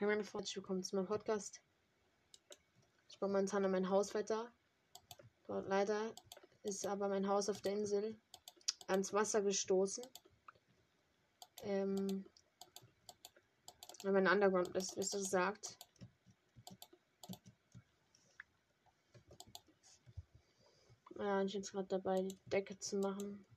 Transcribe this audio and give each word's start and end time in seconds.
Hey 0.00 0.06
meine 0.06 0.22
Freunde, 0.22 0.48
willkommen 0.54 0.84
zu 0.84 0.94
meinem 0.94 1.08
Podcast. 1.08 1.60
Ich 3.08 3.18
baue 3.18 3.30
momentan 3.30 3.64
an 3.64 3.72
mein 3.72 3.90
Haus 3.90 4.14
weiter. 4.14 4.48
Dort 5.48 5.66
leider 5.66 6.14
ist 6.62 6.86
aber 6.86 7.08
mein 7.08 7.26
Haus 7.26 7.48
auf 7.48 7.60
der 7.62 7.72
Insel 7.72 8.16
ans 8.86 9.12
Wasser 9.12 9.42
gestoßen. 9.42 10.04
Ähm, 11.62 12.24
wenn 14.04 14.12
mein 14.12 14.28
Underground 14.28 14.68
ist, 14.76 14.94
wie 14.94 15.00
es 15.00 15.10
das 15.10 15.30
sagt. 15.30 15.76
Ja, 21.16 21.42
ich 21.42 21.54
bin 21.54 21.62
gerade 21.62 21.88
dabei, 21.88 22.22
die 22.22 22.38
Decke 22.46 22.78
zu 22.78 22.98
machen. 22.98 23.48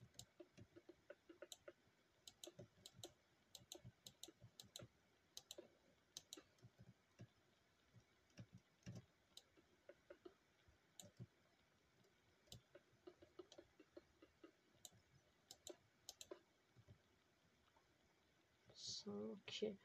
So, 19.04 19.36
okay. 19.52 19.78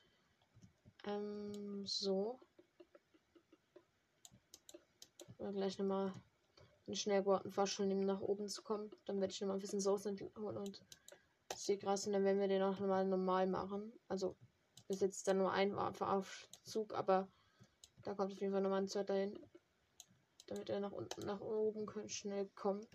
Ähm, 1.06 1.84
so. 1.87 2.38
Mal 5.38 5.52
gleich 5.52 5.79
nochmal 5.79 6.15
einen 6.87 6.97
schnellgurten 6.97 7.51
Fahrstuhl 7.51 7.87
nehmen, 7.87 8.07
nach 8.07 8.21
oben 8.21 8.48
zu 8.48 8.62
kommen. 8.62 8.91
Dann 9.05 9.21
werde 9.21 9.33
ich 9.33 9.41
nochmal 9.41 9.57
ein 9.57 9.60
bisschen 9.60 9.80
Soße 9.80 10.15
holen 10.38 10.57
und 10.57 10.84
Seegras 11.55 12.07
und 12.07 12.12
dann 12.12 12.24
werden 12.24 12.41
wir 12.41 12.48
den 12.48 12.62
auch 12.62 12.79
nochmal 12.79 13.05
normal 13.05 13.47
machen. 13.47 13.93
Also 14.09 14.37
bis 14.88 15.01
jetzt 15.01 15.27
dann 15.27 15.38
nur 15.38 15.52
ein 15.52 15.74
Aufzug, 15.74 16.95
aber 16.95 17.29
da 18.02 18.15
kommt 18.15 18.33
auf 18.33 18.41
jeden 18.41 18.52
Fall 18.52 18.62
nochmal 18.62 18.83
ein 18.83 18.88
zweiter 18.88 19.15
hin. 19.15 19.38
Damit 20.46 20.71
er 20.71 20.79
nach 20.79 20.93
unten, 20.93 21.26
nach 21.26 21.41
oben 21.41 22.09
schnell 22.09 22.48
kommt. 22.54 22.88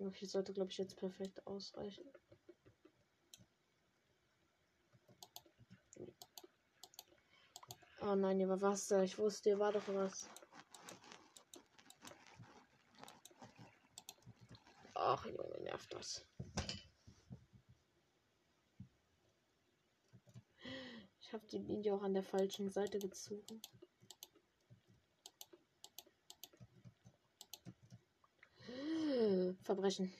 Okay, 0.00 0.26
sollte 0.26 0.52
glaube 0.52 0.70
ich 0.70 0.78
jetzt 0.78 0.96
perfekt 0.96 1.44
ausreichen. 1.46 2.04
Oh 8.00 8.14
nein, 8.14 8.38
hier 8.38 8.48
war 8.48 8.60
Wasser. 8.60 9.02
Ich 9.02 9.18
wusste, 9.18 9.50
hier 9.50 9.58
war 9.58 9.72
doch 9.72 9.86
was. 9.88 10.30
Ach, 14.94 15.26
Junge, 15.26 15.60
nervt 15.62 15.92
das. 15.92 16.24
Ich 21.20 21.32
habe 21.32 21.46
die 21.48 21.58
Linie 21.58 21.94
auch 21.94 22.02
an 22.02 22.14
der 22.14 22.22
falschen 22.22 22.70
Seite 22.70 22.98
gezogen. 22.98 23.60
Verbrechen. 29.68 30.10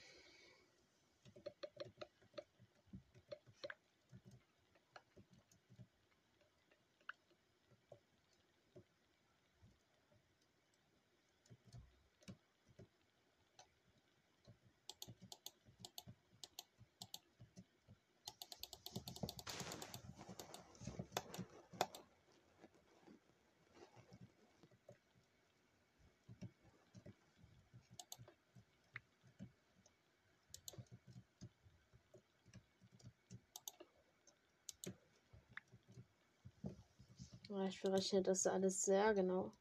Ja, 37.49 37.58
ich 37.69 37.81
berechne 37.81 38.21
das 38.23 38.47
alles 38.47 38.83
sehr 38.83 39.13
genau. 39.13 39.51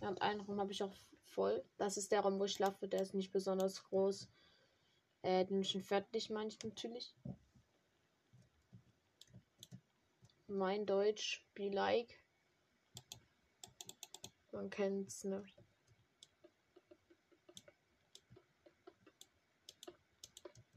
Und 0.00 0.20
einen 0.20 0.40
Raum 0.40 0.60
habe 0.60 0.72
ich 0.72 0.82
auch 0.82 0.92
voll. 1.32 1.64
Das 1.78 1.96
ist 1.96 2.12
der 2.12 2.20
Raum, 2.20 2.38
wo 2.38 2.44
ich 2.44 2.52
schlafe. 2.52 2.88
Der 2.88 3.02
ist 3.02 3.14
nicht 3.14 3.32
besonders 3.32 3.82
groß. 3.84 4.28
Äh, 5.22 5.44
den 5.44 5.64
schon 5.64 5.82
fertig 5.82 6.30
meine 6.30 6.48
ich 6.48 6.62
natürlich. 6.62 7.14
Mein 10.46 10.84
Deutsch, 10.84 11.46
be 11.54 11.70
like. 11.70 12.22
Man 14.50 14.68
kennt's, 14.68 15.24
ne? 15.24 15.42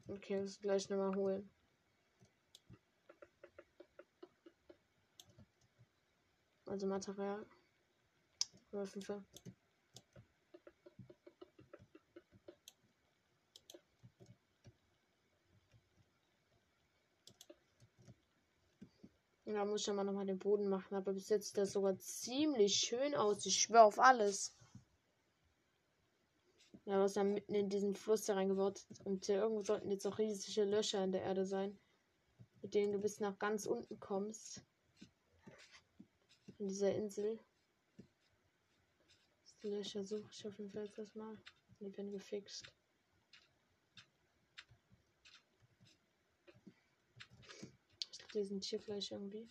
Okay, 0.08 0.40
das 0.40 0.60
gleich 0.60 0.90
nochmal 0.90 1.16
holen. 1.16 1.50
Also 6.68 6.88
Material. 6.88 7.46
Würfelfe. 8.72 9.24
Da 19.46 19.64
muss 19.64 19.82
ich 19.82 19.88
ja 19.88 19.94
mal 19.94 20.04
nochmal 20.04 20.26
den 20.26 20.40
Boden 20.40 20.68
machen. 20.68 20.96
Aber 20.96 21.14
bis 21.14 21.30
jetzt 21.30 21.48
sieht 21.48 21.58
das 21.58 21.74
sogar 21.74 21.98
ziemlich 22.00 22.76
schön 22.76 23.14
aus. 23.14 23.46
Ich 23.46 23.62
schwöre 23.62 23.84
auf 23.84 24.00
alles. 24.00 24.56
Ja, 26.86 27.00
was 27.00 27.14
dann 27.14 27.34
mitten 27.34 27.54
in 27.54 27.70
diesen 27.70 27.96
Fluss 27.96 28.26
da 28.26 28.34
reingebaut. 28.34 28.86
Und 29.04 29.26
hier 29.26 29.38
irgendwo 29.38 29.64
sollten 29.64 29.92
jetzt 29.92 30.06
auch 30.08 30.18
riesige 30.18 30.64
Löcher 30.64 31.04
in 31.04 31.12
der 31.12 31.22
Erde 31.22 31.46
sein. 31.46 31.78
Mit 32.62 32.74
denen 32.74 32.94
du 32.94 33.00
bis 33.00 33.20
nach 33.20 33.38
ganz 33.38 33.66
unten 33.68 34.00
kommst. 34.00 34.64
In 36.58 36.68
dieser 36.68 36.94
Insel. 36.96 37.40
Die 39.62 39.70
Löcher 39.70 40.04
suche 40.04 40.30
ich 40.32 40.48
auf 40.48 40.58
jeden 40.58 40.72
Fall 40.72 40.86
jetzt 40.86 40.98
erstmal. 40.98 41.38
Die 41.80 41.96
werden 41.96 42.12
gefixt. 42.12 42.66
Die 48.36 48.44
sind 48.44 48.66
hier 48.66 48.80
gleich 48.80 49.12
irgendwie. 49.12 49.50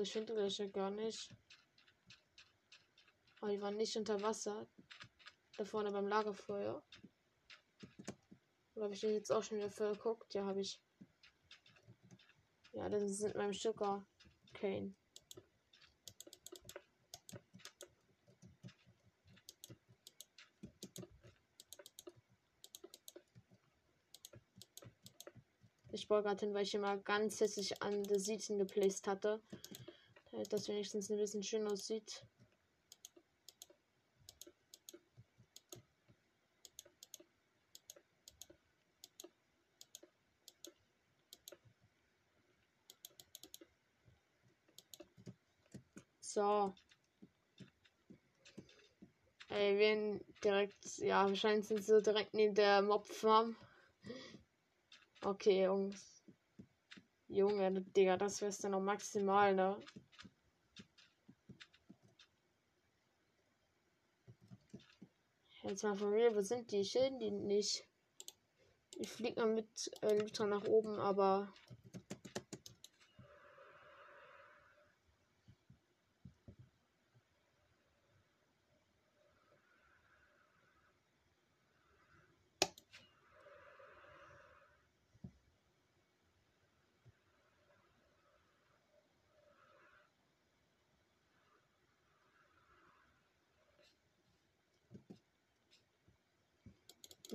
Ich 0.00 0.12
finde 0.12 0.32
die 0.32 0.40
Löcher 0.40 0.68
gar 0.68 0.90
nicht. 0.90 1.30
Aber 3.42 3.50
die 3.50 3.60
waren 3.60 3.76
nicht 3.76 3.94
unter 3.96 4.18
Wasser. 4.22 4.66
Da 5.58 5.66
vorne 5.66 5.92
beim 5.92 6.08
Lagerfeuer. 6.08 6.82
Oder 8.74 8.84
habe 8.84 8.94
ich 8.94 9.00
den 9.00 9.12
jetzt 9.12 9.30
auch 9.30 9.42
schon 9.42 9.58
wieder 9.58 9.70
verguckt? 9.70 10.32
Ja, 10.32 10.46
habe 10.46 10.62
ich. 10.62 10.80
Ja, 12.72 12.88
das 12.88 13.02
sind 13.18 13.34
meinem 13.34 13.52
Sugar 13.52 14.06
Cane. 14.54 14.94
Hin, 26.08 26.54
weil 26.54 26.62
ich 26.62 26.74
immer 26.74 26.96
ganz 26.98 27.40
hässlich 27.40 27.82
an 27.82 28.04
der 28.04 28.20
Sieten 28.20 28.58
geplaced 28.58 29.08
hatte. 29.08 29.40
Damit 30.30 30.52
das 30.52 30.68
wenigstens 30.68 31.10
ein 31.10 31.16
bisschen 31.16 31.42
schön 31.42 31.66
aussieht. 31.66 32.24
So. 46.20 46.72
Ey, 49.48 49.78
wen 49.78 50.20
direkt. 50.44 50.98
Ja, 50.98 51.26
wahrscheinlich 51.26 51.66
sind 51.66 51.82
sie 51.82 52.02
direkt 52.02 52.34
neben 52.34 52.54
der 52.54 52.82
Mobfarm. 52.82 53.56
Okay, 55.24 55.64
Jungs. 55.64 56.22
Junge, 57.28 57.82
Digga, 57.96 58.16
das 58.16 58.40
wär's 58.40 58.58
dann 58.58 58.70
noch 58.72 58.80
maximal, 58.80 59.54
ne? 59.54 59.76
Jetzt 65.62 65.82
mal 65.82 65.96
von 65.96 66.10
mir, 66.10 66.34
wo 66.34 66.42
sind 66.42 66.70
die? 66.70 66.84
Schilden 66.84 67.18
die 67.18 67.32
nicht? 67.32 67.84
Ich 68.98 69.10
fliege 69.10 69.40
mal 69.40 69.52
mit 69.52 69.90
äh, 70.02 70.16
Lytra 70.16 70.46
nach 70.46 70.64
oben, 70.64 71.00
aber 71.00 71.52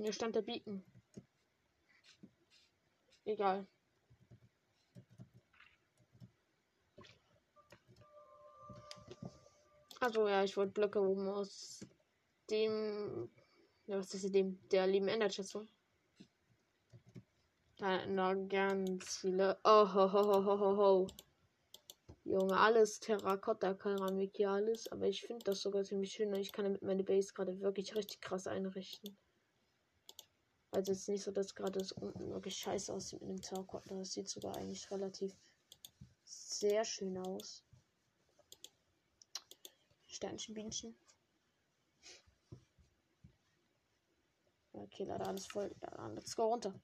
Hier 0.02 0.12
stand 0.12 0.34
der 0.34 0.42
Beacon. 0.42 0.82
Egal. 3.24 3.68
Also 10.00 10.26
ja, 10.26 10.42
ich 10.42 10.56
wollte 10.56 10.72
Blöcke 10.72 11.00
oben 11.00 11.28
aus 11.28 11.86
dem. 12.50 13.30
Ja, 13.86 13.98
was 13.98 14.12
ist 14.12 14.34
dem? 14.34 14.58
Der 14.70 14.88
lieben 14.88 15.06
Enderchest. 15.06 15.56
Da 17.76 18.04
noch 18.06 18.34
ganz 18.48 19.18
viele. 19.18 19.56
Oh 19.62 19.86
ho 19.94 20.12
ho 20.12 20.24
ho 20.24 20.44
ho 20.44 20.58
ho 20.58 20.76
ho. 20.76 21.06
Junge, 22.24 22.58
alles 22.58 22.98
Terrakotta-Keramik 22.98 24.36
hier 24.36 24.50
alles. 24.50 24.90
Aber 24.90 25.06
ich 25.06 25.22
finde 25.22 25.44
das 25.44 25.62
sogar 25.62 25.84
ziemlich 25.84 26.10
schön. 26.10 26.34
Ich 26.34 26.50
kann 26.50 26.64
damit 26.64 26.82
meine 26.82 27.04
Base 27.04 27.32
gerade 27.32 27.60
wirklich 27.60 27.94
richtig 27.94 28.20
krass 28.20 28.48
einrichten. 28.48 29.16
Also 30.72 30.92
es 30.92 31.00
ist 31.00 31.08
nicht 31.08 31.22
so, 31.22 31.30
dass 31.30 31.54
gerade 31.54 31.78
das 31.78 31.92
unten 31.92 32.32
wirklich 32.32 32.56
scheiße 32.56 32.92
aussieht 32.92 33.20
mit 33.20 33.30
dem 33.30 33.42
Terrakotta. 33.42 33.94
Das 33.94 34.12
sieht 34.12 34.28
sogar 34.28 34.56
eigentlich 34.56 34.90
relativ 34.90 35.36
sehr 36.24 36.84
schön 36.84 37.18
aus. 37.18 37.62
Sternchenbienchen. 40.06 40.96
Okay, 44.72 45.04
leider 45.04 45.28
alles 45.28 45.46
voll. 45.46 45.70
Let's 46.14 46.34
go 46.34 46.44
runter. 46.44 46.74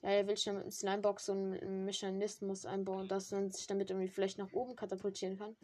Ja, 0.00 0.10
er 0.10 0.26
will 0.26 0.38
schon 0.38 0.54
mit 0.54 0.62
einem 0.62 0.70
Slimebox 0.70 1.28
und 1.28 1.54
einem 1.54 1.84
Mechanismus 1.84 2.64
einbauen, 2.64 3.08
dass 3.08 3.30
man 3.30 3.50
sich 3.50 3.66
damit 3.66 3.90
irgendwie 3.90 4.08
vielleicht 4.08 4.38
nach 4.38 4.52
oben 4.52 4.74
katapultieren 4.74 5.36
kann. 5.36 5.54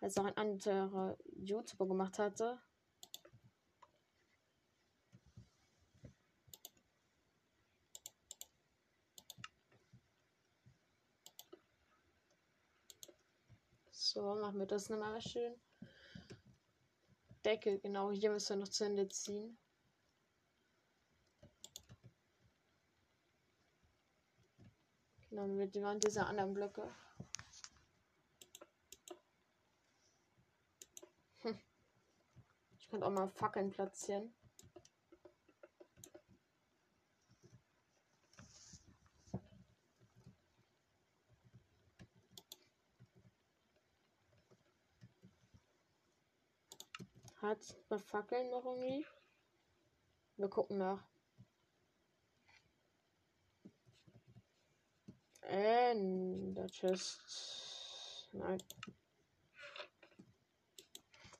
Als 0.00 0.18
auch 0.18 0.24
ein 0.24 0.36
anderer 0.36 1.16
YouTuber 1.36 1.86
gemacht 1.86 2.18
hatte. 2.18 2.60
So, 14.16 14.34
machen 14.34 14.58
wir 14.58 14.64
das 14.64 14.88
nochmal 14.88 15.20
schön. 15.20 15.54
Deckel, 17.44 17.78
genau, 17.80 18.10
hier 18.10 18.30
müssen 18.30 18.48
wir 18.48 18.64
noch 18.64 18.70
zu 18.70 18.84
Ende 18.86 19.06
ziehen. 19.10 19.58
Genau, 25.28 25.46
mit 25.48 25.74
dem 25.74 26.00
dieser 26.00 26.28
anderen 26.28 26.54
Blöcke. 26.54 26.90
Hm. 31.40 31.58
Ich 32.78 32.88
könnte 32.88 33.04
auch 33.06 33.10
mal 33.10 33.28
Fackeln 33.28 33.70
platzieren. 33.70 34.34
Hat 47.46 47.76
bei 47.88 47.96
Fackeln 47.96 48.50
noch 48.50 48.64
irgendwie? 48.64 49.06
Wir 50.36 50.48
gucken 50.48 50.78
nach. 50.78 51.00
Ender 55.42 56.66
Chest. 56.66 58.30
Nein. 58.32 58.60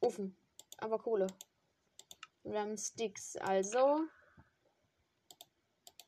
Ofen. 0.01 0.37
Aber 0.79 1.01
Kohle. 1.01 1.27
Wir 2.45 2.61
haben 2.61 2.79
Sticks. 2.79 3.35
Also. 3.39 4.07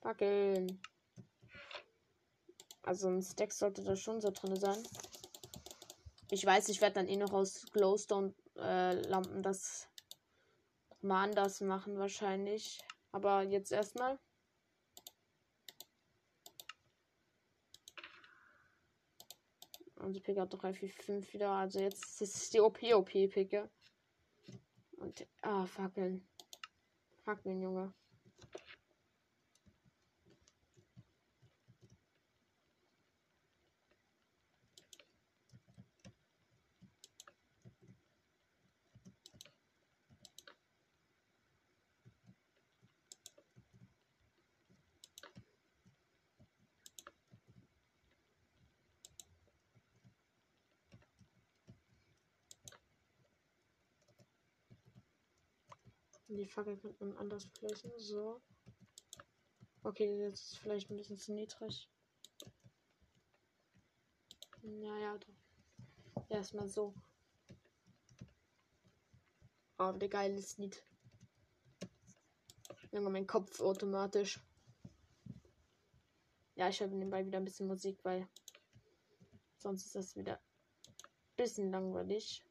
Fackeln. 0.00 0.80
Also 2.82 3.08
ein 3.08 3.20
Stack 3.20 3.52
sollte 3.52 3.82
da 3.82 3.96
schon 3.96 4.20
so 4.20 4.30
drin 4.30 4.54
sein. 4.54 4.80
Ich 6.30 6.46
weiß, 6.46 6.68
ich 6.68 6.80
werde 6.80 6.94
dann 6.94 7.08
eh 7.08 7.16
noch 7.16 7.32
aus 7.32 7.66
Glowstone 7.72 8.32
äh, 8.54 8.96
das 9.42 9.87
mal 11.00 11.24
anders 11.24 11.60
machen 11.60 11.98
wahrscheinlich. 11.98 12.80
Aber 13.12 13.42
jetzt 13.42 13.72
erstmal. 13.72 14.18
Also 19.96 20.20
Pick 20.20 20.38
hat 20.38 20.52
3, 20.52 20.72
4, 20.74 20.88
5 20.90 21.32
wieder. 21.34 21.50
Also 21.50 21.80
jetzt 21.80 22.20
ist 22.22 22.36
es 22.36 22.50
die 22.50 22.60
OP-OP-Picke. 22.60 23.68
Und. 24.96 25.26
Ah, 25.42 25.66
Fackeln. 25.66 26.26
Fackeln, 27.24 27.60
Junge. 27.60 27.92
Die 56.38 56.46
Fackel 56.46 56.76
könnte 56.76 57.04
man 57.04 57.16
anders 57.16 57.48
placen. 57.48 57.90
So. 57.96 58.40
Okay, 59.82 60.20
jetzt 60.20 60.52
ist 60.52 60.58
vielleicht 60.58 60.88
ein 60.88 60.96
bisschen 60.96 61.18
zu 61.18 61.32
niedrig. 61.32 61.90
Naja, 64.62 65.18
doch. 65.18 66.24
Erstmal 66.28 66.68
so. 66.68 66.94
Aber 69.78 69.98
der 69.98 70.08
geile 70.08 70.40
Lied. 70.58 70.80
Junge, 72.92 73.10
mein 73.10 73.26
Kopf 73.26 73.60
automatisch. 73.60 74.38
Ja, 76.54 76.68
ich 76.68 76.78
höre 76.78 76.86
nebenbei 76.86 77.26
wieder 77.26 77.38
ein 77.38 77.44
bisschen 77.44 77.66
Musik, 77.66 77.98
weil 78.04 78.28
sonst 79.56 79.86
ist 79.86 79.96
das 79.96 80.14
wieder 80.14 80.36
ein 80.36 81.36
bisschen 81.36 81.72
langweilig. 81.72 82.44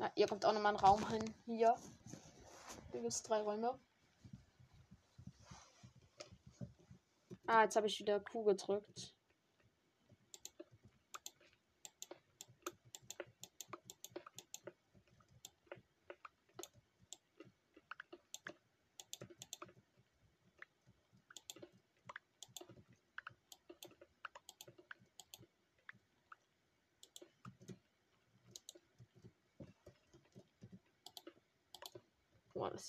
Ja, 0.00 0.10
hier 0.14 0.26
kommt 0.26 0.46
auch 0.46 0.54
nochmal 0.54 0.72
ein 0.74 0.80
Raum 0.80 1.06
hin. 1.10 1.22
Hier. 1.44 1.76
Hier 2.90 3.02
gibt 3.02 3.12
es 3.12 3.22
drei 3.22 3.42
Räume. 3.42 3.78
Ah, 7.46 7.64
jetzt 7.64 7.76
habe 7.76 7.86
ich 7.86 7.98
wieder 7.98 8.18
Q 8.18 8.44
gedrückt. 8.44 9.14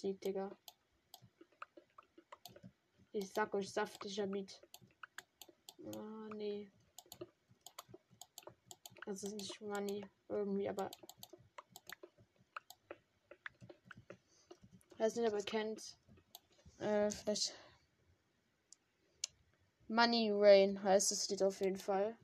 Sieht, 0.02 0.26
Digga. 0.26 0.50
Ich 3.12 3.32
sag 3.32 3.54
euch, 3.54 3.72
saftiger 3.72 4.26
Beat. 4.26 4.60
Ah, 5.96 6.28
nee. 6.34 6.72
Das 9.06 9.22
ist 9.22 9.36
nicht 9.36 9.62
Money 9.62 10.04
irgendwie, 10.28 10.68
aber. 10.68 10.90
Ich 14.90 15.00
weiß 15.00 15.18
nicht, 15.18 15.32
ihr 15.32 15.44
kennt. 15.44 16.00
Äh, 16.80 17.12
vielleicht. 17.12 17.54
Money 19.88 20.32
Rain 20.34 20.82
heißt 20.82 21.12
es 21.12 21.30
Lied 21.30 21.44
auf 21.44 21.60
jeden 21.60 21.78
Fall. 21.78 22.18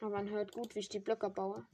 Aber 0.00 0.17
hört 0.30 0.52
gut, 0.52 0.74
wie 0.74 0.80
ich 0.80 0.88
die 0.88 1.00
Blöcke 1.00 1.30
baue. 1.30 1.66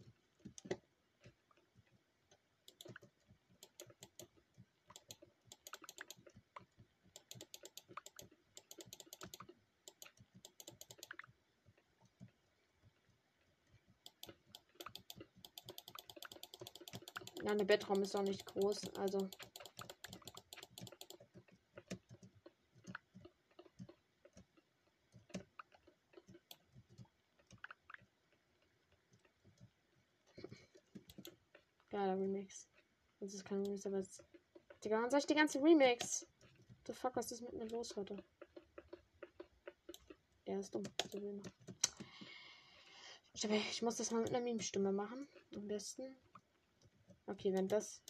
Ja, 17.45 17.55
der 17.55 17.67
Bettraum 17.67 18.03
ist 18.03 18.17
auch 18.17 18.23
nicht 18.23 18.47
groß, 18.47 18.95
also. 18.97 19.29
Geiler 31.91 32.19
Remix. 32.19 32.67
Das 33.21 33.35
ist 33.35 33.44
kein 33.55 33.65
Remix, 33.65 33.87
aber. 33.87 34.03
Digga, 34.83 35.01
wann 35.01 35.11
soll 35.11 35.21
ich 35.21 35.27
die 35.27 35.35
ganze 35.35 35.63
Remix? 35.63 36.27
The 36.87 36.93
fuck, 36.93 37.17
was 37.17 37.33
ist 37.33 37.41
mit 37.41 37.53
mir 37.55 37.69
los 37.69 37.97
heute? 37.97 38.17
Er 40.45 40.61
ist 40.61 40.75
dumm. 40.75 40.83
So 41.11 41.21
wie 41.21 41.29
immer. 41.29 41.43
Ich 43.71 43.83
muss 43.83 43.97
das 43.97 44.11
mal 44.11 44.21
mit 44.21 44.31
einer 44.31 44.41
Meme-Stimme 44.41 44.93
machen. 44.93 45.27
Am 45.55 45.67
besten. 45.67 46.17
Okay, 47.27 47.53
wenn 47.53 47.69
das. 47.69 48.03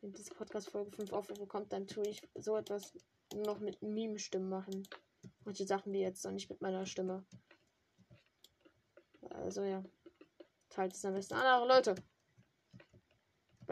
Wenn 0.00 0.12
diese 0.12 0.34
Podcast-Folge 0.34 0.92
5 0.92 1.12
Aufrufe 1.12 1.40
bekommt, 1.40 1.72
dann 1.72 1.86
tue 1.86 2.06
ich 2.06 2.22
so 2.34 2.56
etwas 2.56 2.92
noch 3.34 3.58
mit 3.58 3.82
Meme-Stimmen 3.82 4.48
machen. 4.48 4.86
Manche 5.44 5.66
Sachen 5.66 5.92
wie 5.92 6.00
jetzt 6.00 6.24
noch 6.24 6.32
nicht 6.32 6.50
mit 6.50 6.60
meiner 6.60 6.84
Stimme. 6.84 7.24
Also 9.30 9.62
ja. 9.62 9.82
Teilt 10.68 10.92
es 10.92 11.04
am 11.04 11.14
besten 11.14 11.34
an 11.34 11.46
andere 11.46 11.68
Leute. 11.68 11.94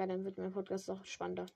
Weil 0.02 0.08
dann 0.08 0.24
wird 0.24 0.36
mein 0.36 0.50
Podcast 0.50 0.90
auch 0.90 1.04
spannender. 1.04 1.46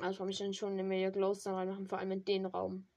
Also 0.00 0.18
komme 0.18 0.32
ich 0.32 0.38
dann 0.38 0.52
schon 0.52 0.72
eine 0.72 0.82
Menge 0.82 1.12
Glowstone 1.12 1.56
reinmachen, 1.56 1.86
vor 1.86 1.98
allem 1.98 2.10
in 2.10 2.24
den 2.24 2.46
Raum. 2.46 2.88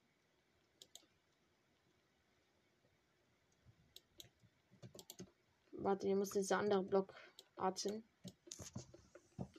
Warte, 5.74 6.08
hier 6.08 6.16
muss 6.16 6.32
dieser 6.32 6.58
andere 6.58 6.82
Block 6.82 7.14
atmen. 7.56 8.04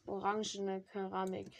Orangene 0.07 0.83
Keramik. 0.83 1.57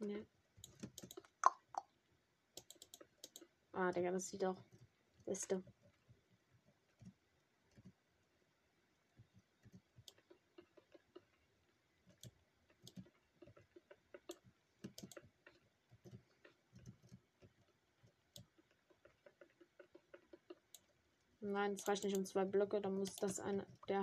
Ne. 0.00 0.24
Ah, 3.74 3.89
Digga, 4.00 4.12
das 4.12 4.30
sieht 4.30 4.42
auch. 4.46 4.56
Beste. 5.26 5.62
Nein, 21.40 21.72
es 21.74 21.86
reicht 21.86 22.04
nicht 22.04 22.16
um 22.16 22.24
zwei 22.24 22.46
Blöcke, 22.46 22.80
dann 22.80 22.96
muss 22.96 23.14
das 23.16 23.38
eine 23.38 23.66
der 23.86 24.02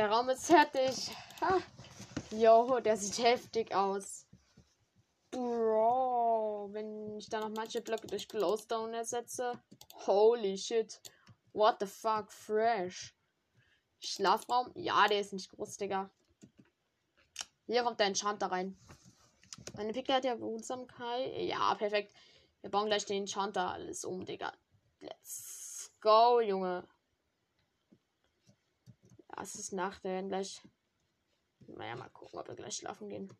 Der 0.00 0.10
Raum 0.10 0.30
ist 0.30 0.46
fertig. 0.46 1.10
Jo, 2.30 2.80
der 2.80 2.96
sieht 2.96 3.22
heftig 3.22 3.74
aus. 3.74 4.24
Bro, 5.30 6.70
wenn 6.72 7.18
ich 7.18 7.28
da 7.28 7.40
noch 7.40 7.50
manche 7.50 7.82
Blöcke 7.82 8.06
durch 8.06 8.26
Glowstone 8.26 8.96
ersetze. 8.96 9.60
Holy 10.06 10.56
shit. 10.56 11.02
What 11.52 11.80
the 11.80 11.86
fuck, 11.86 12.32
fresh. 12.32 13.14
Schlafraum? 13.98 14.72
Ja, 14.74 15.06
der 15.06 15.20
ist 15.20 15.34
nicht 15.34 15.50
groß, 15.50 15.76
Digga. 15.76 16.08
Hier 17.66 17.82
kommt 17.82 18.00
der 18.00 18.06
Enchanter 18.06 18.50
rein. 18.50 18.78
Meine 19.76 19.92
Pickle 19.92 20.14
hat 20.14 20.24
ja 20.24 20.34
Behutsamkeit. 20.34 21.30
Ja, 21.42 21.74
perfekt. 21.74 22.14
Wir 22.62 22.70
bauen 22.70 22.86
gleich 22.86 23.04
den 23.04 23.24
Enchanter 23.24 23.72
alles 23.72 24.06
um, 24.06 24.24
Digga. 24.24 24.50
Let's 25.00 25.92
go, 26.00 26.40
Junge. 26.40 26.88
Es 29.42 29.54
ist 29.54 29.72
Nacht, 29.72 30.04
wir 30.04 30.10
werden 30.10 30.28
gleich. 30.28 30.60
Naja, 31.66 31.96
mal 31.96 32.10
gucken, 32.10 32.38
ob 32.38 32.48
wir 32.48 32.54
gleich 32.54 32.76
schlafen 32.76 33.08
gehen. 33.08 33.32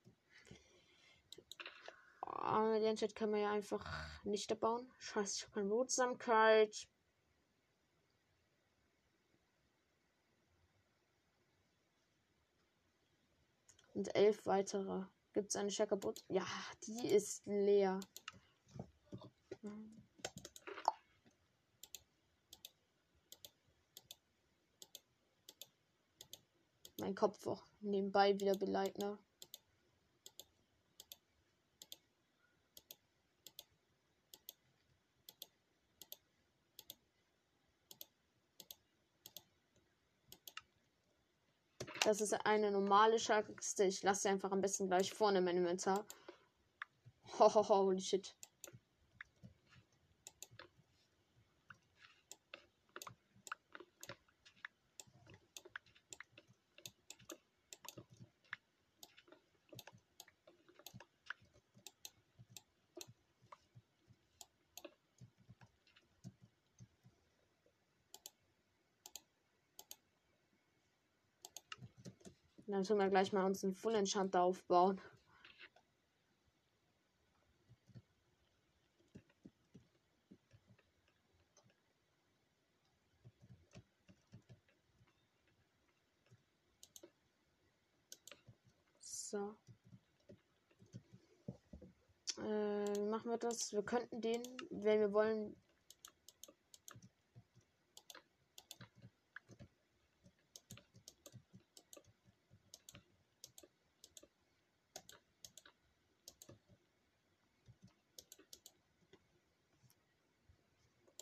Oh, 2.23 2.79
den 2.81 2.97
Chat 2.97 3.15
kann 3.15 3.31
man 3.31 3.41
ja 3.41 3.53
einfach 3.53 3.85
nicht 4.25 4.51
erbauen. 4.51 4.91
Scheiße, 4.99 5.37
ich 5.37 5.43
habe 5.45 5.53
keine 5.53 5.69
Behutsamkeit. 5.69 6.89
Und 13.95 14.15
elf 14.15 14.47
weitere. 14.47 15.05
Gibt 15.33 15.51
es 15.51 15.57
eine 15.57 15.69
Checkerboot? 15.69 16.23
Ja, 16.29 16.47
die 16.87 17.09
ist 17.09 17.45
leer. 17.47 18.01
Mein 27.01 27.15
Kopf 27.15 27.47
auch 27.47 27.63
nebenbei 27.81 28.39
wieder 28.39 28.55
beleidigt, 28.55 28.99
ne? 28.99 29.19
Das 42.05 42.21
ist 42.21 42.35
eine 42.45 42.71
normale 42.71 43.19
Schaltkiste. 43.19 43.85
Ich 43.85 44.03
lasse 44.03 44.23
sie 44.23 44.29
einfach 44.29 44.53
am 44.53 44.61
besten 44.61 44.87
gleich 44.87 45.13
vorne 45.13 45.39
in 45.39 45.45
meinem 45.45 45.59
Inventar. 45.59 46.05
Hohoho, 47.39 47.85
holy 47.85 48.01
shit. 48.01 48.35
dann 72.81 72.87
tun 72.87 72.99
wir 72.99 73.11
gleich 73.11 73.31
mal 73.35 73.45
uns 73.45 73.63
einen 73.63 73.75
Full 73.75 73.95
Enchanter 73.95 74.41
aufbauen. 74.41 74.99
So. 89.03 89.55
Äh, 92.39 92.99
machen 93.11 93.31
wir 93.31 93.37
das? 93.37 93.73
Wir 93.75 93.83
könnten 93.83 94.23
den, 94.23 94.43
wenn 94.71 95.01
wir 95.01 95.13
wollen, 95.13 95.55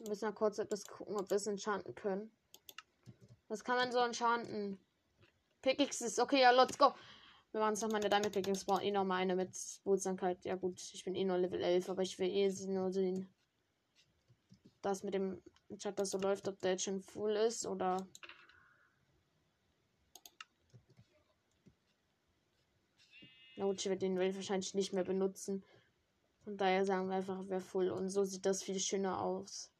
Wir 0.08 0.12
müssen 0.12 0.24
mal 0.24 0.32
kurz 0.32 0.56
etwas 0.56 0.86
gucken, 0.86 1.16
ob 1.16 1.28
wir 1.28 1.36
es 1.36 1.46
enchanten 1.46 1.94
können. 1.94 2.30
Was 3.48 3.62
kann 3.62 3.76
man 3.76 3.92
so 3.92 3.98
enchanten? 3.98 4.80
Pickaxes. 5.60 6.18
Okay, 6.18 6.40
ja, 6.40 6.50
let's 6.50 6.78
go. 6.78 6.94
Wir 7.52 7.60
machen 7.60 7.74
es 7.74 7.82
noch 7.82 7.90
meine 7.90 8.08
Diamond 8.08 8.32
Pickaxe. 8.32 8.64
Brauchen 8.64 8.84
eh 8.84 8.90
noch 8.90 9.04
meine 9.04 9.36
mit 9.36 9.54
Bootsamkeit. 9.84 10.42
Ja, 10.46 10.56
gut, 10.56 10.80
ich 10.94 11.04
bin 11.04 11.14
eh 11.14 11.24
nur 11.24 11.36
Level 11.36 11.62
11, 11.62 11.90
aber 11.90 12.00
ich 12.00 12.18
will 12.18 12.30
eh 12.30 12.50
nur 12.68 12.90
sehen, 12.90 13.28
dass 14.80 15.02
mit 15.02 15.12
dem 15.12 15.42
Chat 15.76 15.98
das 15.98 16.12
so 16.12 16.16
läuft, 16.16 16.48
ob 16.48 16.58
der 16.62 16.70
jetzt 16.70 16.84
schon 16.84 17.02
full 17.02 17.36
ist 17.36 17.66
oder. 17.66 17.98
Na 23.56 23.66
gut, 23.66 23.78
ich 23.78 23.86
werde 23.90 23.98
den 23.98 24.18
Welt 24.18 24.36
wahrscheinlich 24.36 24.72
nicht 24.72 24.94
mehr 24.94 25.04
benutzen. 25.04 25.62
Von 26.44 26.56
daher 26.56 26.86
sagen 26.86 27.10
wir 27.10 27.16
einfach, 27.16 27.42
wer 27.48 27.60
full. 27.60 27.90
Und 27.90 28.08
so 28.08 28.24
sieht 28.24 28.46
das 28.46 28.62
viel 28.62 28.80
schöner 28.80 29.20
aus. 29.20 29.70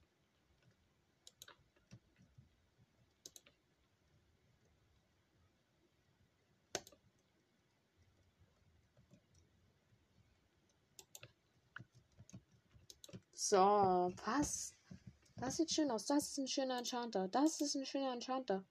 So, 13.48 14.12
was? 14.26 14.74
Das 15.36 15.56
sieht 15.56 15.70
schön 15.70 15.90
aus. 15.90 16.04
Das 16.04 16.24
ist 16.24 16.38
ein 16.38 16.46
schöner 16.46 16.80
Enchanter. 16.80 17.28
Das 17.28 17.62
ist 17.62 17.76
ein 17.76 17.86
schöner 17.86 18.12
Enchanter. 18.12 18.62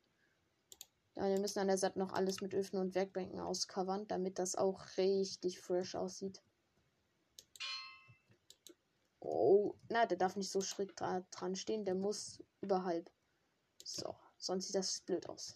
Ja, 1.15 1.27
wir 1.29 1.39
müssen 1.39 1.57
an 1.57 1.65
der 1.65 1.79
Seite 1.79 1.97
noch 1.97 2.13
alles 2.13 2.41
mit 2.41 2.53
Öfen 2.53 2.77
und 2.77 2.93
Werkbänken 2.93 3.39
auscovern, 3.39 4.07
damit 4.07 4.37
das 4.37 4.55
auch 4.55 4.85
richtig 4.97 5.59
fresh 5.59 5.95
aussieht. 5.95 6.43
Oh, 9.19 9.73
na, 9.89 10.05
der 10.05 10.19
darf 10.19 10.35
nicht 10.35 10.51
so 10.51 10.61
schräg 10.61 10.95
dra 10.95 11.25
dran 11.31 11.55
stehen. 11.55 11.83
Der 11.83 11.95
muss 11.95 12.43
überhalb. 12.61 13.09
So, 13.83 14.15
sonst 14.37 14.67
sieht 14.67 14.75
das 14.75 15.01
blöd 15.01 15.27
aus. 15.27 15.55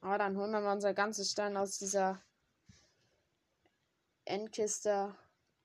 Aber 0.00 0.18
dann 0.18 0.36
holen 0.36 0.50
wir 0.50 0.60
mal 0.60 0.72
unser 0.72 0.94
ganzes 0.94 1.30
Stein 1.30 1.56
aus 1.56 1.78
dieser 1.78 2.22
Endkiste. 4.24 5.14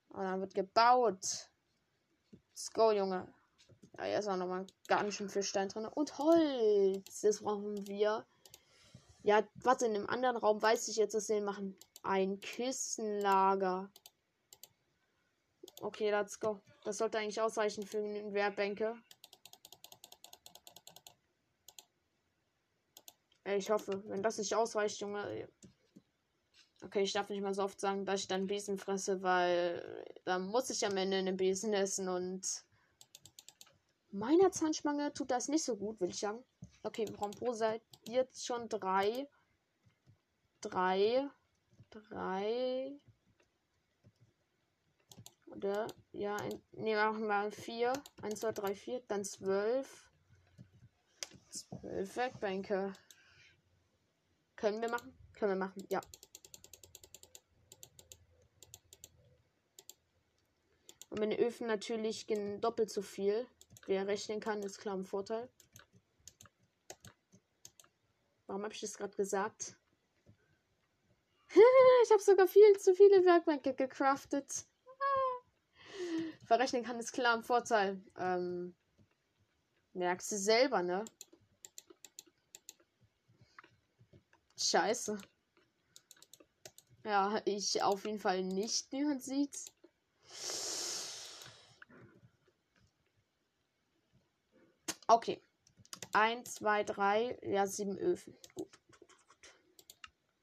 Und 0.10 0.24
dann 0.24 0.42
wird 0.42 0.54
gebaut. 0.54 1.50
Let's 2.32 2.72
go, 2.72 2.92
Junge. 2.92 3.34
Ja, 3.98 4.04
hier 4.06 4.20
ist 4.20 4.28
auch 4.28 4.36
nochmal 4.36 4.66
ganz 4.88 5.16
schön 5.16 5.30
viel 5.30 5.44
Stein 5.44 5.70
drin. 5.70 5.86
Und 5.86 6.18
Holz. 6.18 7.22
Das 7.22 7.42
brauchen 7.42 7.88
wir. 7.88 8.26
Ja, 9.24 9.44
warte, 9.56 9.86
in 9.86 9.94
dem 9.94 10.10
anderen 10.10 10.38
Raum 10.38 10.62
weiß 10.62 10.88
ich 10.90 10.98
jetzt, 10.98 11.16
was 11.16 11.30
wir 11.30 11.42
machen. 11.42 11.78
Ein 12.04 12.40
Kistenlager. 12.42 13.90
Okay, 15.82 16.12
let's 16.12 16.40
go. 16.40 16.60
Das 16.84 16.98
sollte 16.98 17.18
eigentlich 17.18 17.42
ausreichen 17.42 17.86
für 17.88 17.98
eine 17.98 18.34
Wehrbänke. 18.34 18.96
Ich 23.46 23.70
hoffe, 23.70 24.04
wenn 24.08 24.24
das 24.24 24.38
nicht 24.38 24.56
ausreicht, 24.56 25.00
Junge. 25.00 25.48
Okay, 26.84 27.04
ich 27.04 27.14
darf 27.14 27.30
nicht 27.30 27.42
mal 27.42 27.54
so 27.54 27.64
oft 27.64 27.80
sagen, 27.80 28.06
dass 28.06 28.22
ich 28.22 28.28
dann 28.28 28.48
Besen 28.48 28.78
fresse, 28.78 29.22
weil 29.22 30.06
dann 30.26 30.48
muss 30.48 30.70
ich 30.70 30.86
am 30.86 30.98
Ende 30.98 31.18
einen 31.18 31.38
Besen 31.38 31.74
essen 31.74 32.10
und 32.10 32.66
meiner 34.12 34.52
Zahnspange 34.52 35.14
tut 35.14 35.32
das 35.32 35.48
nicht 35.48 35.64
so 35.64 35.78
gut, 35.78 36.00
würde 36.00 36.14
ich 36.14 36.20
sagen. 36.20 36.44
Okay, 36.84 37.06
pro 37.06 37.54
Seite 37.54 37.86
jetzt 38.08 38.46
schon 38.46 38.70
drei. 38.70 39.28
Drei. 40.62 41.30
Drei. 41.90 43.00
Oder? 45.48 45.88
Ja, 46.12 46.38
ne, 46.72 46.96
machen 46.96 47.28
wir 47.28 47.52
vier. 47.52 47.94
Eins, 48.22 48.42
zwei, 48.42 48.52
drei, 48.52 48.76
vier. 48.76 49.02
Dann 49.08 49.24
zwölf. 49.24 50.12
Zwölf 51.50 52.16
Werkbänke. 52.16 52.94
Können 54.66 54.82
wir 54.82 54.90
machen? 54.90 55.14
Können 55.34 55.52
wir 55.52 55.68
machen, 55.68 55.86
ja. 55.92 56.02
Und 61.10 61.20
meine 61.20 61.38
Öfen 61.38 61.68
natürlich 61.68 62.26
doppelt 62.62 62.90
so 62.90 63.04
viel. 63.04 63.46
Wer 63.86 64.08
rechnen 64.08 64.40
kann, 64.40 64.64
ist 64.64 64.80
klar 64.80 64.96
ein 64.96 65.06
Vorteil. 65.06 65.48
Warum 68.48 68.64
habe 68.64 68.74
ich 68.74 68.82
das 68.82 68.98
gerade 68.98 69.16
gesagt? 69.16 69.78
ich 71.50 72.12
habe 72.12 72.24
sogar 72.24 72.48
viel 72.48 72.76
zu 72.80 72.96
viele 72.96 73.24
Werkbänke 73.24 73.76
gecraftet. 73.76 74.66
Verrechnen 76.48 76.84
kann, 76.84 77.00
ist 77.00 77.14
klar 77.14 77.36
ein 77.36 77.44
Vorteil. 77.44 78.02
Ähm, 78.18 78.76
merkst 79.94 80.32
du 80.32 80.38
selber, 80.38 80.82
ne? 80.82 81.06
Scheiße. 84.58 85.18
Ja, 87.04 87.42
ich 87.46 87.84
auf 87.84 88.06
jeden 88.06 88.20
Fall 88.20 88.44
nicht, 88.44 88.92
wie 88.92 89.04
man 89.04 89.20
sieht. 89.20 89.72
Okay. 95.08 95.42
Eins, 96.14 96.56
zwei, 96.56 96.84
drei, 96.84 97.38
ja, 97.44 97.68
sieben 97.68 97.98
Öfen. 97.98 98.34
Gut, 98.56 98.70
gut, 98.88 99.08
gut. 99.10 99.54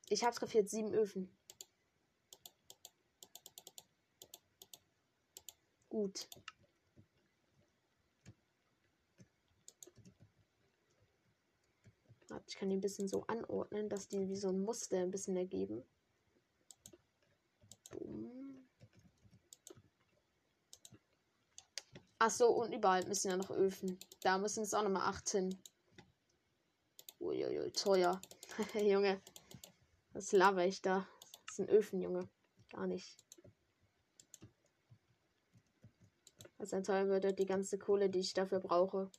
Ich 0.08 0.22
habe 0.24 0.36
treffiert 0.36 0.68
sieben 0.68 0.92
Öfen. 0.92 1.34
Gut. 5.88 6.28
Ich 12.46 12.56
kann 12.56 12.70
die 12.70 12.76
ein 12.76 12.80
bisschen 12.80 13.08
so 13.08 13.24
anordnen, 13.26 13.88
dass 13.88 14.08
die 14.08 14.28
wie 14.28 14.36
so 14.36 14.48
ein 14.48 14.62
Muster 14.62 14.98
ein 14.98 15.10
bisschen 15.10 15.36
ergeben. 15.36 15.84
Achso, 22.18 22.46
und 22.46 22.72
überall 22.72 23.04
müssen 23.06 23.30
ja 23.30 23.36
noch 23.36 23.50
Öfen. 23.50 23.98
Da 24.20 24.38
müssen 24.38 24.62
es 24.62 24.74
auch 24.74 24.84
nochmal 24.84 25.08
18. 25.08 25.58
Uiuiui, 27.18 27.72
teuer. 27.72 28.20
Junge. 28.74 29.20
Was 30.12 30.30
laber 30.30 30.64
ich 30.64 30.82
da? 30.82 31.08
Das 31.46 31.56
sind 31.56 31.68
Öfen, 31.68 32.00
Junge. 32.00 32.28
Gar 32.70 32.86
nicht. 32.86 33.16
Was 36.58 36.72
ein 36.72 36.84
teuer 36.84 37.08
würde, 37.08 37.34
die 37.34 37.46
ganze 37.46 37.76
Kohle, 37.76 38.08
die 38.08 38.20
ich 38.20 38.34
dafür 38.34 38.60
brauche. 38.60 39.10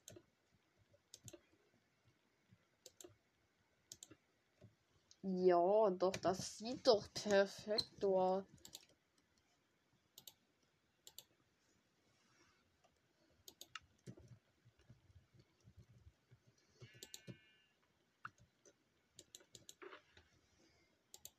Ja, 5.26 5.90
doch, 5.90 6.16
das 6.18 6.58
sieht 6.58 6.86
doch 6.86 7.08
perfekt 7.14 8.04
aus. 8.04 8.44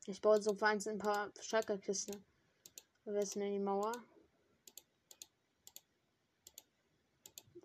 Ich 0.07 0.20
baue 0.23 0.40
so 0.40 0.55
feins 0.55 0.87
ein 0.87 0.97
paar 0.97 1.31
Schalkerkisten. 1.40 2.25
Wir 3.05 3.14
wissen 3.14 3.42
in 3.42 3.53
die 3.53 3.59
Mauer. 3.59 3.92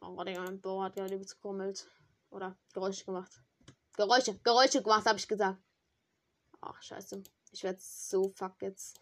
Oh, 0.02 0.12
mein 0.12 0.60
Bauer 0.60 0.84
hat 0.84 0.98
ja 0.98 1.06
übelst 1.06 1.42
gerummelt. 1.42 1.88
Oder 2.30 2.58
Geräusche 2.74 3.06
gemacht. 3.06 3.42
Geräusche, 3.96 4.38
Geräusche 4.40 4.84
gemacht, 4.84 5.06
habe 5.06 5.18
ich 5.18 5.28
gesagt. 5.28 5.62
Ach, 6.62 6.82
scheiße. 6.82 7.24
Ich 7.52 7.63
werde 7.63 7.80
so 7.82 8.30
fuck 8.30 8.62
jetzt. 8.62 9.00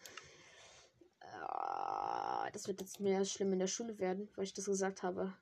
Äh, 1.20 2.52
das 2.52 2.68
wird 2.68 2.80
jetzt 2.80 3.00
mehr 3.00 3.24
schlimm 3.24 3.52
in 3.52 3.58
der 3.58 3.66
Schule 3.66 3.98
werden, 3.98 4.28
weil 4.34 4.44
ich 4.44 4.54
das 4.54 4.66
gesagt 4.66 5.02
habe. 5.02 5.36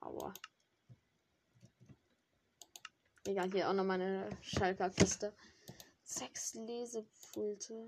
Aua. 0.00 0.34
Egal, 3.26 3.50
hier 3.50 3.70
auch 3.70 3.74
noch 3.74 3.84
meine 3.84 4.28
Schalker-Kiste. 4.42 5.32
Sechs 6.02 6.52
Lesepulte, 6.54 7.86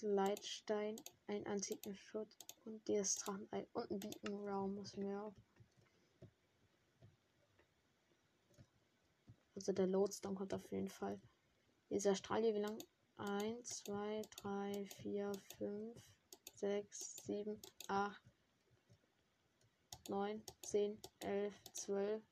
Leitstein, 0.00 0.94
ein 1.26 1.44
antiken 1.46 1.96
Schutt. 1.96 2.28
Und 2.64 2.88
ist 2.88 3.26
dran. 3.26 3.48
Und 3.72 3.90
ein 3.90 3.98
Beacon 3.98 4.48
Raum 4.48 4.74
müssen 4.74 5.02
wir 5.02 5.22
auch. 5.22 5.34
Also 9.56 9.72
der 9.72 9.86
Lodestone 9.86 10.34
kommt 10.36 10.52
auf 10.54 10.70
jeden 10.70 10.88
Fall. 10.90 11.18
Dieser 11.90 12.14
Strahl 12.14 12.42
hier, 12.42 12.54
wie 12.54 12.60
lang? 12.60 12.78
1, 13.16 13.84
2, 13.84 14.22
3, 14.42 14.86
4, 15.02 15.32
5, 15.56 15.96
6, 16.54 17.16
7, 17.24 17.60
8, 17.88 18.22
9, 20.08 20.42
10, 20.62 21.00
11, 21.20 21.54
12, 21.72 22.22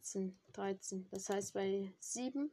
13, 0.00 0.38
13. 0.54 1.06
Das 1.10 1.28
heißt, 1.28 1.52
bei 1.52 1.92
7 2.00 2.50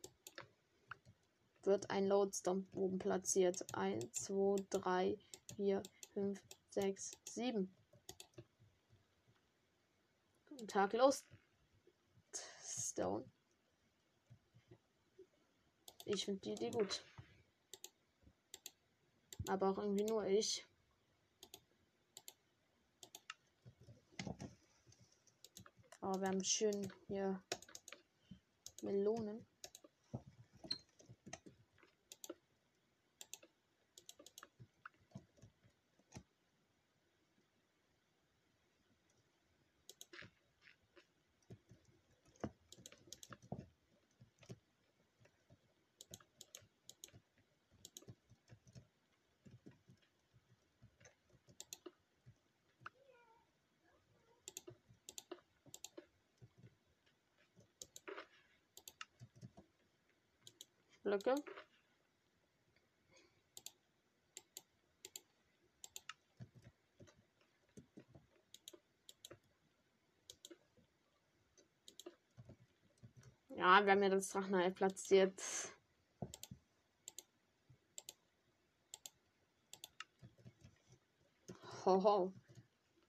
wird 1.64 1.90
ein 1.90 2.08
Lodestone 2.08 2.66
oben 2.76 3.00
platziert. 3.00 3.66
1, 3.74 4.12
2, 4.14 4.66
3, 4.70 5.18
4, 5.56 5.82
5, 6.14 6.42
6, 6.72 7.12
7. 7.30 7.74
Guten 10.50 10.68
Tag, 10.68 10.92
Lodestone. 10.92 11.24
Ich 16.06 16.26
finde 16.26 16.42
die 16.42 16.52
Idee 16.54 16.72
gut. 16.72 17.04
Aber 19.48 19.70
auch 19.70 19.78
irgendwie 19.78 20.06
nur 20.06 20.26
ich. 20.26 20.66
Aber 26.02 26.20
wir 26.20 26.28
haben 26.28 26.44
schön 26.44 26.92
hier 27.08 27.42
Melonen. 28.82 29.46
Blöcke. 61.14 61.36
Ja, 73.50 73.86
wir 73.86 73.92
haben 73.92 74.02
ja 74.02 74.10
das 74.10 74.30
Drachenei 74.30 74.72
platziert. 74.72 75.40
Hoho. 81.86 82.34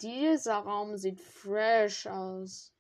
Dieser 0.02 0.58
Raum 0.58 0.98
sieht 0.98 1.22
fresh 1.22 2.06
aus. 2.06 2.74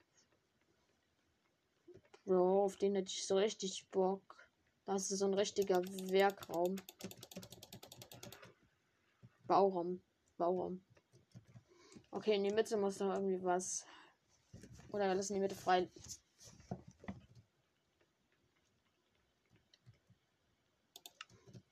Bro, 2.26 2.64
auf 2.64 2.76
den 2.76 2.94
hätte 2.94 3.08
ich 3.08 3.26
so 3.26 3.36
richtig 3.36 3.88
Bock. 3.90 4.43
Das 4.86 5.10
ist 5.10 5.18
so 5.18 5.26
ein 5.26 5.34
richtiger 5.34 5.82
Werkraum. 6.10 6.76
Bauraum. 9.46 10.02
Bauraum. 10.36 10.84
Okay, 12.10 12.36
in 12.36 12.44
die 12.44 12.54
Mitte 12.54 12.76
muss 12.76 13.00
noch 13.00 13.12
irgendwie 13.12 13.42
was. 13.42 13.86
Oder 14.92 15.08
wir 15.08 15.14
lassen 15.14 15.34
die 15.34 15.40
Mitte 15.40 15.54
frei. 15.54 15.90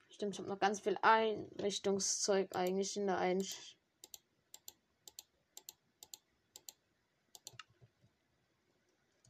Stimmt, 0.09 0.35
ich 0.35 0.39
habe 0.41 0.49
noch 0.49 0.59
ganz 0.59 0.81
viel 0.81 0.97
Einrichtungszeug 1.03 2.55
eigentlich 2.57 2.97
in 2.97 3.07
der 3.07 3.19
Einsch 3.19 3.77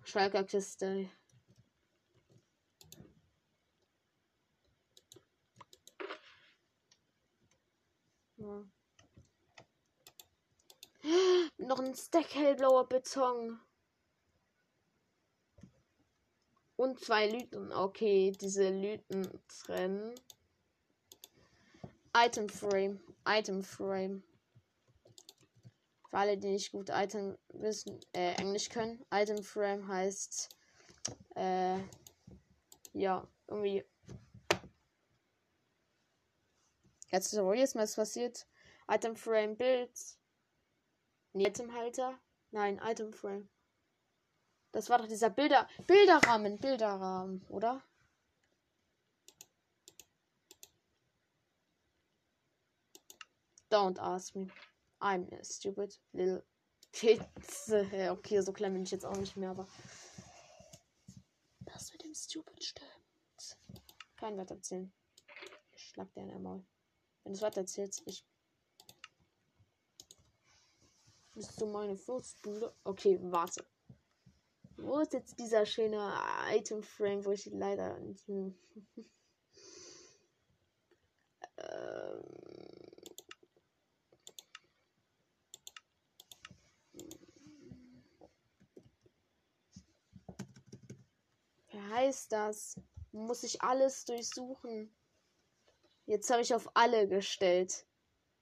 Schalkerkiste. 0.05 0.87
Ja. 0.87 1.22
Noch 11.59 11.79
ein 11.79 11.94
Stack 11.94 12.35
hellblauer 12.35 12.88
Beton. 12.88 13.61
Und 16.77 17.01
zwei 17.01 17.29
Lüten. 17.29 17.72
Okay, 17.72 18.33
diese 18.33 18.70
Lüten 18.70 19.40
trennen. 19.48 20.14
Item 22.16 22.48
Frame. 22.48 23.01
Item 23.27 23.62
Frame. 23.62 24.22
Für 26.11 26.18
alle, 26.18 26.37
die 26.37 26.51
nicht 26.51 26.72
gut 26.72 26.90
Item 26.90 27.38
wissen, 27.48 28.01
äh, 28.12 28.35
Englisch 28.35 28.68
können. 28.68 29.05
Item 29.11 29.42
Frame 29.42 29.87
heißt, 29.88 30.48
äh, 31.37 31.79
ja, 32.92 33.27
irgendwie 33.48 33.85
Jetzt 37.12 37.31
ist 37.31 37.38
jetzt 37.38 37.75
mal 37.75 37.83
was 37.83 37.94
passiert. 37.94 38.46
Item 38.88 39.16
Frame 39.16 39.55
Bild. 39.55 39.90
Nee, 41.35 41.49
Itemhalter. 41.49 42.18
Nein, 42.51 42.81
Item 42.83 43.12
Frame. 43.12 43.49
Das 44.73 44.88
war 44.90 44.99
doch 44.99 45.07
dieser 45.07 45.31
Bilder. 45.31 45.68
Bilderrahmen. 45.87 46.59
Bilderrahmen, 46.59 47.45
oder? 47.49 47.83
Don't 53.71 53.99
ask 53.99 54.35
me. 54.35 54.49
I'm 55.01 55.33
a 55.33 55.42
stupid 55.42 55.99
little 56.12 56.45
kid. 56.92 57.21
okay, 58.11 58.40
so 58.40 58.53
klein 58.53 58.75
bin 58.75 58.83
ich 58.83 58.90
jetzt 58.90 59.07
auch 59.07 59.16
nicht 59.16 59.37
mehr, 59.37 59.51
aber. 59.51 59.66
Das 61.61 61.90
mit 61.92 62.05
dem 62.05 62.14
Stupid 62.14 62.62
stimmt. 62.62 63.59
Kein 64.16 64.37
Wert 64.37 64.51
erzählen. 64.51 64.92
Ich 65.75 65.88
schlag 65.88 66.12
dir 66.12 66.21
in 66.21 66.42
Maul. 66.42 66.64
Wenn 67.25 67.33
du 67.33 67.37
es 67.37 67.42
weiter 67.42 67.62
erzählst, 67.62 68.03
ich. 68.05 68.27
Bist 71.35 71.59
du 71.61 71.66
meine 71.66 71.97
Fußbude? 71.97 72.75
Okay, 72.85 73.18
warte. 73.23 73.64
Wo 74.77 74.99
ist 74.99 75.12
jetzt 75.14 75.38
dieser 75.38 75.64
schöne 75.64 76.12
Item 76.51 76.83
Frame, 76.83 77.25
wo 77.25 77.31
ich 77.31 77.47
leider. 77.47 77.97
ähm. 77.99 78.55
Wie 91.68 91.81
heißt 91.81 92.33
das? 92.33 92.75
Muss 93.12 93.42
ich 93.42 93.62
alles 93.62 94.05
durchsuchen? 94.05 94.95
Jetzt 96.05 96.29
habe 96.31 96.42
ich 96.42 96.55
auf 96.55 96.68
alle 96.75 97.09
gestellt. 97.09 97.87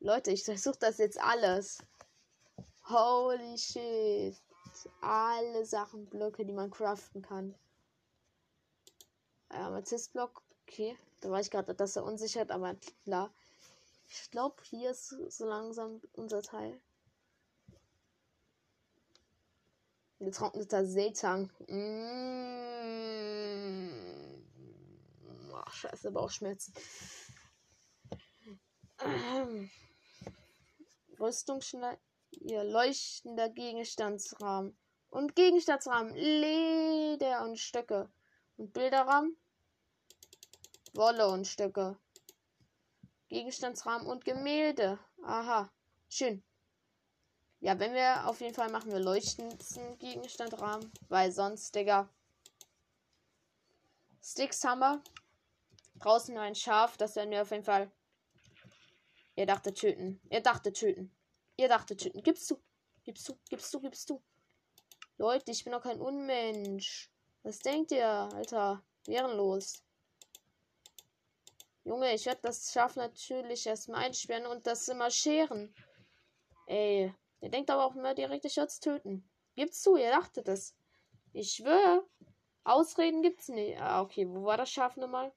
Leute, 0.00 0.32
ich 0.32 0.44
versuche 0.44 0.78
das 0.78 0.98
jetzt 0.98 1.20
alles. 1.20 1.78
Holy 2.90 3.56
shit. 3.56 4.36
Alle 5.00 5.64
Sachen, 5.64 6.06
Blöcke, 6.06 6.44
die 6.44 6.52
man 6.52 6.70
craften 6.70 7.22
kann. 7.22 7.54
Amethyst-Block. 9.48 10.42
Okay. 10.66 10.96
Da 11.20 11.30
war 11.30 11.40
ich 11.40 11.50
gerade 11.50 11.74
dass 11.74 11.96
er 11.96 12.04
unsicher, 12.04 12.50
aber 12.50 12.74
klar. 13.04 13.32
Ich 14.08 14.30
glaube, 14.30 14.56
hier 14.64 14.90
ist 14.90 15.08
so 15.08 15.46
langsam 15.46 16.00
unser 16.14 16.42
Teil. 16.42 16.80
Getrockneter 20.18 20.84
Seetang. 20.84 21.50
Mmh. 21.68 22.40
Ach, 25.54 25.72
scheiße, 25.72 26.10
Bauchschmerzen. 26.10 26.74
Ähm, 29.02 29.70
Rüstungsschneider, 31.18 31.98
ihr 32.32 32.64
leuchtender 32.64 33.48
Gegenstandsrahmen 33.48 34.76
und 35.10 35.34
Gegenstandsrahmen, 35.34 36.14
Leder 36.14 37.44
und 37.44 37.58
Stöcke 37.58 38.10
und 38.56 38.72
Bilderrahmen, 38.72 39.36
Wolle 40.94 41.28
und 41.28 41.46
Stöcke, 41.46 41.98
Gegenstandsrahmen 43.28 44.06
und 44.06 44.24
Gemälde. 44.24 44.98
Aha, 45.22 45.70
schön. 46.08 46.42
Ja, 47.60 47.78
wenn 47.78 47.92
wir 47.92 48.26
auf 48.26 48.40
jeden 48.40 48.54
Fall 48.54 48.70
machen 48.70 48.90
wir 48.90 49.00
leuchtenden 49.00 49.98
Gegenstandrahmen, 49.98 50.90
weil 51.08 51.30
sonst, 51.30 51.74
Digga. 51.74 52.08
Sticks 54.22 54.64
haben 54.64 54.80
wir. 54.80 55.02
Draußen 55.96 56.32
nur 56.32 56.42
ein 56.42 56.54
Schaf, 56.54 56.96
das 56.96 57.16
werden 57.16 57.30
wir 57.30 57.42
auf 57.42 57.50
jeden 57.50 57.64
Fall 57.64 57.90
er 59.40 59.46
dachte 59.46 59.72
töten. 59.72 60.20
Er 60.28 60.42
dachte 60.42 60.70
töten. 60.70 61.10
Ihr 61.60 61.68
dachtet 61.68 62.00
töten. 62.00 62.22
Gibst 62.22 62.50
du? 62.50 62.58
Gibst 63.04 63.28
du? 63.28 63.38
Gibst 63.48 63.72
du? 63.74 63.80
Gibst 63.80 64.10
du? 64.10 64.22
Leute, 65.18 65.50
ich 65.50 65.62
bin 65.64 65.72
doch 65.72 65.82
kein 65.82 66.00
Unmensch. 66.00 67.10
Was 67.42 67.58
denkt 67.58 67.92
ihr, 67.92 68.08
Alter? 68.08 68.82
Ehrenlos. 69.06 69.82
Junge, 71.84 72.14
ich 72.14 72.26
werde 72.26 72.40
das 72.42 72.72
Schaf 72.72 72.96
natürlich 72.96 73.66
erstmal 73.66 74.04
einsperren 74.04 74.46
und 74.46 74.66
das 74.66 74.88
immer 74.88 75.10
scheren. 75.10 75.74
Ey, 76.66 77.12
ihr 77.40 77.48
denkt 77.50 77.70
aber 77.70 77.84
auch 77.84 77.94
immer 77.94 78.14
direkt, 78.14 78.44
ich 78.44 78.56
werde 78.56 78.72
töten. 78.80 79.28
Gibt's 79.56 79.82
zu, 79.82 79.96
ihr 79.96 80.10
dachtet 80.10 80.48
es. 80.48 80.74
Ich 81.32 81.52
schwöre. 81.52 82.06
Ausreden 82.64 83.22
gibt's 83.22 83.48
nicht. 83.48 83.78
Ah, 83.80 84.02
okay, 84.02 84.26
wo 84.28 84.44
war 84.44 84.56
das 84.56 84.70
Schaf 84.70 84.96
nochmal? 84.96 85.32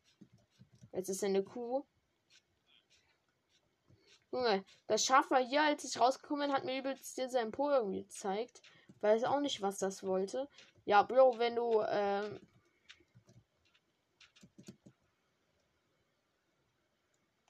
Jetzt 0.91 1.09
ist 1.09 1.23
eine 1.23 1.43
Kuh. 1.43 1.86
Junge, 4.33 4.65
das 4.87 5.05
Schaf 5.05 5.29
war 5.29 5.45
hier, 5.45 5.61
als 5.61 5.83
ich 5.83 5.99
rausgekommen 5.99 6.47
bin, 6.47 6.55
hat 6.55 6.65
mir 6.65 6.79
übelst 6.79 7.17
dir 7.17 7.29
sein 7.29 7.51
Po 7.51 7.69
irgendwie 7.69 8.01
gezeigt. 8.01 8.61
Weiß 8.99 9.23
auch 9.25 9.39
nicht, 9.39 9.61
was 9.61 9.77
das 9.77 10.03
wollte. 10.03 10.49
Ja, 10.85 11.03
Bro, 11.03 11.37
wenn 11.37 11.55
du, 11.55 11.83
ähm, 11.87 12.39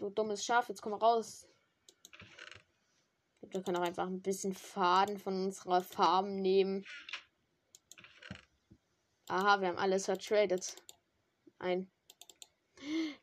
Du 0.03 0.09
dummes 0.09 0.43
Schaf, 0.43 0.67
jetzt 0.67 0.81
komm 0.81 0.95
raus. 0.95 1.47
Wir 3.39 3.61
können 3.61 3.77
auch 3.77 3.83
einfach 3.83 4.05
ein 4.05 4.21
bisschen 4.21 4.53
Faden 4.53 5.17
von 5.17 5.45
unserer 5.45 5.81
Farben 5.81 6.41
nehmen. 6.41 6.83
Aha, 9.29 9.61
wir 9.61 9.69
haben 9.69 9.77
alles 9.77 10.03
vertradet. 10.03 10.75
Ein. 11.57 11.89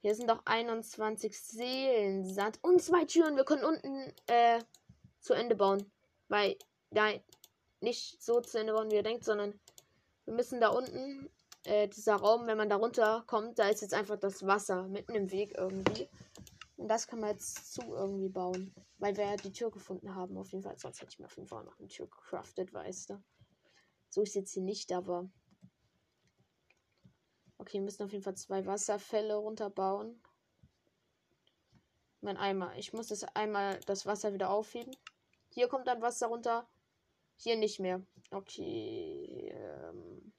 Hier 0.03 0.15
sind 0.15 0.31
doch 0.31 0.43
21 0.45 1.39
Seelen, 1.39 2.25
Sand 2.25 2.59
und 2.63 2.83
zwei 2.83 3.05
Türen. 3.05 3.37
Wir 3.37 3.45
können 3.45 3.65
unten 3.65 4.13
äh, 4.27 4.61
zu 5.21 5.35
Ende 5.35 5.57
bauen. 5.57 5.91
Weil, 6.29 6.57
nein, 6.91 7.23
nicht 7.81 8.23
so 8.23 8.41
zu 8.41 8.59
Ende 8.59 8.73
bauen, 8.73 8.91
wie 8.91 8.97
ihr 8.97 9.03
denkt, 9.03 9.25
sondern 9.25 9.59
wir 10.25 10.35
müssen 10.35 10.61
da 10.61 10.69
unten, 10.69 11.31
äh, 11.65 11.89
dieser 11.89 12.17
Raum, 12.17 12.47
wenn 12.47 12.57
man 12.57 12.69
da 12.69 12.77
runter 12.77 13.25
kommt, 13.27 13.59
da 13.59 13.69
ist 13.69 13.83
jetzt 13.83 13.95
einfach 13.95 14.17
das 14.19 14.47
Wasser 14.47 14.89
mitten 14.89 15.15
im 15.15 15.31
Weg 15.31 15.55
irgendwie. 15.57 16.09
Und 16.77 16.89
das 16.89 17.07
kann 17.07 17.21
man 17.21 17.31
jetzt 17.31 17.75
zu 17.75 17.83
irgendwie 17.83 18.29
bauen. 18.29 18.75
Weil 18.99 19.17
wir 19.17 19.25
ja 19.25 19.37
die 19.37 19.53
Tür 19.53 19.71
gefunden 19.71 20.15
haben, 20.15 20.37
auf 20.37 20.53
jeden 20.53 20.63
Fall. 20.63 20.79
Sonst 20.79 21.01
hätte 21.01 21.13
ich 21.13 21.19
mir 21.19 21.27
auf 21.27 21.37
jeden 21.37 21.49
Fall 21.49 21.65
noch 21.65 21.79
eine 21.79 21.89
Tür 21.89 22.07
gecraftet, 22.07 22.73
weißt 22.73 23.11
du. 23.11 23.23
So 24.09 24.23
ist 24.23 24.35
jetzt 24.35 24.53
hier 24.53 24.63
nicht, 24.63 24.93
aber. 24.93 25.29
Okay, 27.61 27.75
wir 27.75 27.83
müssen 27.83 28.05
auf 28.05 28.13
jeden 28.13 28.25
Fall 28.25 28.37
zwei 28.39 28.65
Wasserfälle 28.65 29.37
runterbauen. 29.37 30.19
Mein 32.23 32.39
Eimer. 32.39 32.75
Ich 32.79 32.95
muss 32.95 33.09
das 33.09 33.23
einmal 33.37 33.79
das 33.81 34.07
Wasser 34.07 34.33
wieder 34.33 34.49
aufheben. 34.49 34.97
Hier 35.51 35.69
kommt 35.69 35.87
dann 35.87 36.01
Wasser 36.01 36.29
runter. 36.29 36.67
Hier 37.37 37.57
nicht 37.57 37.79
mehr. 37.79 38.03
Okay. 38.31 39.53
Ähm, 39.55 40.33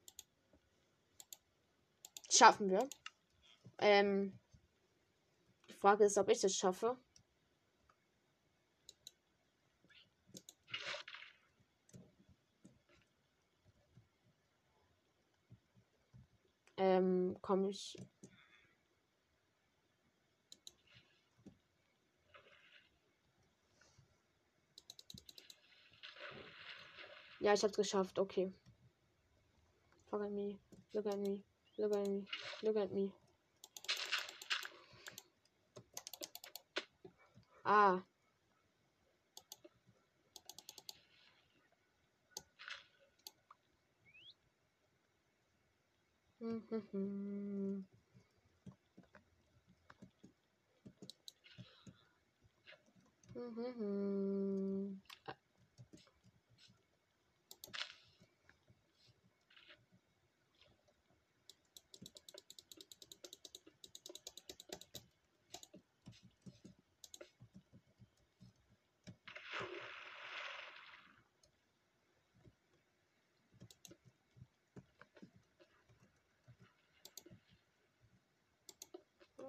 schaffen 2.28 2.72
wir. 2.72 2.90
Ähm, 3.78 4.40
Frage 5.78 6.06
ist, 6.06 6.18
ob 6.18 6.28
ich 6.28 6.42
das 6.42 6.56
schaffe. 6.56 6.98
Ähm, 16.82 17.38
komme 17.44 17.70
ich. 17.70 17.96
Ja, 27.40 27.54
ich 27.54 27.64
hab's 27.64 27.76
geschafft. 27.76 28.18
Okay. 28.18 28.52
Fuck 30.10 30.22
at 30.24 30.32
me. 30.32 30.58
Look 30.92 31.06
at 31.06 31.20
me. 31.20 31.44
Look 31.78 31.92
at 31.92 32.08
me. 32.08 32.26
Look 32.64 32.78
at 32.78 32.92
me. 32.92 33.12
Ah. 37.64 38.02
Mhm. 46.42 47.86
Mhm. 53.36 55.02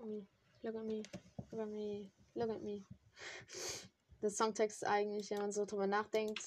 Me, 0.06 0.26
look 0.62 0.74
at 0.74 0.84
me, 0.84 1.02
look 1.50 1.60
at 1.60 1.68
me, 1.68 2.12
look 2.34 2.50
at 2.50 2.62
me. 2.62 2.84
Der 4.22 4.30
Songtext 4.30 4.86
eigentlich, 4.86 5.30
wenn 5.30 5.38
man 5.38 5.52
so 5.52 5.64
drüber 5.64 5.86
nachdenkt. 5.86 6.42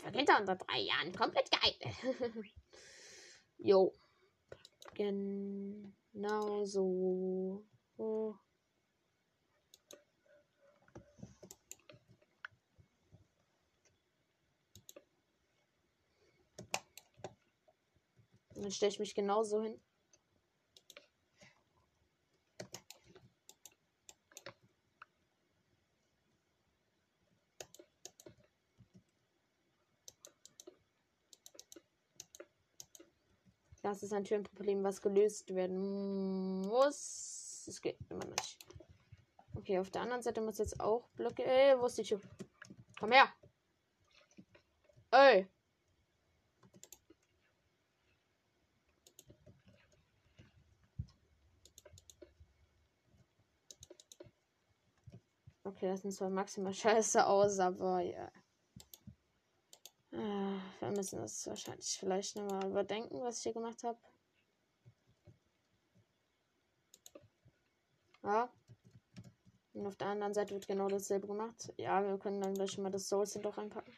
Vergeht 0.00 0.28
er 0.28 0.40
unter 0.40 0.56
drei 0.56 0.80
Jahren. 0.80 1.12
Komplett 1.14 1.48
geil. 1.50 1.74
jo. 3.58 3.94
Genau 4.94 6.64
so. 6.64 7.64
Oh. 7.96 8.34
dann 18.62 18.70
stelle 18.70 18.92
ich 18.92 18.98
mich 18.98 19.14
genauso 19.14 19.60
hin. 19.62 19.80
Das 33.82 34.02
ist 34.04 34.12
natürlich 34.12 34.34
ein 34.34 34.44
Problem, 34.44 34.84
was 34.84 35.02
gelöst 35.02 35.52
werden 35.54 36.62
muss. 36.62 37.64
Es 37.66 37.80
geht 37.80 37.98
immer 38.08 38.24
nicht. 38.24 38.58
Okay, 39.56 39.78
auf 39.80 39.90
der 39.90 40.02
anderen 40.02 40.22
Seite 40.22 40.40
muss 40.40 40.58
jetzt 40.58 40.78
auch 40.80 41.08
Blöcke. 41.16 41.44
Ey, 41.44 41.78
wo 41.78 41.86
ist 41.86 41.98
die 41.98 42.04
Tür? 42.04 42.20
Komm 42.98 43.12
her! 43.12 43.28
Ey! 45.10 45.48
Okay, 55.64 55.88
das 55.88 56.02
sind 56.02 56.12
zwar 56.12 56.30
maximal 56.30 56.72
scheiße 56.74 57.26
aus, 57.26 57.58
aber 57.58 58.00
ja. 58.00 58.30
Wir 60.12 60.90
müssen 60.90 61.20
das 61.20 61.46
wahrscheinlich 61.46 61.96
vielleicht 61.98 62.36
nochmal 62.36 62.68
überdenken, 62.68 63.22
was 63.22 63.38
ich 63.38 63.44
hier 63.44 63.54
gemacht 63.54 63.82
habe. 63.82 63.98
Ja. 68.22 68.52
Und 69.72 69.86
auf 69.86 69.96
der 69.96 70.08
anderen 70.08 70.34
Seite 70.34 70.52
wird 70.52 70.68
genau 70.68 70.88
dasselbe 70.88 71.26
gemacht. 71.26 71.72
Ja, 71.78 72.06
wir 72.06 72.18
können 72.18 72.42
dann 72.42 72.52
gleich 72.52 72.76
mal 72.76 72.90
das 72.90 73.08
Souls 73.08 73.32
doch 73.32 73.56
reinpacken. 73.56 73.94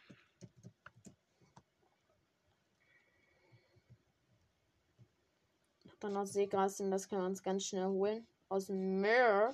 Dann 5.99 6.13
noch 6.13 6.25
Seegras, 6.25 6.77
denn 6.77 6.91
das 6.91 7.09
können 7.09 7.21
wir 7.21 7.27
uns 7.27 7.43
ganz 7.43 7.65
schnell 7.65 7.87
holen. 7.87 8.25
Aus 8.47 8.67
dem 8.67 9.01
Meer. 9.01 9.53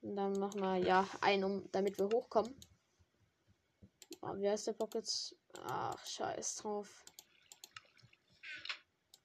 Und 0.00 0.16
dann 0.16 0.38
machen 0.38 0.60
wir 0.60 0.76
ja 0.76 1.08
ein, 1.20 1.42
um, 1.42 1.68
damit 1.72 1.98
wir 1.98 2.06
hochkommen. 2.06 2.54
Oh, 4.24 4.36
wie 4.36 4.48
heißt 4.48 4.68
der 4.68 4.74
Pockets? 4.74 5.34
Ach, 5.64 6.06
scheiß 6.06 6.56
drauf. 6.56 7.04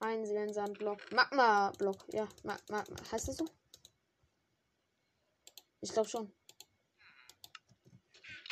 Ein 0.00 0.26
Seelensandblock. 0.26 1.12
Magma-Block. 1.12 2.04
Ja, 2.12 2.28
Magma. 2.42 2.84
Heißt 3.12 3.28
das 3.28 3.36
so? 3.36 3.46
Ich 5.80 5.92
glaube 5.92 6.08
schon. 6.08 6.32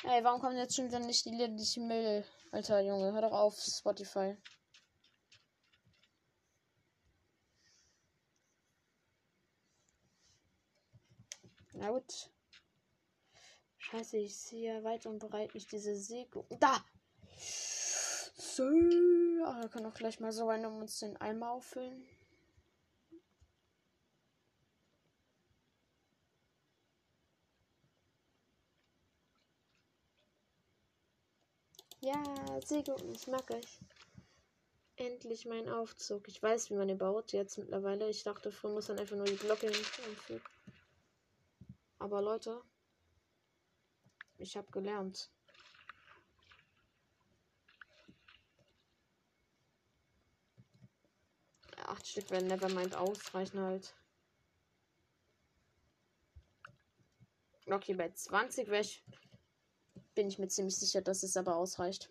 Ey, 0.04 0.22
warum 0.22 0.40
kommen 0.40 0.56
jetzt 0.56 0.76
schon 0.76 0.86
wieder 0.86 1.00
nicht 1.00 1.24
die 1.24 1.30
ich 1.30 1.76
will? 1.76 2.24
Alter 2.52 2.80
Junge, 2.80 3.12
hör 3.12 3.22
doch 3.22 3.32
auf, 3.32 3.58
Spotify. 3.58 4.36
Na 11.72 11.90
gut. 11.90 12.30
Scheiße, 13.90 14.16
ich 14.16 14.36
sehe 14.36 14.82
weit 14.82 15.06
und 15.06 15.20
breit 15.20 15.54
nicht 15.54 15.70
diese 15.70 15.94
Säge. 15.94 16.44
Da! 16.58 16.84
So. 17.38 18.64
Ah, 19.44 19.60
wir 19.60 19.68
können 19.68 19.86
auch 19.86 19.94
gleich 19.94 20.18
mal 20.18 20.32
so 20.32 20.48
rein, 20.48 20.66
um 20.66 20.80
uns 20.80 20.98
den 20.98 21.16
Eimer 21.18 21.52
auffüllen. 21.52 22.04
Ja, 32.00 32.22
gut, 32.68 32.88
das 32.88 33.26
mag 33.28 33.44
ich. 33.50 33.78
Endlich 34.96 35.46
mein 35.46 35.68
Aufzug. 35.68 36.26
Ich 36.26 36.42
weiß, 36.42 36.70
wie 36.70 36.74
man 36.74 36.88
den 36.88 36.98
baut 36.98 37.32
jetzt 37.32 37.56
mittlerweile. 37.58 38.08
Ich 38.08 38.24
dachte, 38.24 38.50
früher 38.50 38.72
muss 38.72 38.88
man 38.88 38.98
einfach 38.98 39.16
nur 39.16 39.26
die 39.26 39.36
Glocke 39.36 39.66
hinzufügen. 39.66 40.42
Aber 42.00 42.20
Leute, 42.20 42.62
ich 44.38 44.56
habe 44.56 44.70
gelernt. 44.70 45.30
Acht 51.76 52.06
Stück 52.06 52.30
werden 52.30 52.48
Nevermind 52.48 52.96
ausreichen 52.96 53.60
halt. 53.60 53.94
Okay, 57.68 57.94
bei 57.94 58.10
20 58.10 58.68
ich, 58.70 59.02
bin 60.14 60.28
ich 60.28 60.38
mir 60.38 60.48
ziemlich 60.48 60.76
sicher, 60.76 61.02
dass 61.02 61.22
es 61.22 61.36
aber 61.36 61.56
ausreicht. 61.56 62.10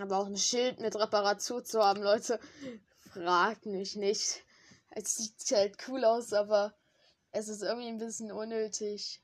Aber 0.00 0.18
auch 0.18 0.26
ein 0.26 0.36
Schild 0.36 0.80
mit 0.80 0.96
Reparatur 0.96 1.62
zu 1.64 1.82
haben, 1.82 2.02
Leute. 2.02 2.40
Fragt 3.12 3.66
mich 3.66 3.96
nicht. 3.96 4.44
Es 4.90 5.16
sieht 5.16 5.50
halt 5.52 5.76
cool 5.88 6.04
aus, 6.04 6.32
aber 6.32 6.74
es 7.32 7.48
ist 7.48 7.62
irgendwie 7.62 7.88
ein 7.88 7.98
bisschen 7.98 8.32
unnötig. 8.32 9.22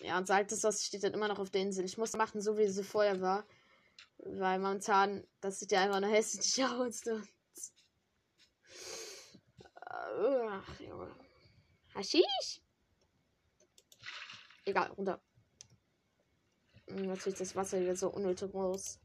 Ja, 0.00 0.16
und 0.18 0.26
sagt 0.26 0.52
es 0.52 0.64
was 0.64 0.84
steht 0.84 1.04
dann 1.04 1.14
immer 1.14 1.28
noch 1.28 1.38
auf 1.38 1.50
der 1.50 1.62
Insel. 1.62 1.84
Ich 1.84 1.98
muss 1.98 2.12
machen, 2.14 2.40
so 2.40 2.56
wie 2.56 2.68
sie 2.68 2.84
vorher 2.84 3.20
war. 3.20 3.44
Weil 4.18 4.58
momentan, 4.58 5.26
das 5.40 5.60
sieht 5.60 5.72
ja 5.72 5.82
einfach 5.82 6.00
nur 6.00 6.10
hässlich 6.10 6.64
aus. 6.64 7.02
Ach, 9.86 10.80
Junge. 10.80 11.14
Haschisch? 11.94 12.60
Egal, 14.68 14.90
runter. 14.90 15.18
Hm, 16.88 17.10
ist 17.10 17.40
das 17.40 17.56
Wasser 17.56 17.80
wieder 17.80 17.96
so 17.96 18.10
unnötig 18.10 18.52
groß. 18.52 19.00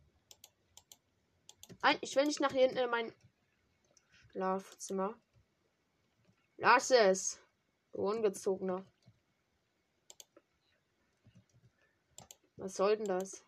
Nein, 1.82 1.98
ich 2.02 2.14
will 2.18 2.26
nicht 2.26 2.42
nach 2.42 2.52
hinten 2.52 2.76
in 2.76 2.90
mein 2.90 3.14
Schlafzimmer. 4.32 5.18
Lass 6.58 6.92
es. 6.92 7.40
Du 7.94 8.02
Ungezogener. 8.02 8.86
Was 12.58 12.74
soll 12.74 12.98
denn 12.98 13.08
das? 13.08 13.46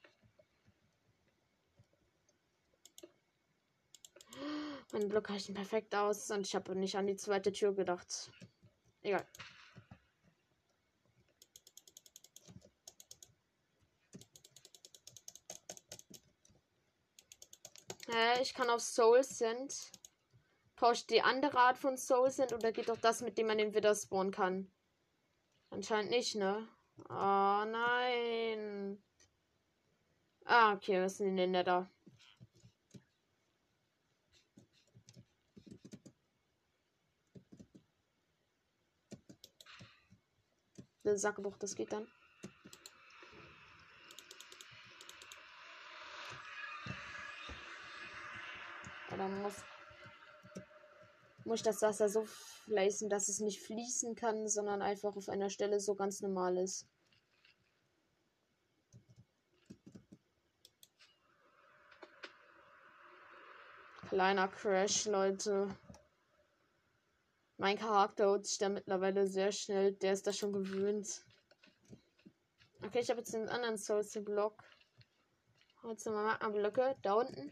Mein 4.94 5.10
Block 5.10 5.30
reicht 5.30 5.54
perfekt 5.54 5.94
aus 5.94 6.32
und 6.32 6.48
ich 6.48 6.56
habe 6.56 6.78
nicht 6.78 6.96
an 6.96 7.08
die 7.08 7.18
zweite 7.18 7.52
Tür 7.52 7.74
gedacht. 7.74 8.32
Egal. 9.02 9.28
Hä, 18.08 18.42
ich 18.42 18.54
kann 18.54 18.70
auf 18.70 18.82
Soul 18.82 19.24
Send. 19.24 19.92
Tauscht 20.76 21.10
die 21.10 21.22
andere 21.22 21.58
Art 21.58 21.78
von 21.78 21.98
Soul 21.98 22.30
Send 22.30 22.54
oder 22.54 22.72
geht 22.72 22.90
doch 22.90 22.98
das, 22.98 23.22
mit 23.22 23.38
dem 23.38 23.48
man 23.48 23.58
den 23.58 23.74
wieder 23.74 23.96
spawnen 23.96 24.32
kann? 24.32 24.72
Anscheinend 25.72 26.12
nicht, 26.12 26.36
ne? 26.36 26.68
Oh 27.10 27.66
nein. 27.66 29.04
Ah, 30.46 30.74
okay, 30.74 31.02
was 31.02 31.18
sind 31.18 31.38
denn 31.38 31.54
da? 31.54 31.90
Der 41.04 41.18
Sackbuch, 41.18 41.58
das 41.58 41.76
geht 41.76 41.92
dann. 41.92 42.08
Oder 49.16 49.30
muss, 49.30 49.54
muss 51.46 51.60
ich 51.60 51.64
das 51.64 51.82
Wasser 51.82 52.10
so 52.10 52.26
fließen, 52.26 53.10
dass 53.10 53.30
es 53.30 53.40
nicht 53.40 53.62
fließen 53.62 54.14
kann, 54.14 54.50
sondern 54.50 54.82
einfach 54.82 55.16
auf 55.16 55.30
einer 55.30 55.50
Stelle 55.50 55.80
so 55.80 55.96
ganz 55.96 56.20
normal 56.20 56.58
ist. 56.58 56.86
Kleiner 64.10 64.50
Crash, 64.50 65.06
Leute. 65.06 65.70
Mein 67.58 67.78
Charakter 67.78 68.30
holt 68.30 68.46
sich 68.46 68.58
da 68.58 68.68
mittlerweile 68.68 69.28
sehr 69.28 69.54
schnell. 69.54 69.94
Der 69.94 70.12
ist 70.12 70.28
da 70.28 70.34
schon 70.34 70.52
gewöhnt. 70.52 71.24
Okay, 72.84 73.00
ich 73.00 73.10
habe 73.10 73.22
jetzt 73.22 73.34
den 73.34 73.48
anderen 73.48 73.78
Souls 73.78 74.12
Block. 74.26 74.62
Jetzt 75.88 76.06
nochmal 76.06 76.26
Magma-Blöcke. 76.26 76.96
Da 77.02 77.14
unten. 77.14 77.52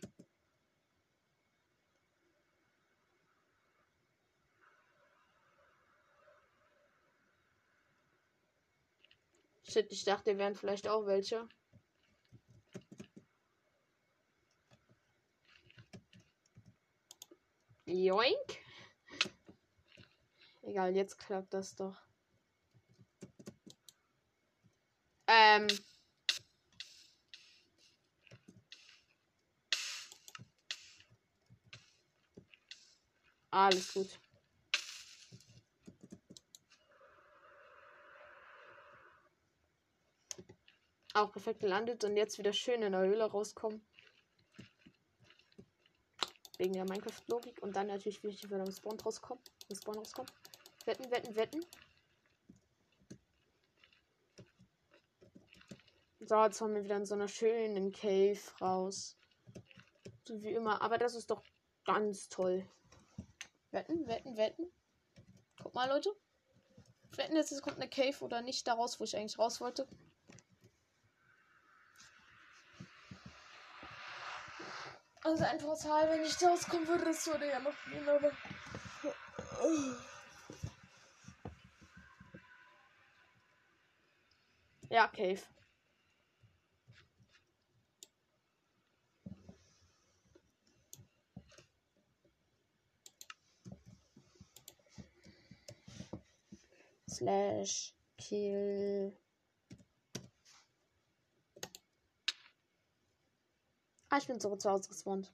Shit, 9.74 9.92
ich 9.92 10.04
dachte, 10.04 10.38
wären 10.38 10.54
vielleicht 10.54 10.88
auch 10.88 11.08
welche. 11.08 11.50
Joink. 17.86 18.60
Egal, 20.62 20.96
jetzt 20.96 21.18
klappt 21.18 21.56
das 21.56 21.76
doch. 21.76 22.00
Ähm. 25.26 25.68
Alles 33.50 33.92
gut. 33.92 34.23
Auch 41.16 41.32
perfekt 41.32 41.60
gelandet 41.60 42.04
und 42.04 42.18
jetzt 42.18 42.40
wieder 42.40 42.54
schön 42.54 42.82
in 42.82 42.92
der 42.92 43.02
Höhle 43.02 43.26
rauskommen. 43.26 43.86
Wegen 46.58 46.74
der 46.74 46.86
Minecraft-Logik. 46.86 47.62
Und 47.62 47.76
dann 47.76 47.88
natürlich 47.88 48.24
wieder 48.24 48.60
im 48.60 48.72
Spawn 48.72 49.00
rauskommen. 49.00 49.44
Im 49.70 49.76
Spawn 49.76 49.98
rauskommen. 50.00 50.32
Wetten, 50.86 51.12
wetten, 51.12 51.36
wetten. 51.36 51.66
So, 56.20 56.44
jetzt 56.44 56.62
haben 56.62 56.74
wir 56.74 56.84
wieder 56.84 56.98
in 56.98 57.06
so 57.06 57.14
einer 57.14 57.28
schönen 57.28 57.92
Cave 57.92 58.40
raus. 58.60 59.16
So 60.28 60.42
wie 60.42 60.54
immer. 60.54 60.82
Aber 60.82 60.98
das 60.98 61.14
ist 61.14 61.30
doch 61.30 61.44
ganz 61.86 62.28
toll. 62.30 62.66
Wetten, 63.70 64.08
wetten, 64.08 64.36
wetten. 64.36 64.72
Guck 65.62 65.76
mal, 65.76 65.90
Leute. 65.90 66.12
Wetten, 67.18 67.36
jetzt 67.36 67.62
kommt 67.62 67.76
eine 67.76 67.90
Cave 67.90 68.18
oder 68.22 68.42
nicht 68.42 68.68
daraus, 68.68 69.00
wo 69.00 69.04
ich 69.04 69.16
eigentlich 69.16 69.38
raus 69.38 69.62
wollte. 69.62 69.88
Also 75.24 75.46
ein 75.46 75.58
Portal, 75.58 76.10
wenn 76.10 76.24
ich 76.24 76.36
da 76.36 76.50
rauskommen 76.50 76.88
würde, 76.88 77.06
das 77.06 77.26
würde 77.28 77.48
ja 77.48 77.60
noch 77.60 77.74
gehen, 77.86 78.08
aber. 78.10 78.32
Ja, 84.90 85.08
Cave. 85.08 85.42
Slash 97.10 97.94
kill 98.18 99.16
Ah, 104.14 104.20
ich 104.20 104.28
bin 104.28 104.40
zurück 104.40 104.62
zu 104.62 104.70
Hause 104.70 104.90
gespawnt. 104.90 105.34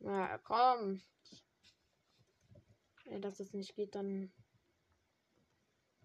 Na 0.00 0.36
komm. 0.44 1.00
Wenn 3.06 3.22
das 3.22 3.38
jetzt 3.38 3.54
nicht 3.54 3.74
geht, 3.76 3.94
dann 3.94 4.30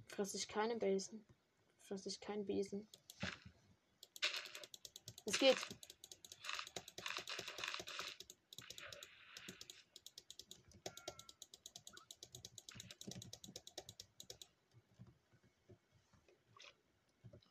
fress 0.07 0.33
ich 0.33 0.47
keine 0.47 0.77
Besen. 0.77 1.25
Fress 1.81 2.05
ich 2.05 2.21
keinen 2.21 2.45
Besen. 2.45 2.87
Es 5.25 5.37
geht. 5.37 5.57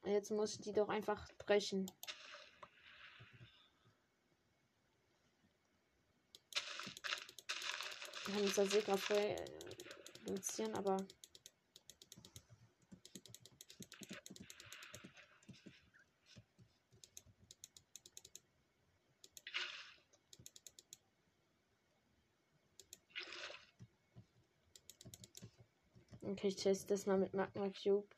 Jetzt 0.05 0.33
muss 0.33 0.55
ich 0.55 0.61
die 0.61 0.73
doch 0.73 0.89
einfach 0.89 1.29
brechen. 1.39 1.91
Wir 8.27 8.35
haben 8.35 8.53
zwar 8.53 8.67
Seekraft 8.67 9.11
reduzieren, 10.27 10.75
aber. 10.75 10.97
Okay, 26.41 26.49
ich 26.49 26.57
teste 26.57 26.87
das 26.87 27.05
mal 27.05 27.19
mit 27.19 27.35
Magma 27.35 27.69
Cube. 27.69 28.09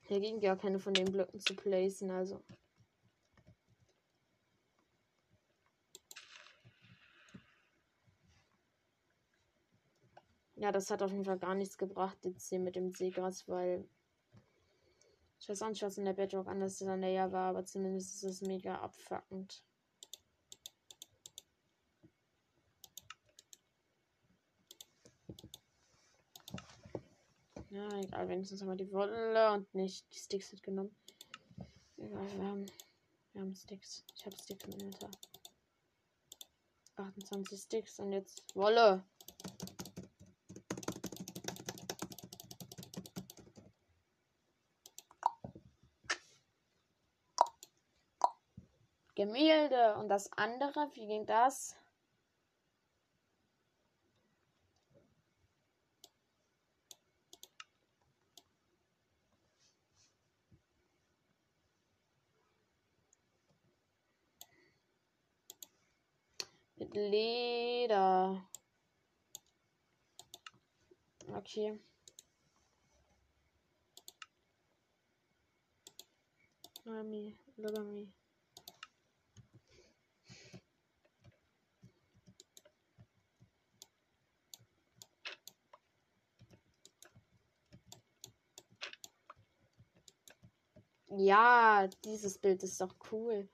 Hier 0.00 0.18
ging 0.18 0.40
gar 0.40 0.56
keine 0.56 0.78
von 0.80 0.94
den 0.94 1.12
Blöcken 1.12 1.38
zu 1.40 1.54
placen, 1.54 2.10
also. 2.10 2.42
Ja, 10.56 10.72
das 10.72 10.88
hat 10.88 11.02
auf 11.02 11.10
jeden 11.10 11.26
Fall 11.26 11.38
gar 11.38 11.54
nichts 11.54 11.76
gebracht, 11.76 12.16
jetzt 12.24 12.48
hier 12.48 12.60
mit 12.60 12.76
dem 12.76 12.92
Seegras, 12.92 13.46
weil. 13.46 13.86
Ich 15.38 15.50
weiß 15.50 15.60
auch 15.60 15.68
nicht, 15.68 15.82
was 15.82 15.98
in 15.98 16.06
der 16.06 16.14
Bedrock 16.14 16.46
anders 16.46 16.80
in 16.80 16.86
der 16.86 16.96
Nähe 16.96 17.30
war, 17.30 17.50
aber 17.50 17.66
zumindest 17.66 18.14
ist 18.14 18.24
es 18.24 18.40
mega 18.40 18.76
abfuckend. 18.76 19.62
Ja, 27.74 27.88
egal, 27.98 28.28
wenigstens 28.28 28.60
haben 28.60 28.68
wir 28.68 28.76
die 28.76 28.92
Wolle 28.92 29.50
und 29.50 29.74
nicht 29.74 30.06
die 30.14 30.18
Sticks 30.18 30.52
mitgenommen. 30.52 30.94
Egal, 31.96 32.24
wir 32.36 32.44
haben, 32.44 32.66
wir 33.32 33.42
haben 33.42 33.56
Sticks. 33.56 34.04
Ich 34.14 34.24
habe 34.24 34.36
Sticks 34.36 34.64
im 34.66 34.74
Inventar. 34.74 35.10
28 36.94 37.60
Sticks 37.60 37.98
und 37.98 38.12
jetzt 38.12 38.44
Wolle. 38.54 39.02
Gemälde. 49.16 49.96
Und 49.96 50.08
das 50.10 50.30
andere, 50.34 50.92
wie 50.92 51.08
ging 51.08 51.26
das? 51.26 51.74
Leder. 66.94 68.46
Okay. 71.34 71.76
Me. 76.84 77.36
Look 77.56 77.76
at 77.76 77.84
me. 77.84 78.06
Ja, 91.16 91.88
dieses 92.04 92.38
Bild 92.38 92.62
ist 92.62 92.80
doch 92.80 92.94
cool. 93.10 93.48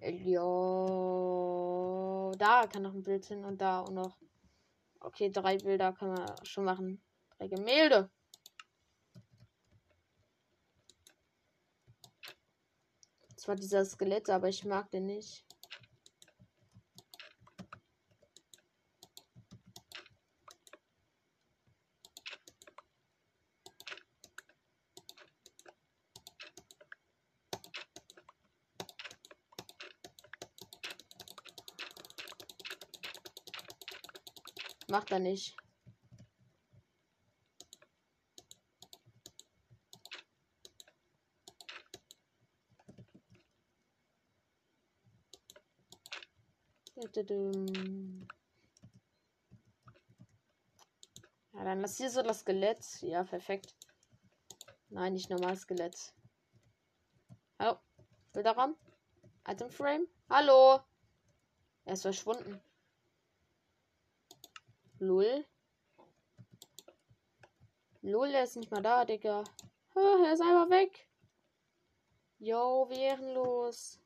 Ja, 0.00 0.40
da 2.38 2.66
kann 2.68 2.82
noch 2.82 2.94
ein 2.94 3.02
Bild 3.02 3.24
hin 3.26 3.44
und 3.44 3.60
da 3.60 3.80
und 3.80 3.94
noch. 3.94 4.16
Okay, 5.00 5.28
drei 5.30 5.58
Bilder 5.58 5.92
kann 5.92 6.10
man 6.14 6.44
schon 6.44 6.64
machen. 6.64 7.02
Drei 7.36 7.48
Gemälde. 7.48 8.08
Zwar 13.36 13.56
dieser 13.56 13.84
Skelett, 13.84 14.30
aber 14.30 14.48
ich 14.48 14.64
mag 14.64 14.90
den 14.90 15.06
nicht. 15.06 15.47
Macht 34.90 35.10
er 35.10 35.18
nicht. 35.18 35.54
Ja, 51.52 51.64
dann 51.64 51.80
lass 51.80 51.96
hier 51.96 52.10
so 52.10 52.22
das 52.22 52.40
Skelett. 52.40 53.02
Ja, 53.02 53.24
perfekt. 53.24 53.76
Nein, 54.88 55.12
nicht 55.12 55.28
normal 55.28 55.56
Skelett. 55.56 56.14
Hallo? 57.58 57.78
Bilderraum? 58.32 58.74
Item 59.46 59.70
Frame? 59.70 60.08
Hallo? 60.30 60.80
Er 61.84 61.92
ist 61.92 62.02
verschwunden. 62.02 62.60
Lull. 65.00 65.46
Lull, 68.02 68.30
er 68.30 68.44
ist 68.44 68.56
nicht 68.56 68.70
mal 68.70 68.82
da, 68.82 69.04
Digga. 69.04 69.44
er 69.94 70.32
ist 70.32 70.40
einfach 70.40 70.70
weg. 70.70 71.08
Yo, 72.40 72.86
wie 72.88 73.00
ehrenlos. 73.00 74.00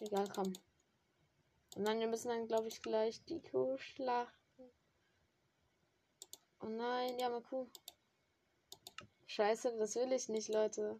Egal, 0.00 0.28
komm. 0.34 0.52
Und 1.74 1.84
dann, 1.86 2.00
wir 2.00 2.06
müssen 2.06 2.28
dann, 2.28 2.46
glaube 2.46 2.68
ich, 2.68 2.80
gleich 2.80 3.22
die 3.24 3.42
Kuh 3.42 3.76
schlachten. 3.76 4.70
Oh 6.60 6.68
nein, 6.68 7.18
ja, 7.18 7.28
mal 7.28 7.42
Kuh. 7.42 7.66
Scheiße, 9.26 9.76
das 9.76 9.94
will 9.96 10.12
ich 10.12 10.28
nicht, 10.30 10.48
Leute. 10.48 10.98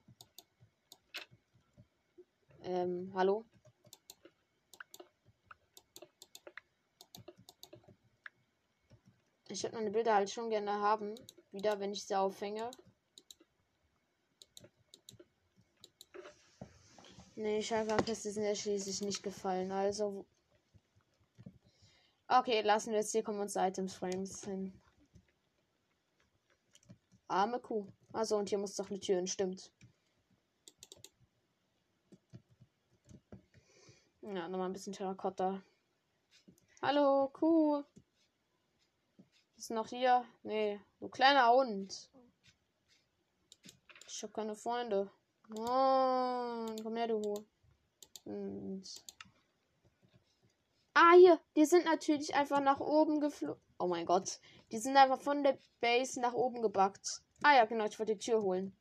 Ähm, 2.61 3.13
hallo? 3.15 3.47
Ich 9.57 9.63
würde 9.63 9.77
meine 9.77 9.91
Bilder 9.91 10.15
halt 10.15 10.29
schon 10.29 10.51
gerne 10.51 10.71
haben. 10.71 11.15
Wieder, 11.51 11.81
wenn 11.81 11.91
ich 11.91 12.05
sie 12.05 12.15
aufhänge. 12.15 12.71
Nee, 17.37 17.63
Schalkerfeste 17.63 18.33
sind 18.33 18.45
ja 18.45 18.55
schließlich 18.55 19.01
nicht 19.01 19.23
gefallen. 19.23 19.73
Also. 19.73 20.27
Okay, 22.29 22.61
lassen 22.61 22.91
wir 22.91 22.99
jetzt 22.99 23.13
hier 23.13 23.23
kommen 23.23 23.41
uns 23.41 23.57
Items 23.57 23.95
Frames 23.95 24.45
hin. 24.45 24.79
Arme 27.27 27.59
Kuh. 27.59 27.87
Also, 28.13 28.37
und 28.37 28.51
hier 28.51 28.59
muss 28.59 28.77
doch 28.77 28.91
eine 28.91 29.01
Tür 29.01 29.17
hin, 29.17 29.27
stimmt. 29.27 29.73
Ja, 34.21 34.51
nochmal 34.51 34.69
ein 34.69 34.75
bisschen 34.75 34.93
Terrakotta. 34.93 35.63
Hallo, 36.83 37.31
Kuh. 37.33 37.83
Ist 39.57 39.71
noch 39.71 39.89
hier? 39.89 40.25
Nee, 40.43 40.81
du 41.01 41.09
kleiner 41.09 41.51
Hund. 41.51 42.11
Ich 44.07 44.23
hab 44.23 44.35
keine 44.35 44.55
Freunde. 44.55 45.11
Mann, 45.49 46.77
komm 46.83 46.97
her, 46.97 47.09
du 47.09 47.47
Und 48.25 48.85
ah, 50.95 51.15
hier. 51.17 51.41
Die 51.57 51.65
sind 51.65 51.85
natürlich 51.87 52.35
einfach 52.35 52.61
nach 52.61 52.81
oben 52.81 53.21
geflogen. 53.21 53.61
Oh 53.79 53.87
mein 53.87 54.07
Gott. 54.07 54.41
Die 54.73 54.79
sind 54.79 54.97
einfach 54.97 55.21
von 55.21 55.43
der 55.43 55.59
Base 55.81 56.21
nach 56.21 56.35
oben 56.35 56.63
gebackt. 56.63 57.23
Ah 57.43 57.55
ja, 57.55 57.65
genau. 57.65 57.87
Ich 57.87 57.99
wollte 57.99 58.15
die 58.15 58.25
Tür 58.25 58.43
holen. 58.43 58.77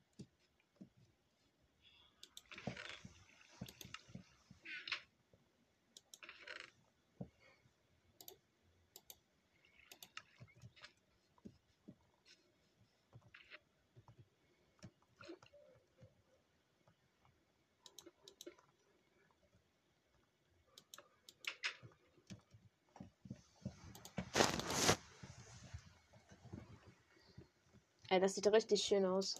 Ey, 28.15 28.21
das 28.21 28.35
sieht 28.35 28.47
richtig 28.47 28.81
schön 28.81 29.03
aus. 29.05 29.35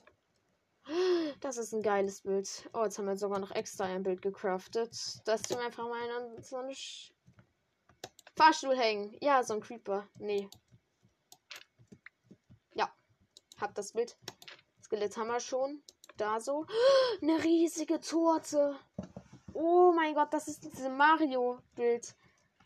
Das 1.40 1.56
ist 1.56 1.74
ein 1.74 1.82
geiles 1.82 2.20
Bild. 2.24 2.70
Oh, 2.74 2.84
jetzt 2.84 2.98
haben 2.98 3.06
wir 3.06 3.16
sogar 3.16 3.40
noch 3.40 3.52
extra 3.52 3.86
ein 3.86 4.04
Bild 4.04 4.22
gecraftet. 4.22 4.92
Das 5.24 5.42
tun 5.44 5.60
wir 5.60 5.66
einfach 5.66 5.88
mal 5.88 6.36
in 6.36 6.44
so 6.44 6.58
einen 6.58 6.76
Fahrstuhl 8.36 8.76
hängen. 8.76 9.16
Ja, 9.22 9.42
so 9.44 9.54
ein 9.54 9.62
Creeper. 9.62 10.10
Nee. 10.16 10.50
Ja. 12.74 12.94
Hab 13.62 13.74
das 13.76 13.94
Bild. 13.94 14.18
Skelett 14.84 15.16
haben 15.16 15.30
wir 15.30 15.40
schon. 15.40 15.82
Da 16.18 16.42
so. 16.42 16.66
Eine 17.22 17.42
riesige 17.46 18.02
Torte. 18.02 18.78
Oh 19.54 19.94
mein 19.96 20.16
Gott, 20.16 20.34
das 20.34 20.50
ist 20.50 20.66
dieses 20.66 20.90
Mario-Bild. 20.90 22.14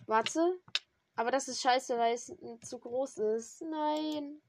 Warte. 0.08 0.60
Aber 1.16 1.30
das 1.30 1.48
ist 1.48 1.62
scheiße, 1.62 2.00
weil 2.00 2.16
es 2.16 2.34
zu 2.68 2.80
groß 2.80 3.20
ist. 3.20 3.62
Nein. 3.62 4.42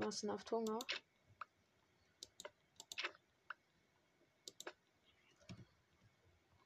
Massenhaft 0.00 0.50
Hunger. 0.50 0.78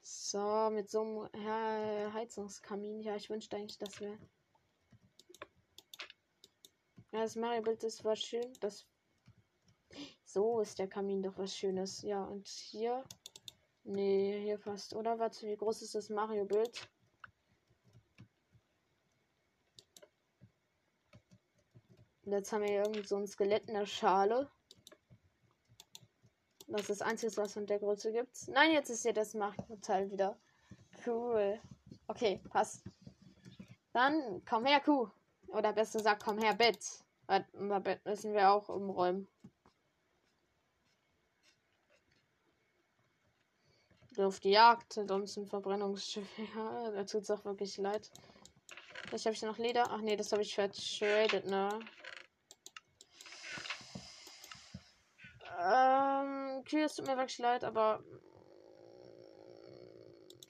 So, 0.03 0.71
mit 0.71 0.91
so 0.91 1.29
einem 1.33 2.13
Heizungskamin. 2.13 3.01
Ja, 3.01 3.15
ich 3.15 3.31
wünschte 3.31 3.57
eigentlich, 3.57 3.79
dass 3.79 4.01
wir. 4.01 4.19
Ja, 7.13 7.21
das 7.21 7.37
Mario-Bild 7.37 7.85
ist 7.85 8.05
was 8.05 8.21
schön. 8.21 8.53
Das. 8.61 8.87
So 10.25 10.61
ist 10.61 10.79
der 10.81 10.89
Kamin 10.89 11.23
doch 11.23 11.39
was 11.39 11.57
Schönes. 11.57 12.03
Ja, 12.03 12.25
und 12.25 12.49
hier. 12.49 13.05
Nee, 13.85 14.43
hier 14.43 14.59
fast. 14.59 14.95
Oder 14.95 15.19
warte, 15.19 15.47
wie 15.47 15.57
groß 15.57 15.83
ist 15.83 15.95
das 15.95 16.09
Mario-Bild? 16.09 16.89
Und 22.25 22.33
jetzt 22.33 22.53
haben 22.53 22.63
wir 22.63 22.69
hier 22.69 22.83
irgendwie 22.83 23.07
so 23.07 23.17
ein 23.17 23.27
Skelett 23.27 23.69
in 23.69 23.75
der 23.75 23.87
Schale. 23.87 24.51
Das 26.67 26.83
ist 26.83 26.91
das 26.91 27.03
Einzige, 27.03 27.37
was 27.37 27.53
von 27.53 27.67
der 27.67 27.79
Größe 27.79 28.13
gibt. 28.13 28.49
Nein, 28.49 28.73
jetzt 28.73 28.89
ist 28.89 29.03
hier 29.03 29.13
das 29.13 29.35
Machtteil 29.35 30.11
wieder. 30.11 30.39
Cool. 31.07 31.61
Okay, 32.07 32.41
passt. 32.49 32.83
Dann 33.93 34.43
komm 34.49 34.65
her, 34.65 34.81
Kuh. 34.81 35.09
Oder 35.49 35.73
besser 35.73 35.99
gesagt, 35.99 36.25
komm 36.25 36.39
her, 36.39 36.55
Bett. 36.55 36.79
Weil 37.27 37.47
Bett 37.81 38.05
müssen 38.07 38.33
wir 38.33 38.51
auch 38.51 38.69
umräumen. 38.69 39.29
Auf 44.17 44.41
die 44.41 44.51
Jagd 44.51 44.93
sind 44.93 45.11
uns 45.11 45.37
ein 45.37 45.47
Verbrennungsschiff. 45.47 46.29
Ja, 46.57 46.91
da 46.91 47.05
tut 47.05 47.23
es 47.23 47.31
auch 47.31 47.45
wirklich 47.45 47.77
leid. 47.77 48.11
Vielleicht 49.07 49.27
habe 49.27 49.35
ich 49.35 49.43
noch 49.43 49.59
Leder. 49.59 49.91
Ach 49.91 50.01
nee, 50.01 50.17
das 50.17 50.33
habe 50.33 50.43
ich 50.43 50.55
vertradet, 50.55 51.47
ne? 51.47 51.69
Ähm, 55.67 56.63
Kühe, 56.65 56.85
es 56.85 56.95
tut 56.95 57.07
mir 57.07 57.17
wirklich 57.17 57.39
leid, 57.39 57.65
aber. 57.65 58.05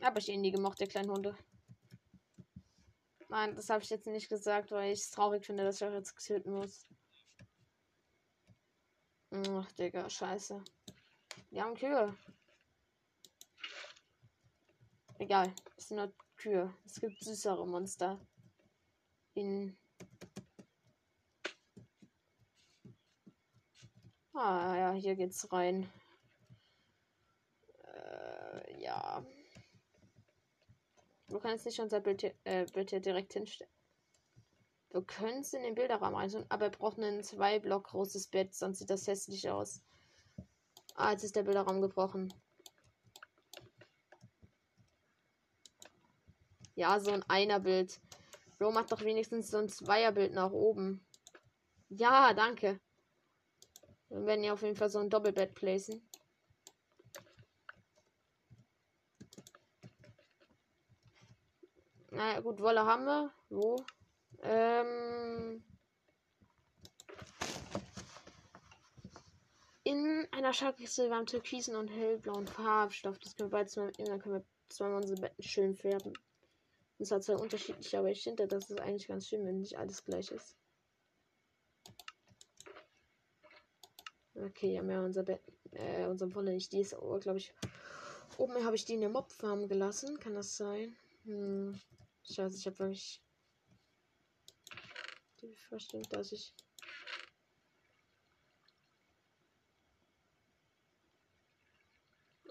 Habe 0.02 0.18
ich 0.18 0.28
eh 0.28 0.36
nie 0.36 0.50
gemocht, 0.50 0.80
der 0.80 0.88
kleinen 0.88 1.10
Hunde. 1.10 1.36
Nein, 3.28 3.54
das 3.54 3.70
habe 3.70 3.82
ich 3.82 3.90
jetzt 3.90 4.06
nicht 4.06 4.28
gesagt, 4.28 4.72
weil 4.72 4.92
ich 4.92 5.00
es 5.00 5.10
traurig 5.10 5.46
finde, 5.46 5.62
dass 5.62 5.76
ich 5.76 5.86
euch 5.86 5.94
jetzt 5.94 6.18
töten 6.26 6.52
muss. 6.52 6.84
Ach, 9.30 9.70
Digga, 9.72 10.10
scheiße. 10.10 10.62
Wir 11.50 11.62
haben 11.62 11.74
Kühe. 11.74 12.16
Egal, 15.18 15.54
es 15.76 15.88
sind 15.88 15.98
nur 15.98 16.12
Kühe. 16.36 16.74
Es 16.84 17.00
gibt 17.00 17.22
süßere 17.22 17.66
Monster. 17.66 18.20
In 19.34 19.76
Ah, 24.34 24.74
ja, 24.76 24.92
hier 24.92 25.14
geht's 25.14 25.52
rein. 25.52 25.88
Äh, 27.84 28.82
ja. 28.82 29.24
Du 31.28 31.38
kannst 31.38 31.66
nicht 31.66 31.78
unser 31.78 32.00
Bild 32.00 32.20
hier, 32.20 32.34
äh, 32.42 32.66
Bild 32.66 32.90
hier 32.90 33.00
direkt 33.00 33.32
hinstellen. 33.32 33.70
Können 35.06 35.40
es 35.40 35.52
in 35.52 35.62
den 35.62 35.74
Bilderrahmen 35.74 36.16
rein, 36.16 36.46
aber 36.48 36.66
er 36.66 36.70
braucht 36.70 36.98
ein 36.98 37.22
zwei 37.22 37.58
Block 37.58 37.88
großes 37.88 38.28
Bett, 38.28 38.54
sonst 38.54 38.78
sieht 38.78 38.90
das 38.90 39.06
hässlich 39.06 39.48
aus. 39.50 39.82
Ah, 40.96 41.12
jetzt 41.12 41.24
ist 41.24 41.36
der 41.36 41.42
Bilderraum 41.42 41.80
gebrochen. 41.80 42.32
Ja, 46.74 46.98
so 47.00 47.12
ein 47.12 47.22
Einerbild. 47.28 48.00
Bro, 48.58 48.72
macht 48.72 48.90
doch 48.90 49.02
wenigstens 49.02 49.48
so 49.50 49.58
ein 49.58 49.68
Zweierbild 49.68 50.32
nach 50.32 50.50
oben. 50.50 51.06
Ja, 51.88 52.34
danke. 52.34 52.80
Wir 54.08 54.26
werden 54.26 54.44
ja 54.44 54.52
auf 54.52 54.62
jeden 54.62 54.76
Fall 54.76 54.88
so 54.90 54.98
ein 54.98 55.10
Doppelbett 55.10 55.54
placen. 55.54 56.06
Naja, 62.10 62.40
gut, 62.40 62.60
Wolle 62.60 62.86
haben 62.86 63.04
wir. 63.06 63.32
Wo? 63.48 63.84
Ähm. 64.42 65.64
In 69.82 70.26
einer 70.30 70.52
Schaltkiste 70.52 71.10
wir 71.10 71.26
türkisen 71.26 71.74
und 71.76 71.88
hellblauen 71.88 72.46
Farbstoff. 72.46 73.18
Das 73.18 73.34
können 73.34 73.50
wir 73.50 73.58
beides 73.58 73.76
mal 73.76 73.90
dann 74.08 74.20
können 74.20 74.36
wir 74.36 74.44
zweimal 74.68 75.02
unsere 75.02 75.20
Betten 75.20 75.42
schön 75.42 75.74
färben. 75.74 76.12
Das 76.98 77.10
hat 77.10 77.24
zwar 77.24 77.40
unterschiedlich, 77.40 77.96
aber 77.98 78.10
ich 78.10 78.22
finde, 78.22 78.46
das 78.46 78.70
ist 78.70 78.80
eigentlich 78.80 79.08
ganz 79.08 79.28
schön, 79.28 79.44
wenn 79.44 79.60
nicht 79.60 79.76
alles 79.76 80.04
gleich 80.04 80.30
ist. 80.30 80.56
Okay, 84.34 84.78
haben 84.78 84.88
wir 84.88 85.00
unser 85.00 85.22
Bett, 85.22 85.40
äh, 85.72 86.06
unser 86.06 86.34
Wolle 86.34 86.52
nicht. 86.52 86.72
Die 86.72 86.80
ist, 86.80 86.94
oh, 86.94 87.18
glaube 87.18 87.38
ich, 87.38 87.52
oben 88.36 88.64
habe 88.64 88.76
ich 88.76 88.84
die 88.84 88.94
in 88.94 89.00
der 89.00 89.10
Mobfarm 89.10 89.68
gelassen. 89.68 90.18
Kann 90.18 90.34
das 90.34 90.56
sein? 90.56 90.96
Hm. 91.24 91.80
Scheiße, 92.24 92.56
ich 92.56 92.66
habe 92.66 92.78
wirklich 92.78 93.20
die 95.40 95.54
Vorstellung, 95.54 96.06
dass 96.10 96.32
ich 96.32 96.54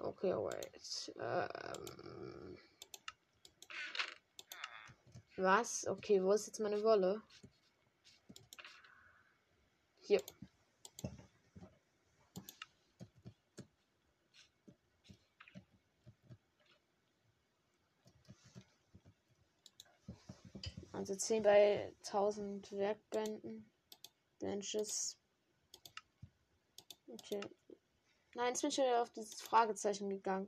Okay, 0.04 0.34
wait. 0.34 1.14
Ähm. 1.18 2.58
Was? 5.38 5.88
Okay, 5.88 6.22
wo 6.22 6.34
ist 6.34 6.48
jetzt 6.48 6.60
meine 6.60 6.84
Wolle? 6.84 7.22
Hier. 10.02 10.22
Also 21.04 21.16
10 21.16 21.44
bei 21.44 21.94
1000 22.06 22.72
Werkbänden. 22.72 23.70
Benches. 24.40 25.18
Okay. 27.10 27.42
Nein, 28.36 28.48
jetzt 28.48 28.62
bin 28.62 28.70
ich 28.70 28.78
wieder 28.78 29.02
auf 29.02 29.10
dieses 29.10 29.42
Fragezeichen 29.42 30.10
gegangen. 30.10 30.48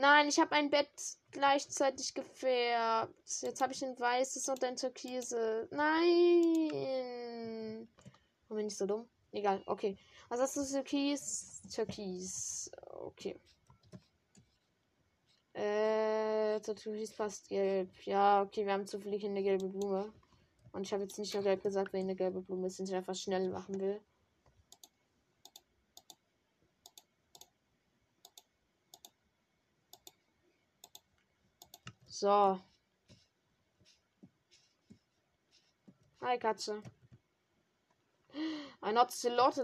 Nein, 0.00 0.28
ich 0.28 0.38
habe 0.38 0.52
ein 0.52 0.70
Bett 0.70 0.88
gleichzeitig 1.32 2.14
gefärbt. 2.14 3.12
Jetzt 3.40 3.60
habe 3.60 3.72
ich 3.72 3.84
ein 3.84 3.98
weißes 3.98 4.48
und 4.48 4.62
ein 4.62 4.76
türkise. 4.76 5.66
Nein. 5.72 6.70
Warum 8.46 8.58
bin 8.58 8.68
ich 8.68 8.76
so 8.76 8.86
dumm? 8.86 9.08
Egal, 9.32 9.60
okay. 9.66 9.98
Also 10.30 10.44
das 10.44 10.56
ist 10.56 10.70
türkis, 10.70 11.62
türkis. 11.74 12.70
Okay. 12.86 13.40
Äh, 15.54 16.60
türkis 16.60 17.12
passt 17.12 17.48
gelb. 17.48 17.90
Ja, 18.04 18.42
okay, 18.42 18.64
wir 18.66 18.74
haben 18.74 18.86
zufällig 18.86 19.24
eine 19.24 19.42
gelbe 19.42 19.66
Blume. 19.66 20.12
Und 20.70 20.82
ich 20.82 20.92
habe 20.92 21.02
jetzt 21.02 21.18
nicht 21.18 21.34
nur 21.34 21.42
gelb 21.42 21.64
gesagt, 21.64 21.92
weil 21.92 22.02
eine 22.02 22.14
gelbe 22.14 22.40
Blume 22.40 22.68
ist, 22.68 22.78
die 22.78 22.84
ich 22.84 22.94
einfach 22.94 23.16
schnell 23.16 23.48
machen 23.48 23.80
will. 23.80 24.00
So. 32.20 32.60
Hi, 36.20 36.36
Katze. 36.36 36.82
Ein 38.80 38.98
Ocelotl. 38.98 39.62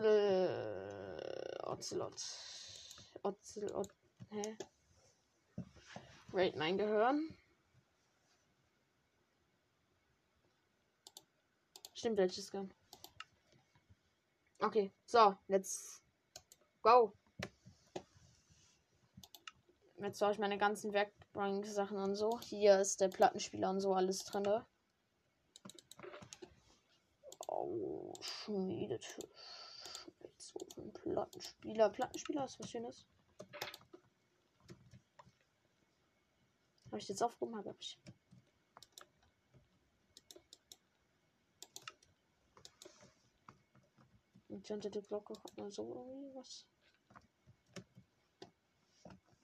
Ocelot. 1.64 2.14
Ocelot. 3.24 3.88
Hä? 4.30 4.57
Raid 6.32 6.55
mein 6.55 6.78
Gehirn. 6.78 7.36
Stimmt, 11.94 12.18
welches 12.18 12.52
Gun? 12.52 12.72
Okay, 14.61 14.92
so, 15.07 15.36
let's 15.48 16.00
go. 16.82 17.12
Jetzt 19.96 20.22
habe 20.22 20.32
ich 20.32 20.38
meine 20.38 20.57
ganzen 20.57 20.92
Werkbank-Sachen 21.35 21.99
und 21.99 22.14
so. 22.14 22.41
Hier 22.41 22.80
ist 22.80 23.01
der 23.01 23.09
Plattenspieler 23.09 23.70
und 23.70 23.80
so 23.80 23.93
alles 23.95 24.24
drin. 24.24 24.62
Oh, 27.49 28.12
Schmiedetisch. 28.20 29.18
So 30.37 30.59
ein 30.76 30.93
Plattenspieler. 30.93 31.91
Plattenspieler 31.91 32.45
ist 32.45 32.61
was 32.61 32.70
Schönes. 32.70 33.07
Habe 36.87 36.99
ich 36.99 37.09
jetzt 37.09 37.22
aufgehoben? 37.22 37.57
Habe 37.57 37.74
ich. 37.80 37.99
Und 44.49 44.70
unter 44.70 44.91
Glocke 44.91 45.35
hat 45.35 45.57
man 45.57 45.72
so 45.72 45.82
irgendwie 45.82 46.32
was. 46.37 46.64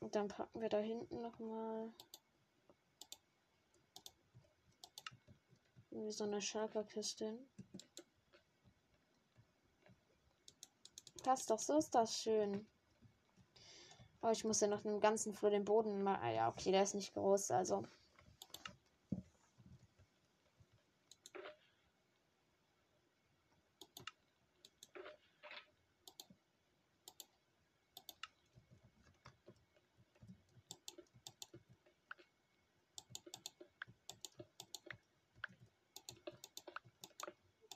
Und 0.01 0.15
dann 0.15 0.29
packen 0.29 0.61
wir 0.61 0.69
da 0.69 0.79
hinten 0.79 1.21
nochmal 1.21 1.93
irgendwie 5.91 6.13
so 6.13 6.25
eine 6.25 6.41
Schalkerkiste 6.41 7.27
hin. 7.27 7.39
Passt 11.23 11.51
doch, 11.51 11.59
so 11.59 11.77
ist 11.77 11.95
das 11.95 12.19
schön. 12.19 12.67
Aber 14.23 14.33
ich 14.33 14.45
muss 14.45 14.61
ja 14.61 14.69
noch 14.69 14.83
den 14.83 15.01
ganzen 15.01 15.33
Flur 15.33 15.51
den 15.51 15.65
Boden 15.65 16.03
mal. 16.03 16.19
Ah 16.23 16.31
ja, 16.31 16.49
okay, 16.49 16.73
der 16.73 16.83
ist 16.83 16.95
nicht 16.95 17.15
groß, 17.15 17.51
also. 17.51 17.85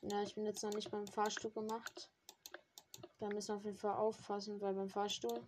Ja, 0.02 0.13
ich 0.24 0.34
bin 0.34 0.46
jetzt 0.46 0.62
noch 0.62 0.72
nicht 0.72 0.90
beim 0.90 1.06
Fahrstuhl 1.06 1.50
gemacht. 1.50 2.10
Da 3.18 3.28
müssen 3.28 3.48
wir 3.48 3.56
auf 3.56 3.64
jeden 3.64 3.76
Fall 3.76 3.94
aufpassen, 3.94 4.60
weil 4.60 4.74
beim 4.74 4.88
Fahrstuhl. 4.88 5.46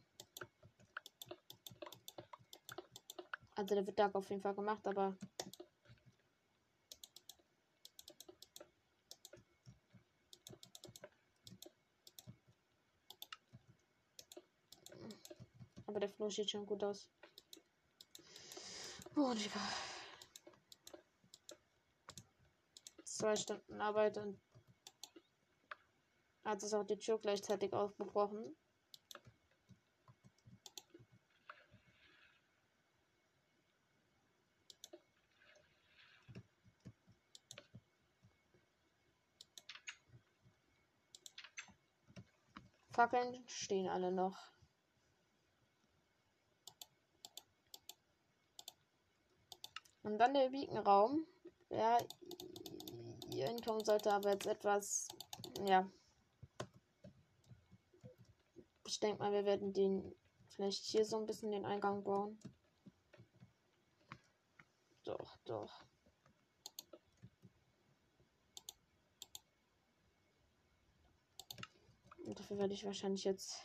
Also 3.55 3.75
der 3.75 3.87
wird 3.87 3.99
da 3.99 4.11
auf 4.13 4.29
jeden 4.29 4.43
Fall 4.43 4.55
gemacht, 4.55 4.87
aber. 4.87 5.17
Aber 15.87 16.01
der 16.01 16.11
Floh 16.11 16.29
sieht 16.29 16.51
schon 16.51 16.67
gut 16.67 16.85
aus. 16.85 17.09
Oh, 19.15 19.33
Digga. 19.33 19.61
Zwei 23.05 23.35
Stunden 23.35 23.81
Arbeit 23.81 24.19
und 24.19 24.46
hat 26.47 26.63
es 26.63 26.73
auch 26.73 26.85
die 26.85 26.97
Tür 26.97 27.19
gleichzeitig 27.19 27.73
aufgebrochen. 27.73 28.57
Fackeln 42.93 43.47
stehen 43.47 43.89
alle 43.89 44.11
noch. 44.11 44.39
Und 50.03 50.19
dann 50.19 50.33
der 50.33 50.49
Beacon-Raum. 50.49 51.27
Ja, 51.69 51.99
hier 53.31 53.49
hinkommen 53.49 53.85
sollte 53.85 54.13
aber 54.13 54.31
jetzt 54.31 54.47
etwas, 54.47 55.09
ja, 55.67 55.91
ich 58.87 59.01
denke 59.01 59.19
mal, 59.19 59.33
wir 59.33 59.45
werden 59.45 59.73
den 59.73 60.15
vielleicht 60.49 60.85
hier 60.85 61.05
so 61.05 61.19
ein 61.19 61.27
bisschen 61.27 61.51
den 61.51 61.65
Eingang 61.67 62.03
bauen. 62.05 62.39
Doch, 65.05 65.37
doch. 65.45 65.85
Und 72.25 72.41
dafür 72.41 72.59
werde 72.59 72.75
ich 72.75 72.85
wahrscheinlich 72.85 73.25
jetzt 73.25 73.61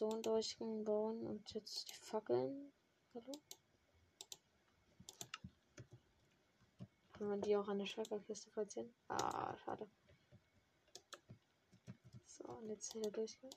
Einen 0.00 0.22
Durchgang 0.22 0.84
bauen 0.84 1.24
und 1.26 1.52
jetzt 1.52 1.88
die 1.88 1.94
Fackeln. 1.94 2.72
Hallo? 3.14 3.32
Kann 7.12 7.28
man 7.28 7.40
die 7.42 7.54
auch 7.56 7.68
an 7.68 7.78
der 7.78 7.86
Schwackerkiste 7.86 8.50
platzieren? 8.50 8.92
Ah, 9.08 9.54
schade. 9.58 9.86
So, 12.26 12.44
und 12.44 12.68
jetzt 12.70 12.92
hier 12.92 13.10
Durchgang. 13.10 13.50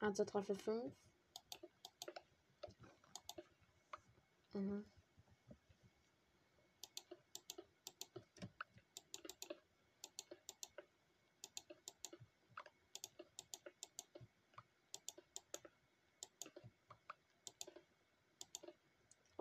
Also 0.00 0.24
3 0.24 0.42
für 0.42 0.54
5. 0.56 0.92
Mhm. 4.54 4.84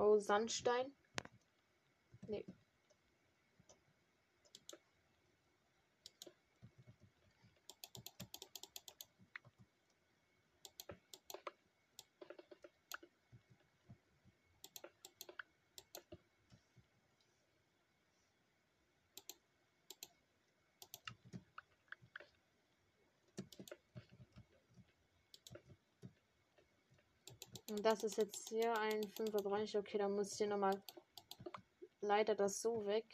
Oh, 0.02 0.11
Sandstein. 0.22 0.94
Nee. 2.28 2.46
Das 27.82 28.04
ist 28.04 28.18
jetzt 28.18 28.50
hier 28.50 28.78
ein 28.78 29.02
5er 29.02 29.42
Bereich. 29.42 29.76
Okay, 29.76 29.98
dann 29.98 30.14
muss 30.14 30.34
ich 30.34 30.38
hier 30.38 30.48
nochmal 30.48 30.80
leider 32.02 32.36
das 32.36 32.62
so 32.62 32.86
weg. 32.86 33.06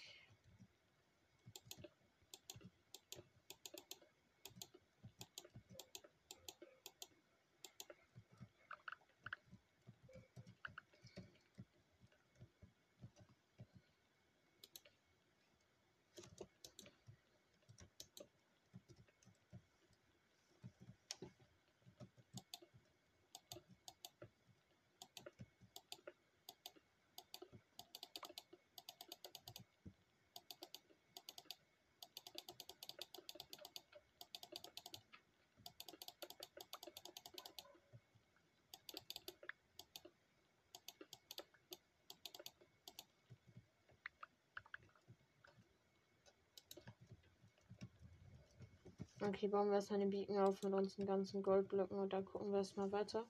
Okay, 49.37 49.49
bauen 49.49 49.67
wir 49.67 49.75
erstmal 49.75 49.99
den 49.99 50.09
Beacon 50.09 50.39
auf 50.39 50.63
mit 50.63 50.73
unseren 50.73 51.05
ganzen 51.05 51.43
Goldblöcken 51.43 51.99
und 51.99 52.11
dann 52.11 52.25
gucken 52.25 52.49
wir 52.49 52.57
erstmal 52.57 52.91
weiter. 52.91 53.23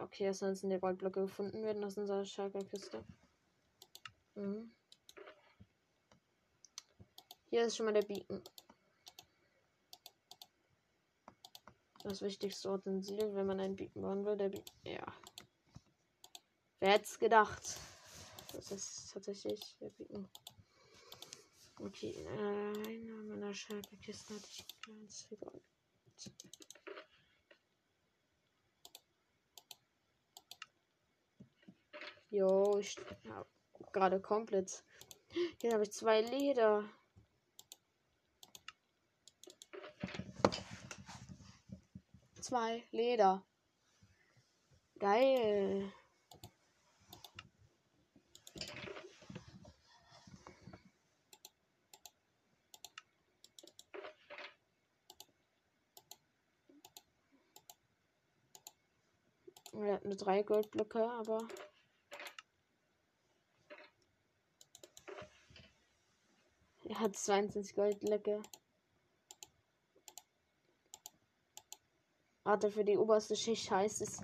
Okay, 0.00 0.24
erst 0.24 0.40
müssen 0.40 0.70
die 0.70 0.78
Goldblöcke 0.78 1.20
gefunden 1.20 1.62
werden 1.62 1.84
aus 1.84 1.98
unserer 1.98 2.24
Schalkerkiste. 2.24 3.04
Mhm. 4.36 4.72
Hier 7.50 7.66
ist 7.66 7.76
schon 7.76 7.84
mal 7.84 7.92
der 7.92 8.06
Beacon. 8.06 8.42
Das 12.02 12.22
wichtigste 12.22 12.72
Utensil, 12.72 13.34
wenn 13.34 13.46
man 13.46 13.60
einen 13.60 13.76
Beacon 13.76 14.00
bauen 14.00 14.24
will, 14.24 14.38
der 14.38 14.48
Beacon. 14.48 14.76
Ja. 14.82 15.12
Wer 16.80 16.92
hätte 16.92 17.04
es 17.04 17.18
gedacht? 17.18 17.78
Das 18.54 18.70
ist 18.70 19.12
tatsächlich 19.12 19.60
der 19.78 19.90
Beacon. 19.90 20.26
Okay, 21.78 22.24
äh, 22.24 22.88
eine 22.88 23.12
meiner 23.28 23.54
Schalkerkisten 23.54 24.36
hatte 24.36 24.48
ich 24.50 24.66
ganz 24.86 25.28
Gold. 25.28 25.62
Jo, 32.30 32.78
ich 32.78 32.96
ja, 33.24 33.46
gerade 33.92 34.20
komplett. 34.20 34.84
Hier 35.60 35.72
habe 35.72 35.82
ich 35.82 35.92
zwei 35.92 36.22
Leder. 36.22 36.88
Zwei 42.40 42.84
Leder. 42.90 43.44
Geil. 44.98 45.92
Er 59.78 59.94
hat 59.94 59.95
nur 60.06 60.16
drei 60.16 60.42
Goldblöcke, 60.42 61.10
aber 61.10 61.46
Er 66.88 67.00
hat 67.00 67.16
22 67.16 67.74
Goldblöcke. 67.74 68.40
Warte, 72.44 72.70
für 72.70 72.84
die 72.84 72.96
oberste 72.96 73.34
Schicht 73.34 73.68
heißt 73.72 74.02
es. 74.02 74.22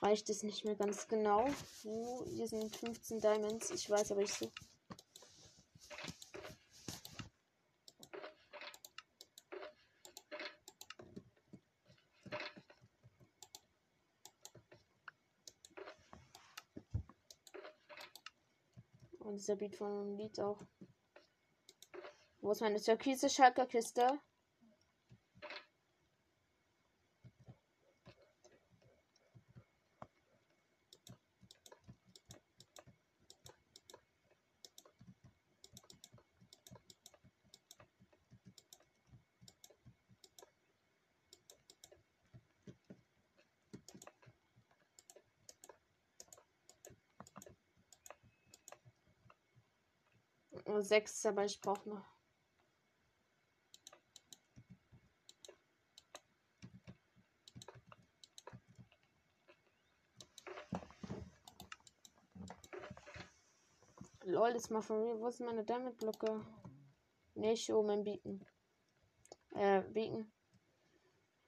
Reicht 0.00 0.30
es 0.30 0.44
nicht 0.44 0.64
mehr 0.64 0.76
ganz 0.76 1.08
genau. 1.08 1.46
Wo? 1.82 2.24
Hier 2.26 2.46
sind 2.46 2.74
15 2.76 3.20
Diamonds. 3.20 3.70
Ich 3.70 3.90
weiß 3.90 4.12
aber 4.12 4.22
ich 4.22 4.32
so. 4.32 4.52
Und 19.18 19.31
dieser 19.42 19.56
Beat 19.56 19.74
von 19.74 20.16
Lied 20.16 20.38
auch. 20.38 20.62
Wo 22.40 22.52
ist 22.52 22.60
meine 22.60 22.80
türkise 22.80 23.28
Schalkerkiste? 50.82 50.84
Sechs, 50.84 51.26
aber 51.26 51.44
ich 51.44 51.60
brauche 51.60 51.88
noch. 51.88 52.04
Lol, 64.24 64.50
ist 64.50 64.70
mal 64.70 64.82
von 64.82 65.00
mir. 65.00 65.20
Wo 65.20 65.30
sind 65.30 65.46
meine 65.46 65.64
Diamond-Blöcke? 65.64 66.44
Ne, 67.34 67.52
ich 67.52 67.72
oben 67.72 67.90
im 67.90 68.04
Bieten. 68.04 68.46
Äh, 69.54 69.82
Bieten. 69.82 70.32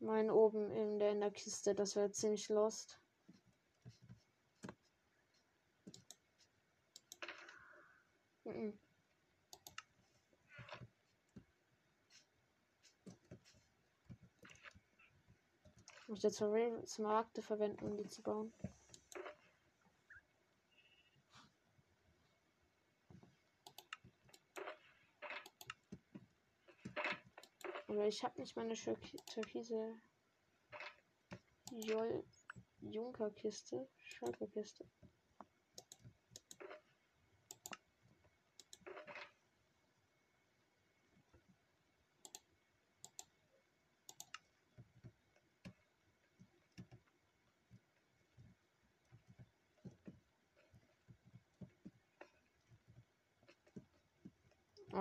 Mein 0.00 0.30
oben 0.30 0.70
in 0.70 0.98
der, 0.98 1.12
in 1.12 1.20
der 1.20 1.30
Kiste. 1.30 1.74
Das 1.74 1.96
wäre 1.96 2.10
ziemlich 2.10 2.48
lost. 2.48 3.00
Mhm. 8.44 8.78
Muss 16.14 16.22
jetzt 16.22 16.38
Smaragde 16.86 17.42
verwenden, 17.42 17.86
um 17.86 17.96
die 17.96 18.08
zu 18.08 18.22
bauen. 18.22 18.52
Aber 27.88 28.06
ich 28.06 28.22
habe 28.22 28.40
nicht 28.40 28.54
meine 28.54 28.74
türkise 29.26 29.96
Junkerkiste, 32.80 33.88
Schalkerkiste. 33.96 34.84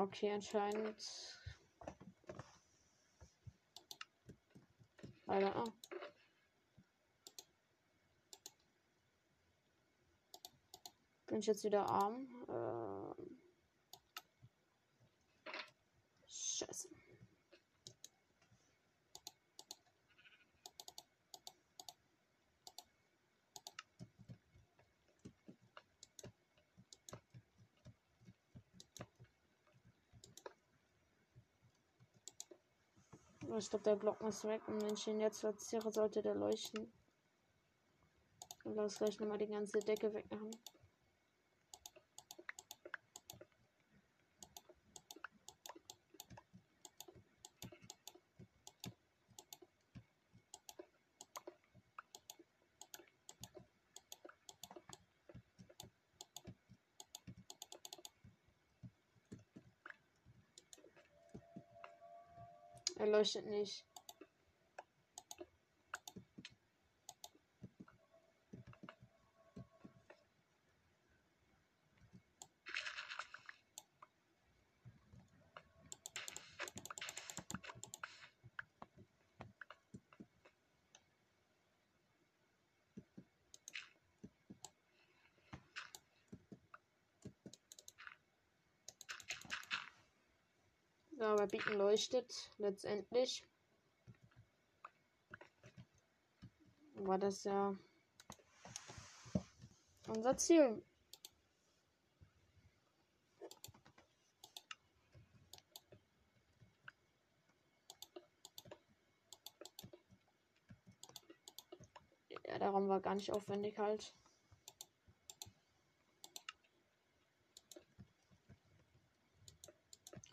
Okay, 0.04 0.34
anscheinend 0.34 1.40
Alter. 5.28 5.64
Oh. 5.66 5.72
Bin 11.28 11.40
ich 11.40 11.46
jetzt 11.46 11.64
wieder 11.64 11.90
arm? 11.90 12.28
Ähm. 12.50 13.40
Scheiße. 16.28 16.90
Ich 33.64 33.70
glaube, 33.70 33.86
der 33.86 33.96
Block 33.96 34.20
muss 34.22 34.44
weg. 34.44 34.62
Und 34.68 34.82
wenn 34.82 34.94
ich 34.94 35.08
ihn 35.08 35.22
jetzt 35.22 35.40
platziere, 35.40 35.90
sollte 35.90 36.22
der 36.22 36.36
leuchten. 36.36 36.92
Und 38.66 38.76
lass 38.76 38.98
gleich 38.98 39.18
nochmal 39.22 39.38
die 39.38 39.48
ganze 39.48 39.80
Decke 39.80 40.14
wegmachen. 40.14 40.52
Er 63.04 63.08
leuchtet 63.24 63.46
nicht. 63.46 63.86
Beacon 91.64 91.78
leuchtet 91.78 92.52
letztendlich. 92.58 93.46
War 96.96 97.18
das 97.18 97.44
ja 97.44 97.76
unser 100.08 100.38
Ziel. 100.38 100.82
Ja, 112.46 112.58
der 112.60 112.70
Raum 112.70 112.88
war 112.88 113.02
gar 113.02 113.16
nicht 113.16 113.32
aufwendig 113.32 113.78
halt. 113.80 114.14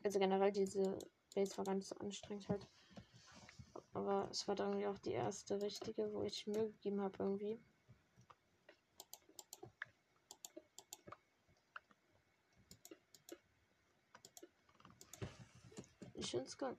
Also 0.02 0.18
generell 0.18 0.50
diese 0.50 0.98
Base 1.34 1.56
war 1.58 1.64
ganz 1.64 1.92
anstrengend 1.92 2.48
halt. 2.48 2.66
Aber 3.92 4.28
es 4.30 4.46
war 4.46 4.54
dann 4.54 4.68
irgendwie 4.70 4.86
auch 4.86 4.98
die 4.98 5.12
erste 5.12 5.60
richtige, 5.60 6.12
wo 6.12 6.22
ich 6.22 6.46
Mühe 6.46 6.70
gegeben 6.72 7.00
habe 7.00 7.16
irgendwie. 7.18 7.60
Ich 16.14 16.30
finde 16.30 16.46
es 16.46 16.56
geil. 16.56 16.76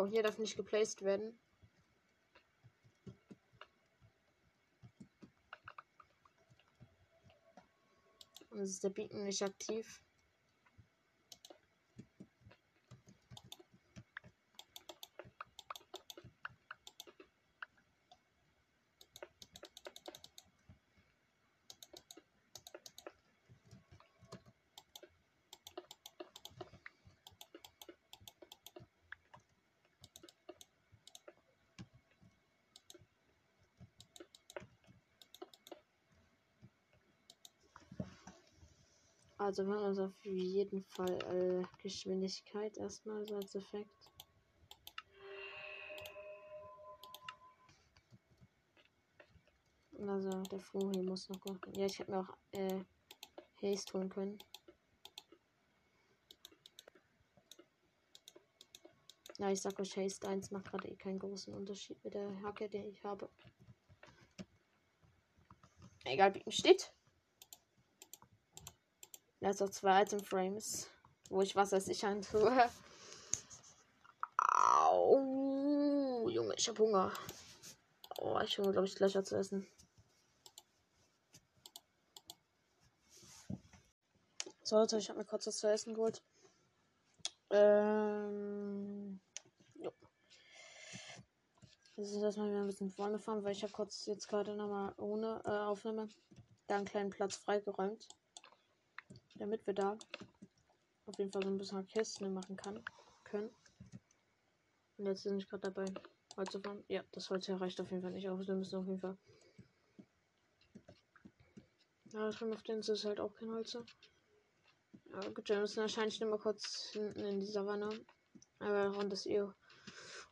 Oh, 0.00 0.06
hier 0.06 0.22
darf 0.22 0.38
nicht 0.38 0.56
geplaced 0.56 1.02
werden. 1.02 1.38
Und 8.48 8.60
ist 8.60 8.82
der 8.82 8.88
Beacon 8.88 9.24
nicht 9.24 9.42
aktiv. 9.42 10.00
Also 39.40 39.66
wir 39.66 39.72
haben 39.72 39.84
also 39.84 40.04
auf 40.04 40.26
jeden 40.26 40.84
Fall 40.84 41.18
äh, 41.32 41.82
Geschwindigkeit 41.82 42.76
erstmal 42.76 43.26
so 43.26 43.36
als 43.36 43.54
Effekt. 43.54 44.10
Also 49.98 50.28
der 50.42 50.60
Froh 50.60 50.90
hier 50.92 51.02
muss 51.04 51.30
noch 51.30 51.40
kommen. 51.40 51.58
Ja, 51.72 51.86
ich 51.86 51.98
hätte 51.98 52.10
mir 52.10 52.20
auch 52.20 52.36
äh, 52.52 52.84
Haste 53.62 53.94
holen 53.94 54.10
können. 54.10 54.38
Ja, 59.38 59.50
ich 59.50 59.62
sag 59.62 59.80
euch, 59.80 59.96
Haste 59.96 60.28
1 60.28 60.50
macht 60.50 60.66
gerade 60.66 60.88
eh 60.88 60.96
keinen 60.96 61.18
großen 61.18 61.54
Unterschied 61.54 62.04
mit 62.04 62.12
der 62.12 62.42
Hacke, 62.42 62.68
die 62.68 62.76
ich 62.76 63.02
habe. 63.04 63.30
Egal, 66.04 66.34
wie 66.34 66.52
steht. 66.52 66.92
Also 69.42 69.68
zwei 69.68 70.02
Item 70.02 70.22
Frames, 70.22 70.86
wo 71.30 71.40
ich 71.40 71.56
Wasser 71.56 71.80
sichern 71.80 72.20
tue. 72.20 72.70
Au, 74.36 76.28
Junge, 76.28 76.54
ich 76.56 76.68
hab 76.68 76.78
Hunger. 76.78 77.10
Oh, 78.18 78.38
ich 78.44 78.58
habe 78.58 78.72
glaube 78.72 78.86
ich 78.86 78.94
gleich 78.94 79.12
zu 79.24 79.36
essen. 79.36 79.66
So, 84.62 84.76
Leute, 84.76 84.98
ich 84.98 85.08
habe 85.08 85.18
mir 85.18 85.24
kurz 85.24 85.46
was 85.46 85.56
zu 85.56 85.70
essen 85.70 85.94
geholt. 85.94 86.22
Ähm. 87.50 89.20
Jo. 89.74 89.90
Wir 91.96 92.04
sind 92.04 92.22
erstmal 92.22 92.50
wieder 92.50 92.60
ein 92.60 92.66
bisschen 92.66 92.90
vorgefahren, 92.90 93.42
weil 93.42 93.52
ich 93.52 93.62
habe 93.62 93.72
kurz 93.72 94.04
jetzt 94.04 94.28
gerade 94.28 94.54
nochmal 94.54 94.94
ohne 94.98 95.40
äh, 95.46 95.48
Aufnahme 95.48 96.10
da 96.66 96.76
einen 96.76 96.84
kleinen 96.84 97.10
Platz 97.10 97.36
freigeräumt 97.36 98.06
damit 99.40 99.66
wir 99.66 99.74
da 99.74 99.96
auf 101.06 101.18
jeden 101.18 101.32
Fall 101.32 101.42
so 101.42 101.48
ein 101.48 101.58
bisschen 101.58 101.86
Kästen 101.88 102.32
machen 102.32 102.56
kann, 102.56 102.84
können. 103.24 103.50
Und 104.98 105.06
jetzt 105.06 105.24
bin 105.24 105.38
ich 105.38 105.48
gerade 105.48 105.72
dabei, 105.72 105.86
Holz 106.36 106.52
zu 106.52 106.60
fahren. 106.60 106.84
Ja, 106.88 107.02
das 107.12 107.30
Holz 107.30 107.46
hier 107.46 107.60
reicht 107.60 107.80
auf 107.80 107.90
jeden 107.90 108.02
Fall 108.02 108.12
nicht 108.12 108.28
aus. 108.28 108.46
Wir 108.46 108.54
müssen 108.54 108.76
auf 108.76 108.86
jeden 108.86 109.00
Fall. 109.00 109.16
Ja, 112.12 112.26
das 112.26 112.42
auf 112.42 112.62
den 112.62 112.80
ist 112.80 113.04
halt 113.04 113.18
auch 113.18 113.34
kein 113.34 113.50
Holz. 113.50 113.72
Ja, 113.72 115.20
gut, 115.30 115.48
wir 115.48 115.60
müssen 115.60 115.80
wahrscheinlich 115.80 116.20
nur 116.20 116.30
mal 116.30 116.38
kurz 116.38 116.90
hinten 116.92 117.20
in 117.20 117.40
die 117.40 117.46
Savanne. 117.46 117.88
Aber 118.58 118.96
und 118.98 119.10
das 119.10 119.24
ihr 119.24 119.54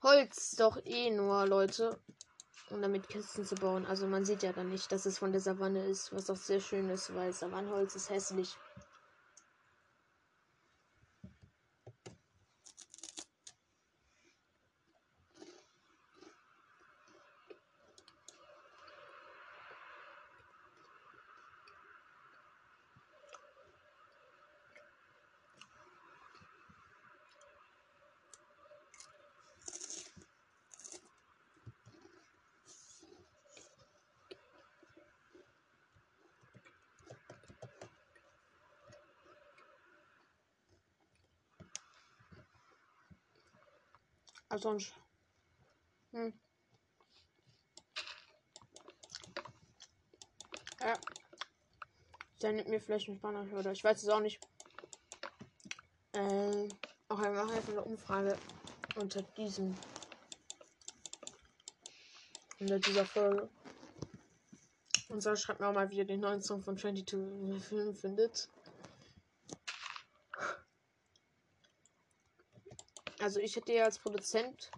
Holz 0.03 0.55
doch 0.57 0.79
eh 0.85 1.11
nur, 1.11 1.47
Leute. 1.47 1.99
Um 2.71 2.83
damit 2.83 3.09
Kisten 3.09 3.47
zu 3.47 3.55
bauen. 3.55 3.87
Also 3.87 4.07
man 4.07 4.27
sieht 4.27 4.43
ja 4.43 4.53
dann 4.53 4.69
nicht, 4.69 4.93
dass 4.93 5.07
es 5.07 5.19
von 5.19 5.33
der 5.33 5.41
Savanne 5.41 5.87
ist, 5.87 6.13
was 6.13 6.29
auch 6.29 6.37
sehr 6.37 6.61
schön 6.61 6.91
ist, 6.91 7.15
weil 7.15 7.33
Savannenholz 7.33 7.97
ist 7.97 8.11
hässlich. 8.11 8.55
sonst. 44.59 44.93
Hm. 46.13 46.33
Ja. 50.81 50.95
Der 52.43 52.53
nimmt 52.53 52.69
mir 52.69 52.81
vielleicht 52.81 53.09
einen 53.09 53.19
Spanner 53.19 53.47
oder 53.59 53.73
ich 53.73 53.83
weiß 53.83 54.03
es 54.03 54.09
auch 54.09 54.21
nicht. 54.21 54.41
Äh, 56.13 56.69
auch 57.09 57.21
wir 57.21 57.31
machen 57.31 57.55
jetzt 57.55 57.69
eine 57.69 57.83
Umfrage 57.83 58.37
unter 58.97 59.23
diesem. 59.23 59.75
Unter 62.61 62.79
dieser 62.79 63.05
Folge. 63.05 63.49
Und 65.09 65.23
so 65.23 65.35
schreibt 65.37 65.61
mir 65.61 65.69
auch 65.69 65.75
mal, 65.75 65.89
wie 65.91 65.99
ihr 65.99 66.05
den 66.05 66.21
neuen 66.21 66.43
Song 66.43 66.61
von 66.63 66.77
22 66.77 67.65
Film 67.65 67.95
findet. 67.95 68.49
Also 73.21 73.41
ich 73.41 73.57
hätte 73.57 73.73
ja 73.73 73.85
als 73.85 73.99
Produzent 73.99 74.71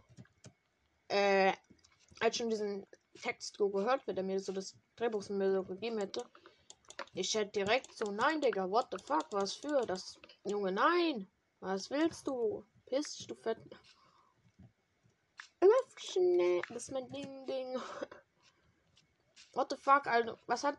äh, 1.09 1.53
als 2.21 2.37
schon 2.37 2.51
diesen 2.51 2.87
Text 3.21 3.59
gehört, 3.59 4.07
wenn 4.07 4.17
er 4.17 4.23
mir 4.23 4.41
so 4.41 4.53
das 4.53 4.77
Drehbuch 4.97 5.29
mir 5.29 5.53
so 5.53 5.65
gegeben 5.65 5.99
hätte, 5.99 6.25
ich 7.15 7.35
hätte 7.35 7.53
direkt 7.53 7.93
so, 7.97 8.11
nein, 8.13 8.41
Digga, 8.41 8.71
what 8.71 8.89
the 8.91 8.99
fuck, 9.05 9.27
was 9.33 9.55
für 9.55 9.85
das 9.87 10.19
Junge, 10.45 10.73
nein, 10.73 11.27
was 11.61 11.91
willst 11.91 12.27
du? 12.27 12.65
Piss, 12.87 13.27
du 13.27 13.35
fett. 13.35 13.59
Schnell, 15.97 16.63
das 16.69 16.85
ist 16.85 16.93
mein 16.93 17.11
Ding, 17.11 17.47
Ding. 17.47 17.77
What 19.53 19.71
the 19.71 19.77
fuck, 19.77 20.07
also, 20.07 20.39
was 20.47 20.65
hat 20.65 20.79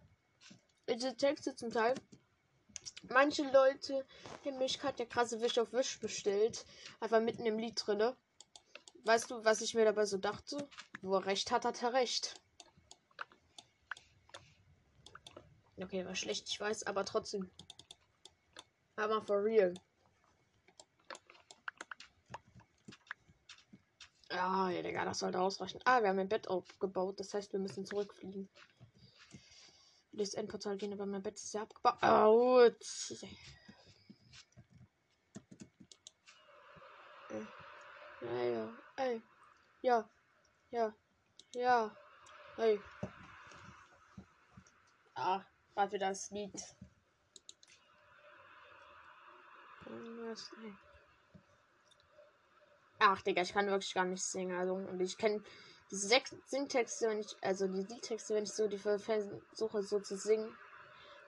diese 0.89 1.15
Texte 1.15 1.55
zum 1.55 1.69
Teil? 1.69 1.93
Manche 3.03 3.43
Leute 3.51 4.05
haben 4.45 4.57
mich 4.57 4.81
hat 4.83 4.99
der 4.99 5.07
krasse 5.07 5.41
Wisch 5.41 5.57
auf 5.57 5.73
Wisch 5.73 5.99
bestellt, 5.99 6.65
einfach 6.99 7.19
mitten 7.19 7.45
im 7.45 7.57
Lied 7.57 7.81
drinne. 7.85 8.15
Weißt 9.03 9.31
du, 9.31 9.43
was 9.43 9.61
ich 9.61 9.73
mir 9.73 9.85
dabei 9.85 10.05
so 10.05 10.17
dachte? 10.17 10.69
Wo 11.01 11.15
er 11.15 11.25
recht 11.25 11.51
hat, 11.51 11.65
hat 11.65 11.81
er 11.81 11.93
recht. 11.93 12.35
Okay, 15.77 16.05
war 16.05 16.15
schlecht, 16.15 16.47
ich 16.47 16.59
weiß, 16.59 16.83
aber 16.83 17.03
trotzdem. 17.05 17.49
Aber 18.95 19.21
for 19.23 19.43
real. 19.43 19.73
Ja, 24.29 24.69
ja, 24.69 24.81
Digga, 24.81 25.03
das 25.05 25.19
sollte 25.19 25.41
ausreichen. 25.41 25.81
Ah, 25.85 26.01
wir 26.01 26.09
haben 26.09 26.19
ein 26.19 26.29
Bett 26.29 26.47
aufgebaut, 26.47 27.19
das 27.19 27.33
heißt, 27.33 27.51
wir 27.51 27.59
müssen 27.59 27.85
zurückfliegen. 27.85 28.47
Das 30.13 30.33
Endportal 30.33 30.77
gehen, 30.77 30.93
aber 30.93 31.05
mein 31.05 31.23
Bett 31.23 31.35
ist 31.35 31.53
ja 31.53 31.61
abgebaut. 31.61 32.03
Out. 32.03 32.85
Ja, 38.19 38.43
ja, 38.43 38.77
ey. 38.97 39.23
Ja, 39.81 40.09
ja, 40.71 40.93
ja, 41.53 41.97
hey. 42.57 42.83
Ah, 45.15 45.43
warte 45.75 45.97
das 45.97 46.29
Lied. 46.31 46.53
Ach, 52.99 53.21
Digga, 53.23 53.41
ich 53.41 53.53
kann 53.53 53.67
wirklich 53.67 53.93
gar 53.93 54.05
nicht 54.05 54.23
singen. 54.23 54.55
Also, 54.57 54.73
und 54.75 54.99
ich 54.99 55.17
kenne 55.17 55.41
diese 55.91 56.07
sechs 56.07 56.33
Singtexte, 56.45 57.09
wenn 57.09 57.19
ich, 57.19 57.35
also 57.41 57.67
die 57.67 57.83
Liedtexte, 57.83 58.33
wenn 58.33 58.43
ich 58.43 58.53
so 58.53 58.67
die 58.67 58.77
versuche 58.77 59.83
so 59.83 59.99
zu 59.99 60.15
singen. 60.15 60.55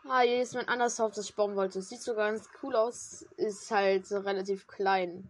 Ah, 0.05 0.21
hier 0.21 0.41
ist 0.41 0.55
mein 0.55 0.67
anderes 0.67 0.99
Haus, 0.99 1.15
das 1.15 1.29
ich 1.29 1.35
bauen 1.35 1.55
wollte. 1.55 1.81
Sieht 1.81 2.01
so 2.01 2.15
ganz 2.15 2.47
cool 2.61 2.75
aus, 2.75 3.25
ist 3.37 3.69
halt 3.71 4.07
so 4.07 4.19
relativ 4.19 4.67
klein. 4.67 5.29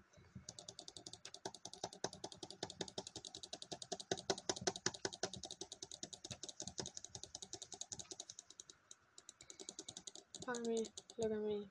at 10.47 10.67
me. 10.67 11.65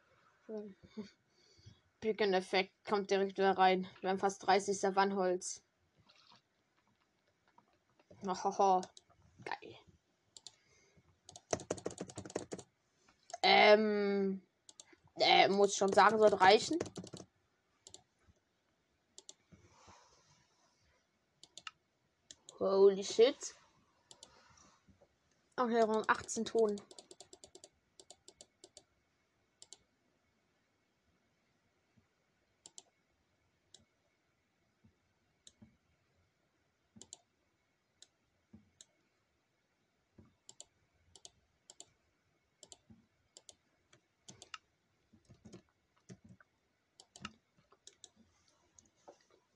Picken-Effekt 2.01 2.73
kommt 2.85 3.11
direkt 3.11 3.39
wieder 3.39 3.57
rein. 3.57 3.87
Wir 4.01 4.11
haben 4.11 4.19
fast 4.19 4.45
30 4.47 4.79
Savannholz. 4.79 5.63
Ohoho. 8.27 8.81
Geil. 9.45 9.77
Ähm. 13.43 14.43
Äh, 15.19 15.49
muss 15.49 15.77
schon 15.77 15.93
sagen, 15.93 16.19
sollte 16.19 16.41
reichen. 16.41 16.79
Holy 22.59 23.05
shit. 23.05 23.55
Okay, 25.57 25.83
18 26.07 26.45
Ton. 26.45 26.81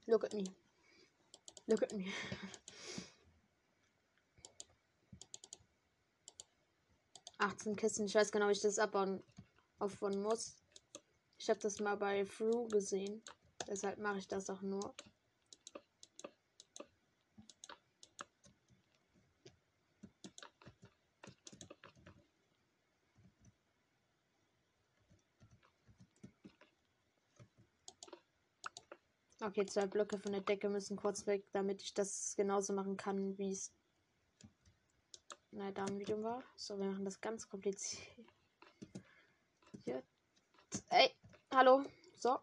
Look 0.06 0.24
at 0.24 0.32
me. 0.32 0.44
Look 1.66 1.82
at 1.82 1.92
me. 1.92 2.06
Achtzehn 7.38 7.76
Kisten. 7.76 8.06
Ich 8.06 8.14
weiß 8.14 8.30
genau, 8.30 8.48
wie 8.48 8.52
ich 8.52 8.60
das 8.60 8.78
abbauen 8.78 9.22
aufbauen 9.78 10.22
muss. 10.22 10.56
Ich 11.38 11.50
habe 11.50 11.60
das 11.60 11.80
mal 11.80 11.96
bei 11.96 12.24
Fru 12.24 12.66
gesehen. 12.68 13.22
Deshalb 13.66 13.98
mache 13.98 14.18
ich 14.18 14.28
das 14.28 14.48
auch 14.48 14.62
nur. 14.62 14.94
Okay, 29.46 29.64
zwei 29.64 29.86
Blöcke 29.86 30.18
von 30.18 30.32
der 30.32 30.40
Decke 30.40 30.68
müssen 30.68 30.96
kurz 30.96 31.24
weg, 31.28 31.44
damit 31.52 31.80
ich 31.80 31.94
das 31.94 32.34
genauso 32.36 32.72
machen 32.72 32.96
kann, 32.96 33.38
wie 33.38 33.52
es 33.52 33.72
in 35.52 35.60
der 35.60 35.70
Damenvideo 35.70 36.20
war. 36.20 36.42
So, 36.56 36.76
wir 36.76 36.86
machen 36.86 37.04
das 37.04 37.20
ganz 37.20 37.48
kompliziert. 37.48 38.02
Ey, 40.88 41.14
hallo. 41.54 41.84
So. 42.16 42.40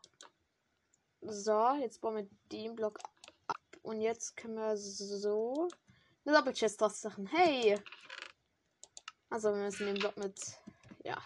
So, 1.20 1.74
jetzt 1.74 2.00
bauen 2.00 2.16
wir 2.16 2.30
den 2.54 2.74
Block 2.74 3.00
ab. 3.48 3.60
Und 3.82 4.00
jetzt 4.00 4.38
können 4.38 4.56
wir 4.56 4.78
so 4.78 5.68
eine 6.24 6.38
Doppelchest 6.38 6.80
draus 6.80 7.04
machen. 7.04 7.28
Hey! 7.28 7.78
Also, 9.30 9.54
wir 9.54 9.62
müssen 9.62 9.88
den 9.88 10.00
Block 10.00 10.16
mit. 10.16 10.40
Ja, 11.04 11.22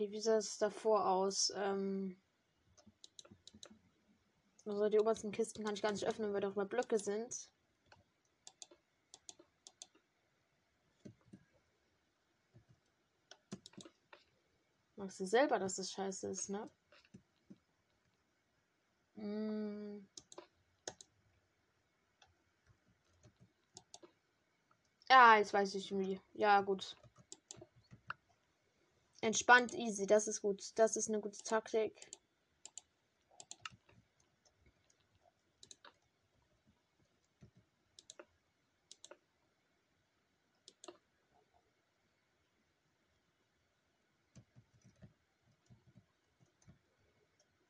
Okay, 0.00 0.12
wie 0.12 0.20
sah 0.22 0.38
es 0.38 0.56
davor 0.56 1.06
aus? 1.06 1.52
Ähm 1.54 2.16
also 4.64 4.88
die 4.88 4.98
obersten 4.98 5.30
Kisten 5.30 5.62
kann 5.62 5.74
ich 5.74 5.82
gar 5.82 5.92
nicht 5.92 6.06
öffnen, 6.06 6.32
weil 6.32 6.40
darüber 6.40 6.64
Blöcke 6.64 6.98
sind. 6.98 7.50
Magst 14.96 15.20
du 15.20 15.26
selber, 15.26 15.58
dass 15.58 15.74
das 15.76 15.90
scheiße 15.92 16.28
ist, 16.28 16.48
ne? 16.48 16.70
Mm. 19.16 19.98
Ja, 25.10 25.36
jetzt 25.36 25.52
weiß 25.52 25.74
ich 25.74 25.90
wie. 25.92 26.18
Ja, 26.32 26.62
gut. 26.62 26.96
Entspannt, 29.22 29.72
easy. 29.72 30.06
Das 30.06 30.28
ist 30.28 30.42
gut. 30.42 30.72
Das 30.74 30.94
ist 30.96 31.08
eine 31.08 31.20
gute 31.20 31.42
Taktik. 31.42 31.94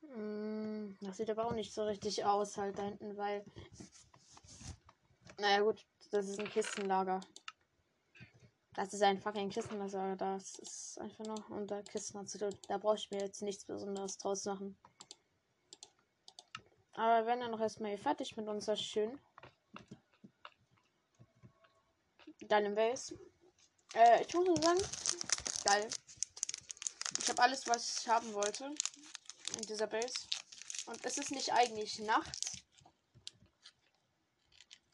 Hm, 0.02 0.96
Das 1.00 1.16
sieht 1.16 1.30
aber 1.30 1.46
auch 1.46 1.52
nicht 1.54 1.72
so 1.72 1.84
richtig 1.84 2.24
aus 2.24 2.56
halt 2.58 2.78
da 2.78 2.82
hinten, 2.82 3.16
weil. 3.16 3.44
Naja 5.40 5.60
gut, 5.62 5.84
das 6.12 6.28
ist 6.28 6.38
ein 6.38 6.48
Kistenlager. 6.48 7.20
Das 8.80 8.94
ist 8.94 9.02
ein 9.02 9.20
fucking 9.20 9.50
Kistenlager. 9.50 10.16
Das 10.16 10.58
ist 10.58 10.98
einfach 11.00 11.26
nur 11.26 11.50
unter 11.50 11.82
Kisten. 11.82 12.26
Da 12.66 12.78
brauche 12.78 12.96
ich 12.96 13.10
mir 13.10 13.20
jetzt 13.20 13.42
nichts 13.42 13.66
Besonderes 13.66 14.16
draus 14.16 14.46
machen. 14.46 14.74
Aber 16.94 17.18
wir 17.18 17.26
werden 17.26 17.40
dann 17.40 17.50
noch 17.50 17.60
erstmal 17.60 17.90
hier 17.90 17.98
fertig 17.98 18.38
mit 18.38 18.48
unserer 18.48 18.76
schönen 18.76 19.20
geilen 22.48 22.74
Base. 22.74 23.18
Äh, 23.92 24.22
ich 24.22 24.32
muss 24.32 24.46
nur 24.46 24.62
sagen, 24.62 24.80
geil. 25.64 25.86
Ich 27.18 27.28
habe 27.28 27.42
alles, 27.42 27.66
was 27.66 28.00
ich 28.00 28.08
haben 28.08 28.32
wollte 28.32 28.64
in 29.58 29.66
dieser 29.66 29.88
Base. 29.88 30.26
Und 30.86 31.04
es 31.04 31.18
ist 31.18 31.32
nicht 31.32 31.52
eigentlich 31.52 31.98
nachts. 31.98 32.62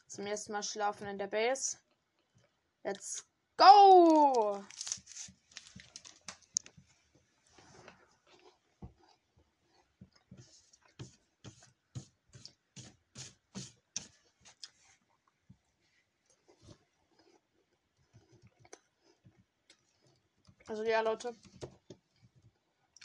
Zum 0.08 0.26
ersten 0.26 0.50
Mal 0.50 0.64
schlafen 0.64 1.06
in 1.06 1.18
der 1.18 1.28
Base. 1.28 1.76
Let's 2.82 3.24
go! 3.56 4.64
Also 20.68 20.82
ja, 20.82 21.00
Leute. 21.00 21.34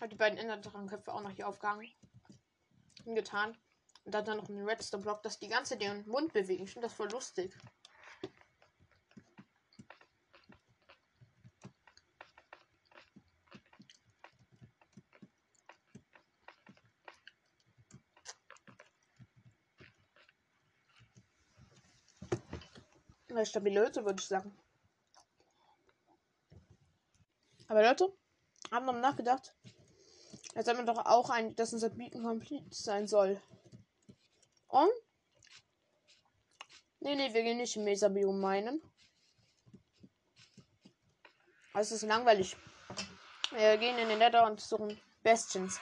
Hat 0.01 0.11
die 0.11 0.15
beiden 0.15 0.39
Enderdrachenköpfe 0.39 1.13
auch 1.13 1.21
noch 1.21 1.29
hier 1.29 1.47
aufgehangen. 1.47 1.87
Getan. 3.05 3.55
Und 4.03 4.13
dann 4.13 4.37
noch 4.37 4.49
einen 4.49 4.67
Redstone-Block, 4.67 5.21
dass 5.21 5.37
die 5.37 5.47
ganze 5.47 5.77
den 5.77 6.07
Mund 6.07 6.33
bewegen. 6.33 6.63
Ich 6.63 6.71
finde 6.71 6.87
das 6.87 6.95
voll 6.95 7.09
lustig. 7.11 7.55
Stabile 23.45 23.85
Hütte, 23.85 24.05
würde 24.05 24.21
ich 24.21 24.27
sagen. 24.27 24.55
Aber 27.67 27.83
Leute, 27.83 28.13
haben 28.71 28.85
noch 28.85 28.93
nachgedacht. 28.93 29.55
Jetzt 30.55 30.67
haben 30.67 30.77
wir 30.77 30.85
doch 30.85 31.05
auch 31.05 31.29
ein, 31.29 31.55
dass 31.55 31.73
unser 31.73 31.89
Beacon 31.89 32.23
complete 32.23 32.73
sein 32.73 33.07
soll. 33.07 33.41
Und? 34.67 34.91
Nee, 36.99 37.15
nee, 37.15 37.33
wir 37.33 37.43
gehen 37.43 37.57
nicht 37.57 37.75
im 37.77 37.83
Mesa-Biom 37.85 38.39
meinen. 38.39 38.81
Das 41.73 41.91
ist 41.91 42.03
langweilig. 42.03 42.57
Wir 43.51 43.77
gehen 43.77 43.97
in 43.97 44.09
den 44.09 44.19
Nether 44.19 44.45
und 44.45 44.59
suchen 44.59 44.99
Bastions. 45.23 45.79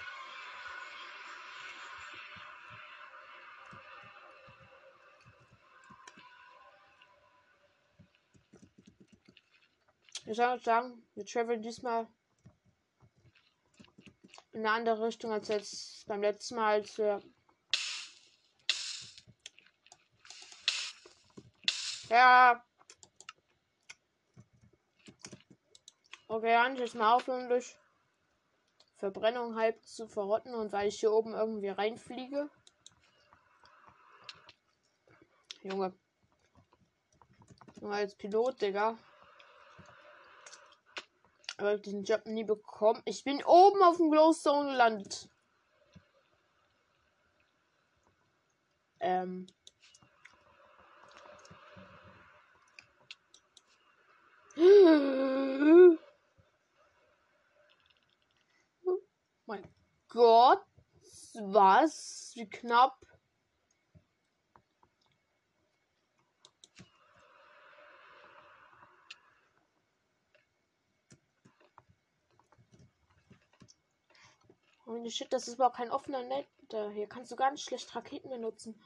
Ich 10.30 10.38
soll 10.38 10.62
sagen, 10.62 11.02
wir 11.16 11.26
traveln 11.26 11.64
diesmal 11.64 12.08
in 14.52 14.60
eine 14.60 14.70
andere 14.70 15.08
Richtung 15.08 15.32
als 15.32 15.48
jetzt 15.48 16.06
beim 16.06 16.22
letzten 16.22 16.54
Mal, 16.54 16.74
als 16.82 16.96
wir. 17.00 17.20
Ja. 22.10 22.64
Okay, 26.28 26.52
dann 26.52 26.76
jetzt 26.76 26.94
mal 26.94 27.16
aufhören 27.16 27.50
durch 27.50 27.76
Verbrennung 28.98 29.56
halb 29.56 29.84
zu 29.84 30.08
verrotten 30.08 30.54
und 30.54 30.72
weil 30.72 30.90
ich 30.90 31.00
hier 31.00 31.12
oben 31.12 31.34
irgendwie 31.34 31.70
reinfliege. 31.70 32.52
Junge. 35.64 35.92
Nur 37.82 37.94
als 37.94 38.14
Pilot, 38.14 38.62
Digga. 38.62 38.96
Aber 41.60 41.78
diesen 41.78 42.06
Job 42.06 42.26
nie 42.26 42.46
bekommen. 42.46 43.02
Ich 43.04 43.26
bin 43.26 43.44
oben 43.44 43.84
auf 43.84 43.98
dem 43.98 44.10
Glowstone 44.10 44.72
gelandet. 44.72 45.30
Ähm. 49.02 49.46
Oh 58.86 58.98
mein 59.46 59.68
Gott. 60.08 60.64
Was? 61.34 62.32
Wie 62.36 62.50
knapp. 62.50 63.09
Holy 74.90 75.12
shit, 75.12 75.32
das 75.32 75.48
ist 75.48 75.54
überhaupt 75.54 75.76
kein 75.76 75.92
offener 75.92 76.24
Net. 76.24 76.48
Hier 76.94 77.08
kannst 77.08 77.32
du 77.32 77.36
ganz 77.36 77.62
schlecht 77.62 77.96
Raketen 77.96 78.32
benutzen. 78.32 78.82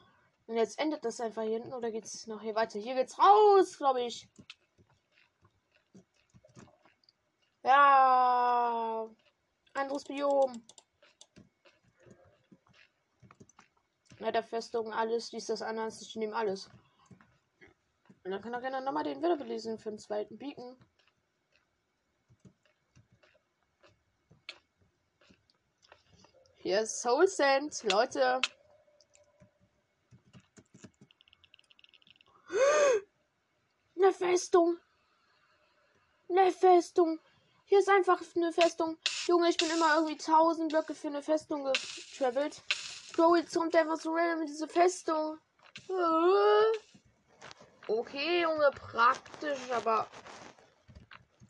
Und 0.47 0.57
jetzt 0.57 0.77
endet 0.77 1.05
das 1.05 1.21
einfach 1.21 1.43
hier 1.43 1.53
hinten 1.53 1.73
oder 1.73 1.91
geht 1.91 2.03
es 2.03 2.27
noch 2.27 2.41
hier 2.41 2.55
weiter? 2.55 2.77
Hier 2.77 2.95
geht's 2.95 3.17
raus, 3.17 3.77
glaube 3.77 4.01
ich. 4.01 4.27
Ja. 7.63 9.09
Anderes 9.73 10.03
Biom. 10.03 10.51
Festung, 14.49 14.91
alles, 14.91 15.29
dies, 15.29 15.45
das, 15.45 15.61
anders. 15.61 16.01
Ich 16.01 16.17
nehme 16.17 16.35
alles. 16.35 16.69
Und 18.25 18.31
dann 18.31 18.41
kann 18.41 18.53
er 18.53 18.59
gerne 18.59 18.81
nochmal 18.81 19.05
den 19.05 19.19
Wiederbelesen 19.19 19.77
belesen 19.77 19.79
für 19.79 19.89
den 19.89 19.99
zweiten 19.99 20.37
Beacon. 20.37 20.77
Hier 26.63 26.79
ist 26.79 27.01
Soul 27.01 27.27
Sand, 27.27 27.83
Leute. 27.91 28.39
Eine 33.97 34.13
Festung. 34.13 34.77
Eine 36.29 36.53
Festung. 36.53 37.19
Hier 37.65 37.79
ist 37.79 37.89
einfach 37.89 38.21
eine 38.37 38.53
Festung. 38.53 38.97
Junge, 39.27 39.49
ich 39.49 39.57
bin 39.57 39.69
immer 39.71 39.95
irgendwie 39.95 40.13
1000 40.13 40.69
Blöcke 40.69 40.95
für 40.95 41.09
eine 41.09 41.21
Festung 41.21 41.65
getravelt. 41.65 42.61
Bro, 43.13 43.35
jetzt 43.35 43.53
kommt 43.53 43.75
einfach 43.75 43.99
so 43.99 44.13
random 44.13 44.39
mit 44.39 44.47
dieser 44.47 44.69
Festung. 44.69 45.37
Okay, 47.89 48.43
Junge, 48.43 48.71
praktisch, 48.71 49.69
aber. 49.69 50.07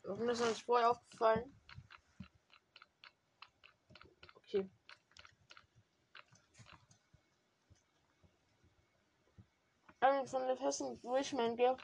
Warum 0.02 0.28
ist 0.28 0.40
das 0.40 0.58
vorher 0.58 0.90
aufgefallen? 0.90 1.54
Ähm, 10.04 10.26
von 10.26 10.46
der 10.46 10.56
festen 10.56 11.00
Durchmenge 11.00 11.56
wir 11.56 11.76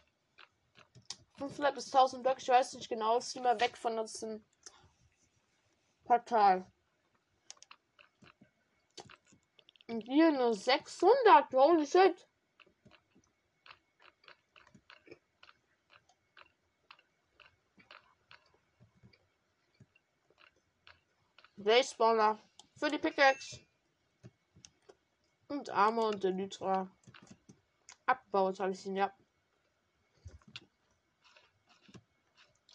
500 1.38 1.74
bis 1.74 1.86
1000 1.86 2.22
Blöcke, 2.22 2.40
ich 2.40 2.48
weiß 2.48 2.74
nicht 2.74 2.88
genau, 2.88 3.18
ist 3.18 3.34
immer 3.34 3.58
weg 3.60 3.76
von 3.76 3.96
diesem 3.96 4.44
Portal. 6.04 6.70
Und 9.88 10.02
hier 10.02 10.30
nur 10.32 10.54
600, 10.54 11.52
holy 11.52 11.86
shit. 11.86 12.26
Spawner 21.82 22.38
für 22.78 22.90
die 22.90 22.98
Pickaxe 22.98 23.60
und 25.48 25.68
Armor 25.70 26.08
und 26.08 26.24
Elytra. 26.24 26.90
Abbau 28.10 28.52
soll 28.52 28.72
ich 28.72 28.84
ihn, 28.86 28.96
ja. 28.96 29.14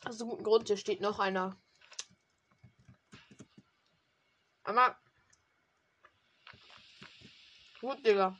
Also 0.06 0.26
guten 0.28 0.44
Grund, 0.46 0.68
hier 0.68 0.78
steht 0.78 1.02
noch 1.02 1.20
einer. 1.20 1.58
Aber. 4.64 4.98
Gut, 7.82 8.06
Digga. 8.06 8.40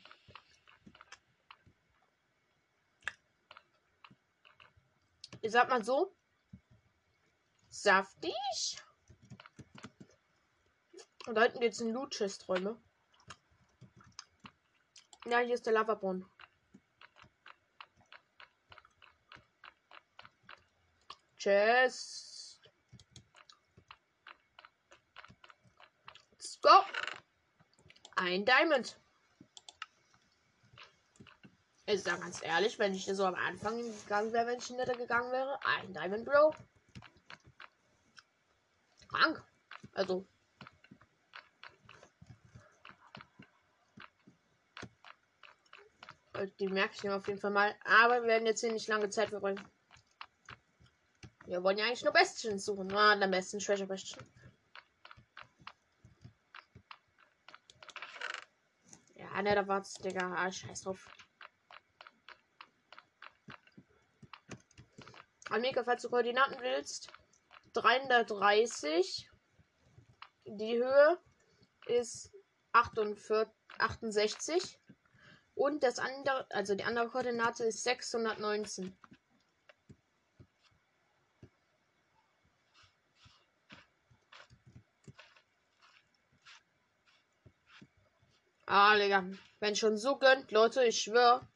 Ich 5.42 5.52
sag 5.52 5.68
mal 5.70 5.84
so. 5.84 6.16
Saftig. 7.68 8.78
Und 11.28 11.36
da 11.36 11.44
hinten 11.44 11.60
geht's 11.60 11.82
in 11.82 11.92
Loot-Chest-Räume. 11.92 12.82
Ja, 15.26 15.40
hier 15.40 15.56
ist 15.56 15.66
der 15.66 15.74
Lavabrunnen. 15.74 16.26
Chest. 21.46 22.60
Let's 26.32 26.60
go. 26.60 26.72
Ein 28.16 28.44
Diamond. 28.46 29.00
Ich 31.86 32.02
sag 32.02 32.20
ganz 32.20 32.42
ehrlich, 32.42 32.80
wenn 32.80 32.96
ich 32.96 33.06
so 33.06 33.26
am 33.26 33.36
Anfang 33.36 33.78
gegangen 33.78 34.34
wäre, 34.34 34.48
wenn 34.48 34.58
ich 34.58 34.72
netter 34.72 34.96
gegangen 34.96 35.32
wäre, 35.32 35.60
ein 35.64 35.94
Diamond 35.94 36.26
Bro. 36.26 36.56
Krank. 39.08 39.44
Also. 39.94 40.26
Die 46.60 46.70
merke 46.70 46.96
ich 46.96 47.04
mir 47.04 47.16
auf 47.16 47.28
jeden 47.28 47.40
Fall 47.40 47.52
mal. 47.52 47.76
Aber 47.84 48.24
wir 48.24 48.30
werden 48.30 48.48
jetzt 48.48 48.62
hier 48.62 48.74
nicht 48.74 48.88
lange 48.88 49.12
Zeit 49.12 49.30
verbringen. 49.30 49.62
Wir 51.48 51.64
wollen 51.64 51.78
ja 51.78 51.86
eigentlich 51.86 52.04
nur 52.04 52.14
Bestien 52.14 52.58
suchen. 52.58 52.92
Ah, 52.96 53.14
am 53.14 53.32
besten 53.32 53.60
Treasure 53.60 53.88
Bestien. 53.88 54.26
Ja, 59.14 59.42
ne, 59.42 59.54
da 59.54 59.68
war's, 59.68 59.94
Digga. 59.94 60.34
Ah, 60.36 60.52
scheiß 60.52 60.82
drauf. 60.82 61.08
Amiga, 65.50 65.84
falls 65.84 66.02
du 66.02 66.10
Koordinaten 66.10 66.60
willst, 66.60 67.10
330. 67.74 69.30
Die 70.46 70.78
Höhe 70.78 71.20
ist 71.86 72.32
48, 72.72 73.54
68. 73.78 74.80
Und 75.54 75.84
das 75.84 76.00
andere, 76.00 76.48
also 76.50 76.76
die 76.76 76.84
andere 76.84 77.10
Koordinate 77.10 77.66
ist 77.66 77.84
619. 77.84 78.98
Ah, 88.78 88.98
Digga. 88.98 89.24
Wenn 89.62 89.74
schon 89.78 89.98
so 89.98 90.18
gönnt, 90.18 90.52
Leute, 90.52 90.84
ich 90.84 91.02
schwör. 91.02 91.48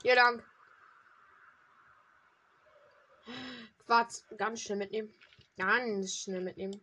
Hier 0.00 0.14
lang. 0.14 0.42
Quarz 3.84 4.24
ganz 4.38 4.62
schnell 4.62 4.78
mitnehmen. 4.78 5.12
Ganz 5.58 6.16
schnell 6.16 6.40
mitnehmen. 6.40 6.80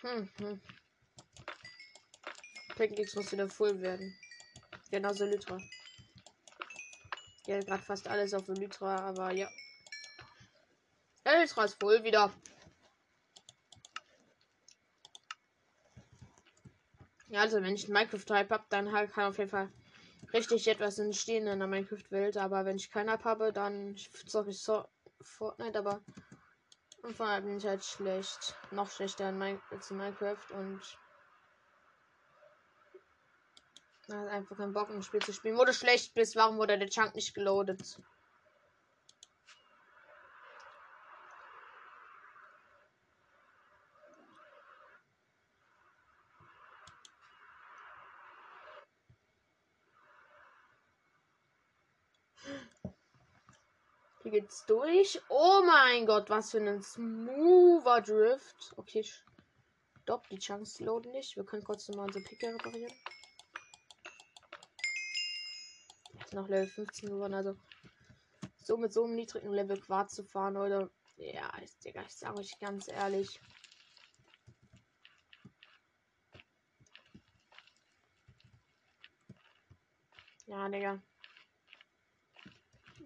Hm, 0.00 0.30
hm. 0.38 0.60
Pancakes 2.76 3.14
muss 3.14 3.30
wieder 3.30 3.46
voll 3.50 3.78
werden. 3.82 4.18
Genauso 4.90 5.26
Lytra. 5.26 5.60
Ja, 7.46 7.60
gerade 7.62 7.82
fast 7.82 8.08
alles 8.08 8.32
auf 8.34 8.48
Elytra, 8.48 9.00
aber 9.08 9.30
ja. 9.32 9.50
Elytra 11.24 11.64
ist 11.64 11.78
voll 11.78 12.02
wieder. 12.02 12.32
Ja, 17.28 17.40
also 17.40 17.60
wenn 17.62 17.74
ich 17.74 17.88
Minecraft-Type 17.88 18.50
habe, 18.50 18.64
dann 18.68 18.92
halt 18.92 19.12
kann 19.12 19.24
auf 19.24 19.38
jeden 19.38 19.50
Fall 19.50 19.68
richtig 20.32 20.68
etwas 20.68 20.98
entstehen 20.98 21.46
in 21.46 21.58
der 21.58 21.68
Minecraft-Welt. 21.68 22.36
Aber 22.36 22.64
wenn 22.64 22.76
ich 22.76 22.90
keinen 22.90 23.10
habe, 23.24 23.52
dann 23.52 23.96
zocke 24.26 24.50
ich 24.50 24.62
so 24.62 24.84
Fortnite, 25.20 25.78
aber 25.78 26.00
und 27.02 27.14
vor 27.14 27.26
allem 27.26 27.44
bin 27.44 27.58
ich 27.58 27.66
halt 27.66 27.84
schlecht. 27.84 28.54
Noch 28.70 28.90
schlechter 28.90 29.26
als 29.70 29.90
in 29.90 29.98
Minecraft 29.98 30.50
und 30.52 30.80
er 34.08 34.20
hat 34.20 34.28
einfach 34.28 34.56
keinen 34.56 34.72
Bock, 34.72 34.90
ein 34.90 35.02
Spiel 35.02 35.20
zu 35.20 35.32
spielen. 35.32 35.56
Wo 35.56 35.64
du 35.64 35.72
schlecht 35.72 36.14
bist, 36.14 36.36
warum 36.36 36.58
wurde 36.58 36.78
der 36.78 36.88
Chunk 36.88 37.14
nicht 37.14 37.34
geloadet? 37.34 37.80
Hier 54.22 54.32
geht's 54.32 54.64
durch. 54.66 55.20
Oh 55.28 55.62
mein 55.66 56.06
Gott, 56.06 56.30
was 56.30 56.50
für 56.50 56.58
ein 56.58 56.82
smoother 56.82 58.00
Drift. 58.00 58.72
Okay, 58.76 59.04
stopp, 60.02 60.28
die 60.30 60.38
Chunks 60.38 60.80
loaden 60.80 61.12
nicht. 61.12 61.36
Wir 61.36 61.44
können 61.44 61.62
kurz 61.62 61.88
nochmal 61.88 62.06
unsere 62.06 62.24
Picke 62.24 62.46
reparieren. 62.46 62.92
Noch 66.34 66.48
Level 66.48 66.66
15 66.66 67.08
geworden. 67.10 67.34
Also 67.34 67.56
so 68.56 68.76
mit 68.76 68.92
so 68.92 69.04
einem 69.04 69.14
niedrigen 69.14 69.52
Level 69.52 69.80
Quarz 69.80 70.14
zu 70.14 70.24
fahren, 70.24 70.56
oder 70.56 70.90
ja, 71.16 71.50
ich, 71.62 71.78
Digga, 71.78 72.02
ich 72.02 72.16
sage 72.16 72.38
euch 72.38 72.58
ganz 72.60 72.88
ehrlich. 72.88 73.40
Ja, 80.46 80.68
Digga. 80.68 81.02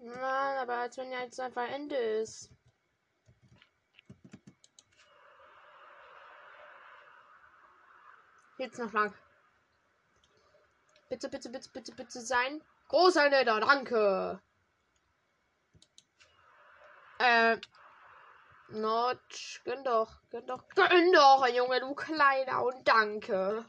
Nein, 0.01 0.57
aber 0.57 0.75
als 0.77 0.97
wenn 0.97 1.11
ja 1.11 1.21
jetzt 1.21 1.39
einfach 1.39 1.67
Ende 1.69 1.95
ist. 1.95 2.49
Jetzt 8.57 8.77
noch 8.77 8.91
lang. 8.91 9.13
Bitte, 11.09 11.29
bitte, 11.29 11.49
bitte, 11.49 11.69
bitte, 11.69 11.91
bitte 11.93 12.21
sein. 12.21 12.61
Großer 12.89 13.29
Netter, 13.29 13.59
danke. 13.59 14.41
Äh. 17.19 17.57
Notch, 18.71 19.61
gönn 19.63 19.83
doch, 19.83 20.21
gönn 20.29 20.45
doch, 20.45 20.67
gönn 20.69 21.11
doch, 21.11 21.47
Junge, 21.47 21.79
du 21.79 21.95
Kleiner, 21.95 22.63
und 22.63 22.87
danke. 22.87 23.65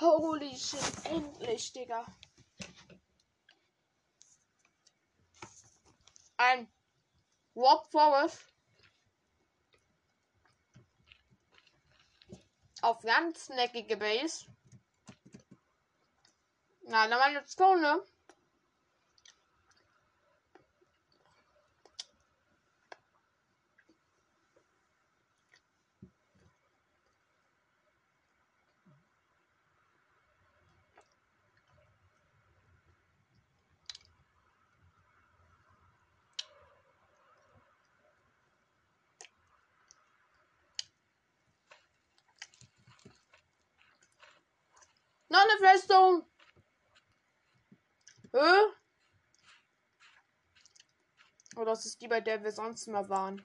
Holy 0.00 0.56
shit, 0.56 1.04
endlich, 1.04 1.72
Digga. 1.72 2.06
Ein 6.38 6.68
Warp 7.54 7.86
Forest. 7.90 8.42
Auf 12.80 13.00
ganz 13.02 13.50
neckige 13.50 13.96
Base. 13.96 14.46
Na, 16.86 17.08
dann 17.08 17.18
mal 17.18 17.32
let's 17.32 17.56
go, 17.56 17.74
ne? 17.76 18.00
Noch 45.28 45.40
eine 45.40 45.58
Festung. 45.58 46.24
Hä? 48.34 48.74
Oder 51.64 51.72
ist 51.72 51.86
es 51.86 51.96
die, 51.96 52.08
bei 52.08 52.20
der 52.20 52.44
wir 52.44 52.52
sonst 52.52 52.88
mal 52.88 53.08
waren? 53.08 53.42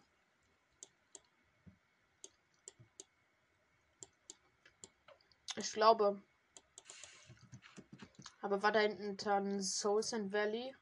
Ich 5.56 5.72
glaube. 5.72 6.22
Aber 8.42 8.62
war 8.62 8.74
da 8.74 8.82
hinten 8.82 9.16
dann 9.16 9.64
Souls 9.64 10.14
and 10.14 10.34
Valley? 10.34 10.76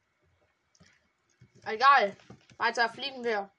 Egal. 1.65 2.17
Weiter 2.57 2.89
fliegen 2.89 3.23
wir. 3.23 3.51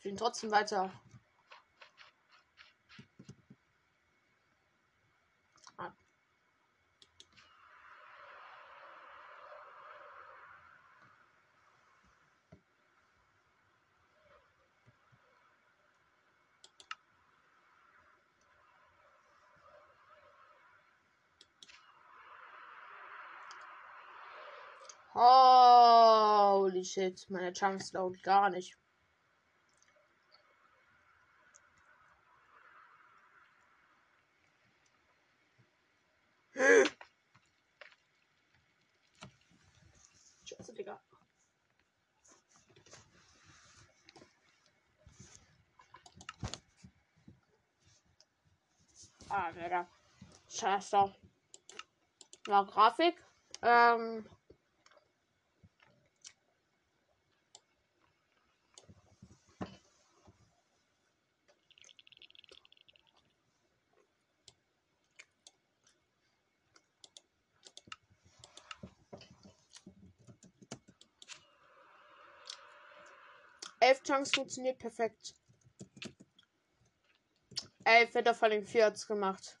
Fliegen 0.00 0.16
trotzdem 0.16 0.50
weiter. 0.50 0.92
Holy 26.82 26.88
shit, 26.88 27.30
meine 27.30 27.52
Chance 27.52 27.96
laut 27.96 28.20
gar 28.24 28.50
nicht. 28.50 28.76
Scheiße, 40.44 40.74
Digga. 40.74 41.00
Ah, 49.28 49.52
Digga. 49.52 49.86
Scheiße. 50.48 51.14
Ja, 52.48 52.62
Grafik. 52.64 53.14
Ähm. 53.62 54.26
Elf 73.82 74.00
Chunks 74.04 74.30
funktioniert 74.32 74.78
perfekt. 74.78 75.34
Elf 77.82 78.14
wird 78.14 78.28
er 78.28 78.34
von 78.34 78.50
den 78.50 78.64
gemacht. 79.08 79.58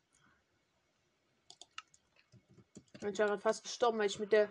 Ich 2.94 3.02
war 3.02 3.10
gerade 3.10 3.40
fast 3.40 3.64
gestorben, 3.64 3.98
weil 3.98 4.06
ich 4.06 4.20
mit 4.20 4.30
der. 4.30 4.48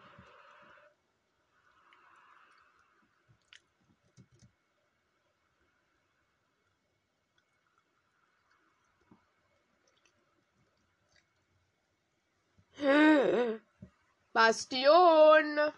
Bastion! 14.34 15.72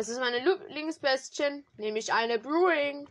Es 0.00 0.08
ist 0.08 0.20
meine 0.20 0.38
Lieblingsbestien, 0.38 1.66
nämlich 1.76 2.12
eine 2.12 2.38
Brewing. 2.38 3.10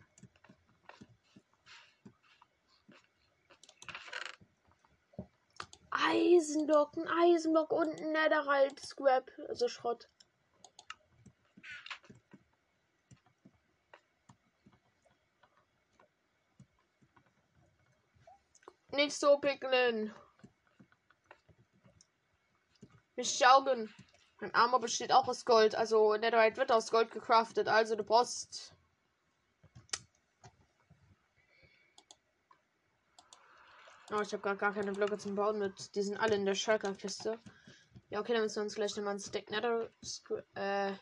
Eisenblock, 5.91 6.95
ein 6.95 7.05
Eisenblock 7.09 7.73
und 7.73 7.93
Netherite 7.99 8.88
Scrap, 8.88 9.30
also 9.49 9.68
Schrott. 9.68 10.07
Nicht 18.93 19.11
so 19.11 19.38
pickeln. 19.39 20.15
Mich 23.18 23.38
saugen. 23.38 23.93
Mein 24.39 24.53
Armor 24.53 24.80
besteht 24.80 25.11
auch 25.11 25.27
aus 25.27 25.45
Gold. 25.45 25.76
Also 25.76 26.15
Netherite 26.15 26.57
wird 26.57 26.72
aus 26.72 26.91
Gold 26.91 27.11
gecraftet. 27.11 27.68
Also 27.68 27.95
du 27.95 28.03
brauchst. 28.03 28.73
Oh, 34.11 34.22
ich 34.22 34.31
habe 34.31 34.43
gar, 34.43 34.55
gar 34.55 34.73
keine 34.73 34.93
Blöcke 34.93 35.18
zum 35.18 35.35
Bauen 35.35 35.59
mit. 35.59 35.95
Die 35.95 36.01
sind 36.01 36.18
alle 36.18 36.35
in 36.35 36.45
der 36.45 36.55
Shulker-Kiste. 36.55 37.39
Ja, 38.09 38.22
okay, 38.22 38.34
dann 38.34 38.43
müssen 38.43 38.57
wir 38.57 38.64
uns 38.64 38.76
gleich 38.76 38.95
nochmal 38.95 39.15
ein 39.15 39.19
Stack 39.19 39.49
Nether. 39.49 39.89
Äh. 40.53 40.93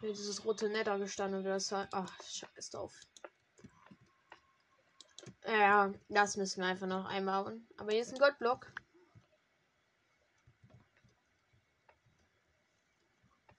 Dieses 0.00 0.44
rote 0.44 0.70
Nether 0.70 0.98
gestanden 0.98 1.40
oder 1.40 1.54
das. 1.54 1.72
Ach, 1.72 2.22
scheiß 2.22 2.70
drauf. 2.70 2.94
Ja, 5.44 5.92
das 6.08 6.36
müssen 6.36 6.62
wir 6.62 6.68
einfach 6.68 6.86
noch 6.86 7.04
einbauen. 7.04 7.66
Aber 7.76 7.90
hier 7.92 8.00
ist 8.00 8.12
ein 8.12 8.18
Goldblock. 8.18 8.72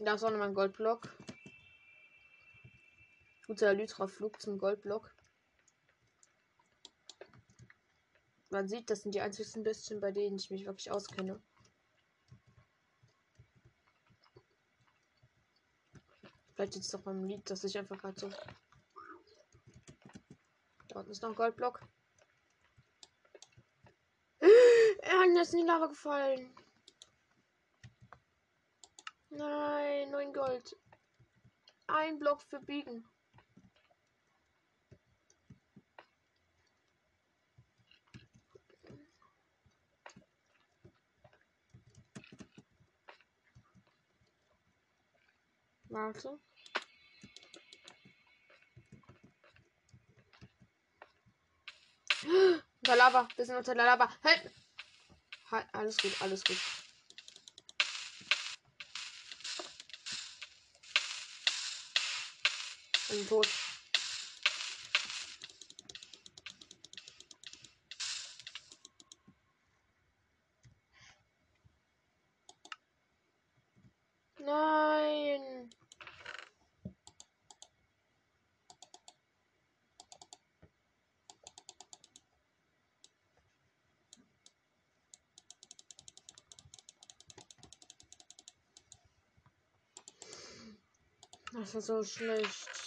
Da 0.03 0.15
ist 0.15 0.23
auch 0.23 0.32
nochmal 0.32 0.48
ein 0.48 0.56
Goldblock. 0.56 1.07
Guter 3.45 3.76
Lytra-Flug 3.76 4.41
zum 4.41 4.57
Goldblock. 4.57 5.14
Man 8.49 8.68
sieht, 8.68 8.90
das 8.90 9.03
sind 9.03 9.14
die 9.14 9.22
einzigsten 9.22 9.61
bisschen, 9.61 10.02
bei 10.02 10.11
denen 10.11 10.38
ich 10.38 10.49
mich 10.49 10.65
wirklich 10.65 10.90
auskenne. 10.90 11.40
Vielleicht 16.56 16.76
jetzt 16.76 16.91
doch 16.95 17.02
beim 17.02 17.23
Lied, 17.23 17.48
dass 17.48 17.64
ich 17.64 17.78
einfach 17.78 17.99
gerade 17.99 18.19
so. 18.19 18.30
Da 20.88 20.99
unten 20.99 21.11
ist 21.11 21.22
noch 21.22 21.30
ein 21.30 21.36
Goldblock. 21.36 21.80
Er 25.03 25.41
ist 25.41 25.53
in 25.53 25.61
die 25.61 25.65
Lava 25.65 25.88
gefallen. 25.88 26.53
Nein, 29.31 30.11
9 30.11 30.33
Gold. 30.33 30.75
Ein 31.87 32.19
Block 32.19 32.41
für 32.43 32.59
Biegen. 32.59 33.07
Warte. 45.85 46.39
Unter 52.79 52.95
Lava, 52.95 53.27
wir 53.35 53.45
sind 53.45 53.55
unter 53.55 53.75
der 53.75 53.85
Lava. 53.85 54.09
Halt! 54.23 54.51
halt! 55.51 55.67
Alles 55.73 55.97
gut, 55.97 56.21
alles 56.21 56.43
gut. 56.43 56.57
Bin 63.11 63.27
tot. 63.27 63.47
Nein. 74.39 75.69
Das 91.53 91.75
ist 91.75 91.85
so 91.88 92.03
schlecht. 92.03 92.80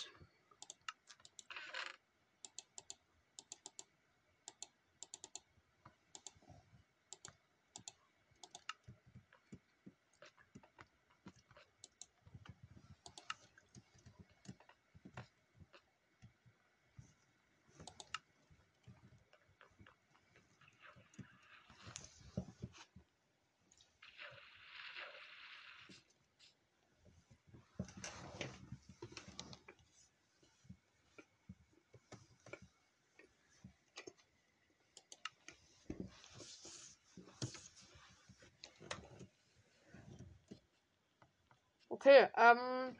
Okay, 42.06 42.28
ähm. 42.36 42.94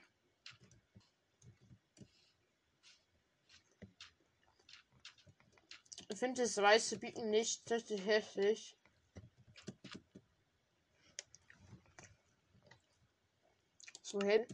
Ich 6.09 6.19
finde 6.19 6.41
das 6.41 6.57
weiße 6.57 6.97
Bieten 6.97 7.29
nicht 7.29 7.71
richtig 7.71 8.07
hässlich. 8.07 8.79
So 14.01 14.19
hin. 14.23 14.47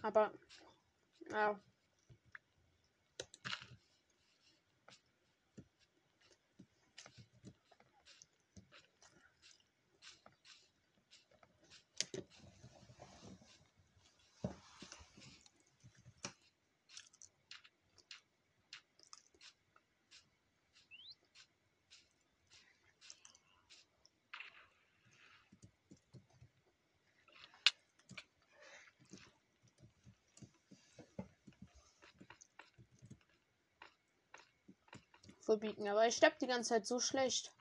Aber, 0.00 0.32
ja. 1.30 1.60
Verbieten. 35.50 35.88
Aber 35.88 36.06
ich 36.06 36.16
sterbe 36.16 36.36
die 36.40 36.46
ganze 36.46 36.70
Zeit 36.70 36.86
so 36.86 37.00
schlecht. 37.00 37.52